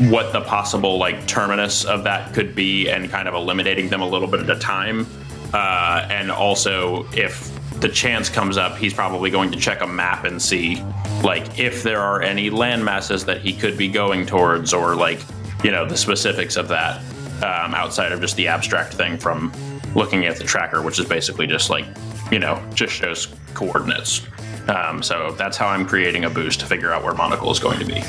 what 0.10 0.32
the 0.34 0.42
possible 0.42 0.98
like 0.98 1.28
terminus 1.28 1.86
of 1.86 2.04
that 2.04 2.34
could 2.34 2.56
be 2.56 2.90
and 2.90 3.10
kind 3.10 3.28
of 3.28 3.34
eliminating 3.34 3.90
them 3.90 4.02
a 4.02 4.08
little 4.08 4.28
bit 4.28 4.40
at 4.40 4.50
a 4.50 4.60
time. 4.60 5.08
Uh, 5.54 6.08
and 6.10 6.32
also 6.32 7.06
if 7.14 7.52
the 7.82 7.90
chance 7.90 8.30
comes 8.30 8.58
up, 8.58 8.78
he's 8.78 8.94
probably 8.94 9.32
going 9.32 9.52
to 9.52 9.60
check 9.60 9.82
a 9.82 9.88
map 9.88 10.24
and 10.24 10.40
see 10.42 10.84
like 11.24 11.60
if 11.60 11.84
there 11.84 12.00
are 12.00 12.22
any 12.22 12.50
land 12.50 12.84
masses 12.84 13.26
that 13.26 13.42
he 13.42 13.54
could 13.54 13.78
be 13.78 13.88
going 13.88 14.26
towards, 14.26 14.74
or 14.74 14.96
like 14.96 15.20
you 15.64 15.72
know 15.72 15.86
the 15.86 15.98
specifics 15.98 16.58
of 16.58 16.68
that 16.68 17.02
um, 17.44 17.74
outside 17.74 18.12
of 18.12 18.22
just 18.22 18.36
the 18.36 18.48
abstract 18.48 18.94
thing 18.94 19.18
from 19.18 19.52
looking 19.96 20.26
at 20.26 20.38
the 20.38 20.44
tracker, 20.44 20.82
which 20.82 21.00
is 21.00 21.06
basically 21.06 21.48
just 21.48 21.70
like 21.70 21.86
you 22.32 22.40
know 22.40 22.62
just 22.74 22.94
shows 22.94 23.28
coordinates. 23.54 24.22
Um, 24.68 25.02
so 25.04 25.32
that's 25.38 25.58
how 25.58 25.68
I'm 25.68 25.86
creating 25.86 26.26
a 26.26 26.30
boost 26.30 26.60
to 26.62 26.66
figure 26.66 26.94
out 26.94 27.04
where 27.04 27.14
Monocle 27.14 27.52
is 27.52 27.60
going 27.60 27.80
to 27.80 27.86
be. 27.86 28.02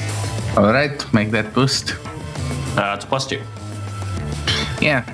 All 0.57 0.73
right, 0.73 1.13
make 1.13 1.31
that 1.31 1.55
boost. 1.55 1.95
Uh, 2.77 2.95
it's 2.97 3.05
a 3.05 3.09
plus 3.09 3.27
two. 3.27 3.41
Yeah. 4.81 5.05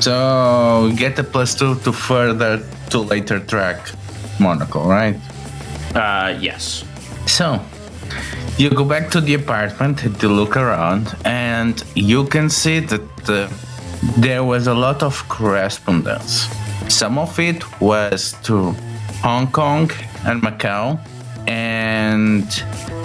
So 0.00 0.92
get 0.96 1.18
a 1.18 1.24
plus 1.24 1.54
two 1.54 1.76
to 1.80 1.92
further 1.92 2.62
to 2.90 2.98
later 3.00 3.40
track 3.40 3.90
Monocle, 4.38 4.84
right? 4.84 5.16
Uh, 5.94 6.36
yes. 6.40 6.84
So 7.26 7.60
you 8.56 8.70
go 8.70 8.84
back 8.84 9.10
to 9.10 9.20
the 9.20 9.34
apartment 9.34 9.98
to 10.20 10.28
look 10.28 10.56
around, 10.56 11.14
and 11.24 11.82
you 11.94 12.24
can 12.26 12.50
see 12.50 12.80
that 12.80 13.28
uh, 13.28 13.48
there 14.16 14.44
was 14.44 14.66
a 14.66 14.74
lot 14.74 15.02
of 15.02 15.28
correspondence. 15.28 16.48
Some 16.88 17.18
of 17.18 17.38
it 17.38 17.62
was 17.80 18.34
to 18.44 18.74
Hong 19.22 19.50
Kong 19.50 19.90
and 20.24 20.42
Macau, 20.42 20.98
and 21.46 22.46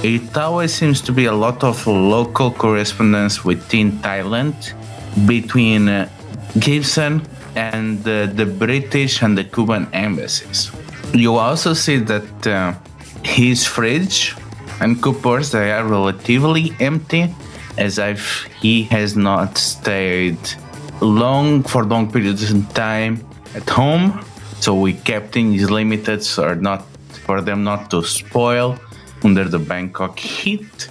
it 0.04 0.38
always 0.38 0.74
seems 0.74 1.02
to 1.02 1.12
be 1.12 1.26
a 1.26 1.34
lot 1.34 1.64
of 1.64 1.86
local 1.88 2.52
correspondence 2.52 3.44
within 3.44 3.92
Thailand 4.00 4.56
between 5.26 5.90
uh, 5.90 6.10
Gibson 6.60 7.22
and 7.56 8.04
the 8.04 8.46
British 8.46 9.22
and 9.22 9.38
the 9.38 9.44
Cuban 9.44 9.88
embassies. 9.94 10.72
You 11.14 11.36
also 11.36 11.74
see 11.74 11.98
that 11.98 12.48
uh, 12.48 12.74
his 13.24 13.66
fridge 13.66 14.36
and 14.80 15.02
coopers 15.02 15.52
they 15.52 15.72
are 15.72 15.86
relatively 15.86 16.76
empty, 16.80 17.34
as 17.78 17.98
if 17.98 18.44
he 18.62 18.84
has 18.84 19.16
not 19.16 19.58
stayed 19.58 20.38
long 21.04 21.64
for 21.64 21.84
long 21.84 22.12
periods 22.12 22.50
of 22.50 22.74
time 22.74 23.26
at 23.56 23.70
home. 23.70 24.24
So 24.60 24.74
we 24.74 24.94
kept 24.94 25.34
things 25.34 25.70
limited, 25.70 26.24
so 26.24 26.54
not 26.54 26.86
for 27.26 27.42
them 27.42 27.64
not 27.64 27.92
to 27.92 28.04
spoil 28.04 28.80
under 29.24 29.44
the 29.44 29.60
Bangkok 29.60 30.18
heat. 30.18 30.90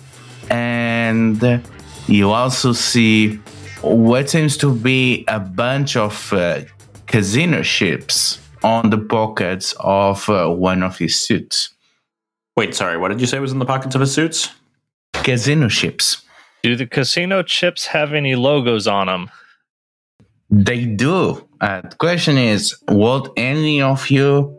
And 0.51 1.63
you 2.07 2.31
also 2.31 2.73
see 2.73 3.37
what 3.81 4.31
seems 4.31 4.57
to 4.59 4.75
be 4.75 5.25
a 5.29 5.41
bunch 5.41 5.97
of 5.97 6.33
uh, 6.33 6.61
casino 7.07 7.63
ships 7.63 8.39
on 8.63 8.91
the 8.91 8.99
pockets 8.99 9.75
of 9.81 10.29
uh, 10.29 10.49
one 10.49 10.83
of 10.83 10.99
his 10.99 11.21
suits. 11.21 11.71
Wait, 12.57 12.75
sorry. 12.75 12.99
What 12.99 13.09
did 13.09 13.21
you 13.21 13.27
say 13.27 13.39
was 13.39 13.53
in 13.53 13.59
the 13.59 13.65
pockets 13.65 13.95
of 13.95 14.01
his 14.03 14.13
suits? 14.13 14.51
Casino 15.15 15.69
ships. 15.69 16.23
Do 16.63 16.77
the 16.77 16.87
casino 16.87 17.43
chips 17.43 17.87
have 17.87 18.13
any 18.13 18.35
logos 18.37 18.87
on 18.87 19.07
them? 19.07 19.31
They 20.53 20.85
do. 20.85 21.49
Uh, 21.63 21.81
the 21.81 21.97
question 21.97 22.37
is, 22.37 22.77
would 22.91 23.31
any 23.39 23.81
of 23.81 24.11
you 24.11 24.55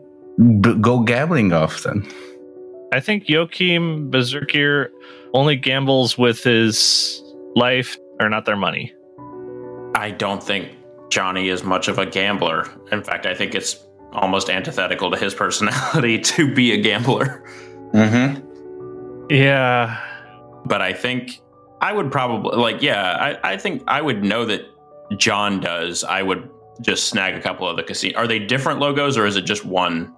b- 0.60 0.74
go 0.80 0.98
gambling 1.00 1.52
often? 1.52 2.04
I 2.92 2.98
think 2.98 3.28
Joachim 3.28 4.10
Berzerkir 4.10 4.88
only 5.34 5.54
gambles 5.54 6.18
with 6.18 6.42
his 6.42 7.22
life 7.54 7.96
or 8.20 8.28
not 8.28 8.44
their 8.44 8.56
money. 8.56 8.92
I 9.94 10.10
don't 10.10 10.42
think 10.42 10.76
Johnny 11.10 11.48
is 11.48 11.62
much 11.62 11.86
of 11.86 11.98
a 11.98 12.06
gambler. 12.06 12.68
In 12.90 13.04
fact, 13.04 13.24
I 13.24 13.34
think 13.34 13.54
it's 13.54 13.78
almost 14.12 14.50
antithetical 14.50 15.12
to 15.12 15.16
his 15.16 15.32
personality 15.32 16.18
to 16.34 16.52
be 16.52 16.72
a 16.72 16.80
gambler. 16.80 17.44
Mm-hmm. 17.92 19.30
Yeah. 19.30 20.00
But 20.64 20.82
I 20.82 20.92
think 20.92 21.40
I 21.80 21.92
would 21.92 22.10
probably, 22.10 22.56
like, 22.56 22.82
yeah, 22.82 23.38
I, 23.42 23.52
I 23.52 23.56
think 23.58 23.84
I 23.86 24.02
would 24.02 24.24
know 24.24 24.44
that 24.46 24.62
John 25.16 25.60
does. 25.60 26.04
I 26.04 26.22
would 26.22 26.48
just 26.80 27.08
snag 27.08 27.34
a 27.34 27.40
couple 27.40 27.68
of 27.68 27.76
the 27.76 27.82
casino. 27.82 28.18
Are 28.18 28.26
they 28.26 28.38
different 28.38 28.80
logos 28.80 29.16
or 29.16 29.26
is 29.26 29.36
it 29.36 29.42
just 29.42 29.64
one? 29.64 30.14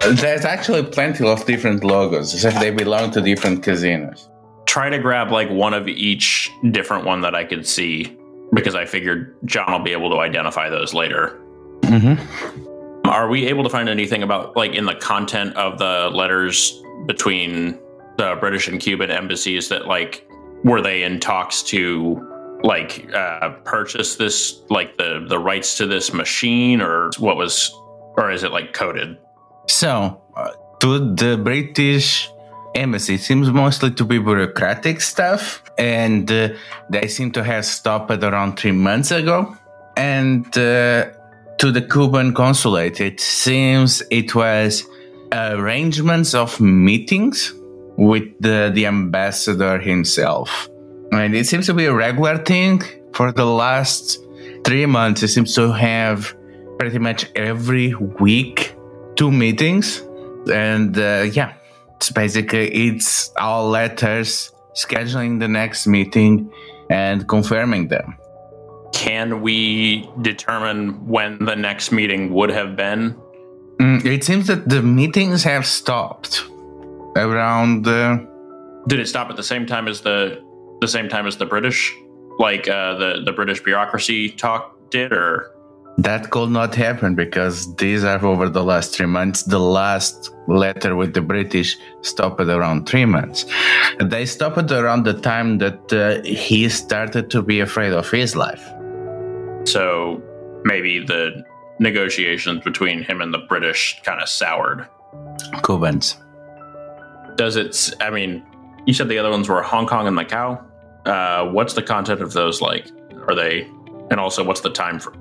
There's 0.00 0.44
actually 0.44 0.84
plenty 0.84 1.26
of 1.26 1.44
different 1.44 1.82
logos, 1.82 2.32
as 2.32 2.44
if 2.44 2.54
they 2.60 2.70
belong 2.70 3.10
to 3.12 3.20
different 3.20 3.64
casinos. 3.64 4.28
Try 4.66 4.90
to 4.90 4.98
grab 4.98 5.32
like 5.32 5.50
one 5.50 5.74
of 5.74 5.88
each 5.88 6.50
different 6.70 7.04
one 7.04 7.20
that 7.22 7.34
I 7.34 7.44
could 7.44 7.66
see 7.66 8.16
because 8.54 8.74
I 8.74 8.84
figured 8.84 9.36
John 9.44 9.72
will 9.72 9.80
be 9.80 9.92
able 9.92 10.10
to 10.10 10.18
identify 10.20 10.70
those 10.70 10.94
later. 10.94 11.40
Mm-hmm. 11.82 13.08
Are 13.08 13.28
we 13.28 13.46
able 13.46 13.64
to 13.64 13.70
find 13.70 13.88
anything 13.88 14.22
about 14.22 14.56
like 14.56 14.74
in 14.74 14.84
the 14.84 14.94
content 14.94 15.56
of 15.56 15.78
the 15.78 16.10
letters 16.12 16.80
between 17.06 17.78
the 18.18 18.36
British 18.38 18.68
and 18.68 18.78
Cuban 18.80 19.10
embassies 19.10 19.68
that 19.68 19.86
like 19.86 20.28
were 20.64 20.80
they 20.80 21.02
in 21.02 21.18
talks 21.18 21.62
to 21.64 22.37
like 22.62 23.12
uh, 23.14 23.50
purchase 23.64 24.16
this 24.16 24.60
like 24.68 24.96
the 24.96 25.24
the 25.28 25.38
rights 25.38 25.76
to 25.78 25.86
this 25.86 26.12
machine 26.12 26.80
or 26.80 27.10
what 27.18 27.36
was 27.36 27.72
or 28.16 28.30
is 28.30 28.42
it 28.42 28.52
like 28.52 28.72
coded? 28.72 29.16
So, 29.68 30.20
uh, 30.36 30.50
to 30.80 31.14
the 31.14 31.36
British 31.36 32.28
embassy, 32.74 33.16
seems 33.16 33.50
mostly 33.50 33.90
to 33.92 34.04
be 34.04 34.18
bureaucratic 34.18 35.00
stuff, 35.00 35.62
and 35.78 36.30
uh, 36.30 36.48
they 36.90 37.06
seem 37.08 37.30
to 37.32 37.44
have 37.44 37.64
stopped 37.64 38.10
around 38.10 38.58
three 38.58 38.72
months 38.72 39.10
ago. 39.10 39.56
And 39.96 40.46
uh, 40.56 41.10
to 41.58 41.72
the 41.72 41.82
Cuban 41.82 42.34
consulate, 42.34 43.00
it 43.00 43.20
seems 43.20 44.02
it 44.10 44.34
was 44.34 44.84
arrangements 45.32 46.34
of 46.34 46.60
meetings 46.60 47.52
with 47.96 48.24
the, 48.40 48.70
the 48.72 48.86
ambassador 48.86 49.78
himself. 49.78 50.68
And 51.12 51.34
it 51.34 51.46
seems 51.46 51.66
to 51.66 51.74
be 51.74 51.86
a 51.86 51.94
regular 51.94 52.38
thing 52.38 52.82
for 53.14 53.32
the 53.32 53.44
last 53.46 54.18
three 54.64 54.86
months. 54.86 55.22
It 55.22 55.28
seems 55.28 55.54
to 55.54 55.72
have 55.72 56.34
pretty 56.78 56.98
much 56.98 57.26
every 57.34 57.94
week 57.94 58.74
two 59.16 59.30
meetings. 59.30 60.02
And 60.52 60.96
uh, 60.98 61.26
yeah, 61.32 61.54
it's 61.96 62.10
basically 62.10 62.72
it's 62.88 63.32
all 63.36 63.68
letters 63.68 64.52
scheduling 64.74 65.40
the 65.40 65.48
next 65.48 65.86
meeting 65.86 66.52
and 66.90 67.26
confirming 67.28 67.88
them. 67.88 68.16
Can 68.92 69.42
we 69.42 70.08
determine 70.22 71.06
when 71.06 71.44
the 71.44 71.56
next 71.56 71.92
meeting 71.92 72.32
would 72.32 72.50
have 72.50 72.76
been? 72.76 73.14
Mm, 73.78 74.04
it 74.04 74.24
seems 74.24 74.46
that 74.46 74.68
the 74.68 74.82
meetings 74.82 75.42
have 75.44 75.66
stopped 75.66 76.44
around. 77.16 77.86
Uh, 77.86 78.18
Did 78.86 79.00
it 79.00 79.06
stop 79.06 79.30
at 79.30 79.36
the 79.36 79.42
same 79.42 79.66
time 79.66 79.86
as 79.88 80.00
the 80.00 80.42
the 80.80 80.88
same 80.88 81.08
time 81.08 81.26
as 81.26 81.36
the 81.36 81.46
British, 81.46 81.94
like 82.38 82.68
uh, 82.68 82.94
the 82.94 83.22
the 83.24 83.32
British 83.32 83.62
bureaucracy 83.62 84.30
talk 84.30 84.76
did, 84.90 85.12
or 85.12 85.50
that 85.98 86.30
could 86.30 86.50
not 86.50 86.74
happen 86.74 87.14
because 87.14 87.74
these 87.76 88.04
are 88.04 88.24
over 88.24 88.48
the 88.48 88.62
last 88.62 88.94
three 88.94 89.06
months. 89.06 89.42
The 89.42 89.58
last 89.58 90.30
letter 90.46 90.94
with 90.94 91.14
the 91.14 91.20
British 91.20 91.76
stopped 92.02 92.40
at 92.40 92.48
around 92.48 92.88
three 92.88 93.04
months. 93.04 93.44
They 94.00 94.24
stopped 94.26 94.70
around 94.70 95.04
the 95.04 95.14
time 95.14 95.58
that 95.58 95.92
uh, 95.92 96.22
he 96.24 96.68
started 96.68 97.30
to 97.30 97.42
be 97.42 97.60
afraid 97.60 97.92
of 97.92 98.10
his 98.10 98.36
life. 98.36 98.64
so 99.64 100.22
maybe 100.64 101.04
the 101.04 101.44
negotiations 101.78 102.64
between 102.64 103.02
him 103.02 103.20
and 103.20 103.32
the 103.32 103.38
British 103.38 104.00
kind 104.04 104.20
of 104.20 104.28
soured. 104.28 104.86
Cubans. 105.64 106.16
Does 107.36 107.56
it? 107.56 107.94
I 108.00 108.10
mean, 108.10 108.42
you 108.86 108.94
said 108.94 109.08
the 109.08 109.18
other 109.18 109.30
ones 109.30 109.48
were 109.48 109.62
Hong 109.62 109.86
Kong 109.86 110.06
and 110.06 110.16
Macau. 110.16 110.64
Uh, 111.08 111.50
what's 111.50 111.72
the 111.72 111.82
content 111.82 112.20
of 112.20 112.34
those 112.34 112.60
like? 112.60 112.86
Are 113.26 113.34
they? 113.34 113.62
And 114.10 114.20
also, 114.20 114.44
what's 114.44 114.60
the 114.60 114.70
time 114.70 115.00
for? 115.00 115.12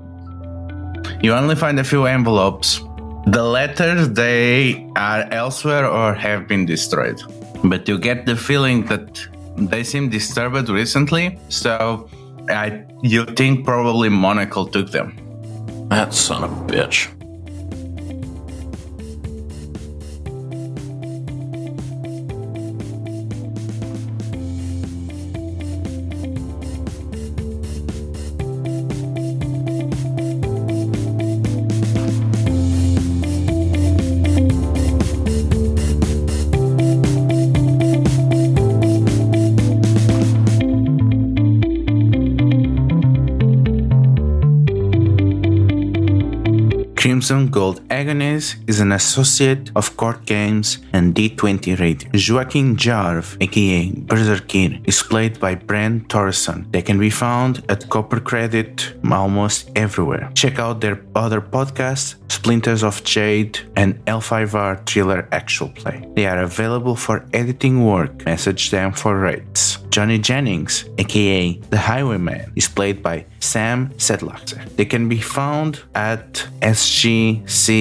You 1.21 1.33
only 1.33 1.55
find 1.55 1.79
a 1.79 1.83
few 1.83 2.05
envelopes. 2.05 2.81
The 3.27 3.43
letters 3.43 4.09
they 4.09 4.89
are 4.95 5.23
elsewhere 5.31 5.85
or 5.87 6.13
have 6.13 6.47
been 6.47 6.65
destroyed. 6.65 7.21
But 7.63 7.87
you 7.87 7.97
get 7.97 8.25
the 8.25 8.35
feeling 8.35 8.85
that 8.85 9.25
they 9.57 9.83
seem 9.83 10.09
disturbed 10.09 10.69
recently, 10.69 11.39
so 11.49 12.09
I 12.49 12.85
you 13.01 13.25
think 13.25 13.65
probably 13.65 14.09
Monocle 14.09 14.67
took 14.67 14.91
them. 14.91 15.17
That 15.89 16.13
son 16.13 16.43
of 16.43 16.51
a 16.51 16.61
bitch. 16.65 17.16
Crimson 47.27 47.49
Gold 47.49 47.81
Agonies 47.97 48.57
is 48.67 48.79
an 48.79 48.91
associate 48.91 49.71
of 49.75 49.97
Court 49.97 50.23
Games 50.27 50.77
and 50.93 51.15
D20 51.15 51.79
Radio. 51.79 52.07
Joaquin 52.13 52.77
Jarv, 52.77 53.25
aka 53.41 53.91
Berzerkir, 54.09 54.87
is 54.87 55.01
played 55.01 55.39
by 55.39 55.55
Brent 55.55 56.07
Torreson. 56.07 56.71
They 56.71 56.83
can 56.83 56.99
be 56.99 57.09
found 57.09 57.63
at 57.69 57.89
Copper 57.89 58.19
Credit 58.19 58.93
almost 59.11 59.71
everywhere. 59.75 60.29
Check 60.35 60.59
out 60.59 60.79
their 60.79 61.01
other 61.15 61.41
podcasts, 61.41 62.17
Splinters 62.31 62.83
of 62.83 63.03
Jade 63.03 63.57
and 63.75 63.95
L5R 64.05 64.85
Thriller 64.85 65.27
Actual 65.31 65.69
Play. 65.69 66.07
They 66.15 66.27
are 66.27 66.43
available 66.43 66.95
for 66.95 67.25
editing 67.33 67.83
work. 67.83 68.25
Message 68.25 68.69
them 68.69 68.93
for 68.93 69.17
rates. 69.17 69.79
Johnny 69.89 70.19
Jennings, 70.19 70.85
aka 70.99 71.53
The 71.71 71.77
Highwayman, 71.77 72.51
is 72.55 72.67
played 72.67 73.01
by 73.01 73.25
Sam 73.39 73.89
Sedlacher. 73.97 74.63
They 74.75 74.85
can 74.85 75.09
be 75.09 75.19
found 75.19 75.81
at 75.95 76.47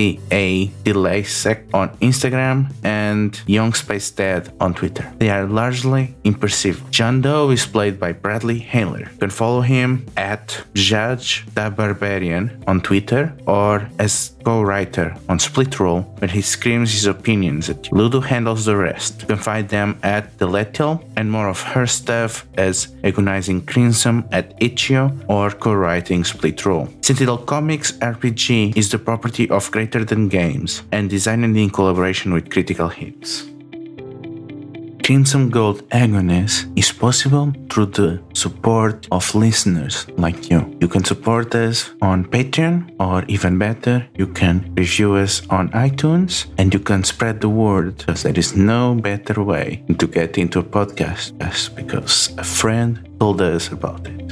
SGCA 0.06 0.70
Delaysec 0.84 1.74
on 1.74 1.88
Instagram 1.98 2.72
and 2.84 3.40
Young 3.46 3.72
Space 3.72 4.10
Dad 4.10 4.52
on 4.60 4.74
Twitter. 4.74 5.10
They 5.18 5.30
are 5.30 5.46
largely 5.46 6.14
imperceptible. 6.24 6.90
John 6.90 7.20
Doe 7.20 7.50
is 7.50 7.66
played 7.66 7.98
by 7.98 8.12
Bradley 8.12 8.58
Handler. 8.58 9.08
You 9.12 9.18
can 9.18 9.30
follow 9.30 9.60
him 9.60 10.06
at 10.16 10.62
Judge 10.74 11.44
the 11.54 11.70
Barbarian 11.70 12.64
on 12.66 12.80
Twitter 12.80 13.36
or 13.46 13.88
as 13.98 14.35
co-writer 14.46 15.12
on 15.28 15.40
Split 15.40 15.80
Roll, 15.80 16.02
where 16.20 16.30
he 16.30 16.40
screams 16.40 16.92
his 16.92 17.06
opinions 17.06 17.68
at 17.68 17.80
you. 17.86 17.98
Ludo 17.98 18.20
handles 18.20 18.64
the 18.64 18.76
rest. 18.76 19.22
You 19.22 19.26
can 19.26 19.38
find 19.38 19.68
them 19.68 19.98
at 20.04 20.38
Delethiel 20.38 21.02
and 21.16 21.26
more 21.32 21.48
of 21.48 21.60
her 21.74 21.86
stuff 21.86 22.46
as 22.56 22.94
Agonizing 23.02 23.66
Crimson 23.66 24.16
at 24.30 24.54
Itch.io 24.60 25.10
or 25.28 25.50
co-writing 25.50 26.22
Split 26.22 26.64
Roll. 26.64 26.88
Sentinel 27.00 27.38
Comics 27.38 27.90
RPG 28.14 28.76
is 28.76 28.88
the 28.88 29.00
property 29.00 29.50
of 29.50 29.68
Greater 29.72 30.04
Than 30.04 30.28
Games 30.28 30.82
and 30.92 31.10
designed 31.10 31.56
in 31.56 31.70
collaboration 31.70 32.32
with 32.32 32.48
Critical 32.48 32.88
Hits. 32.88 33.55
Crimson 35.06 35.50
Gold 35.50 35.84
Agonies 35.92 36.66
is 36.74 36.90
possible 36.90 37.52
through 37.70 37.86
the 37.86 38.20
support 38.34 39.06
of 39.12 39.36
listeners 39.36 40.04
like 40.16 40.50
you. 40.50 40.76
You 40.80 40.88
can 40.88 41.04
support 41.04 41.54
us 41.54 41.92
on 42.02 42.24
Patreon, 42.24 42.90
or 42.98 43.24
even 43.28 43.56
better, 43.56 44.04
you 44.18 44.26
can 44.26 44.74
review 44.74 45.14
us 45.14 45.46
on 45.48 45.68
iTunes 45.68 46.46
and 46.58 46.74
you 46.74 46.80
can 46.80 47.04
spread 47.04 47.40
the 47.40 47.48
word 47.48 47.98
because 47.98 48.24
there 48.24 48.36
is 48.36 48.56
no 48.56 48.96
better 48.96 49.44
way 49.44 49.84
to 49.96 50.08
get 50.08 50.38
into 50.38 50.58
a 50.58 50.64
podcast 50.64 51.38
just 51.38 51.76
because 51.76 52.34
a 52.36 52.42
friend 52.42 53.08
told 53.20 53.40
us 53.40 53.70
about 53.70 54.08
it. 54.08 54.25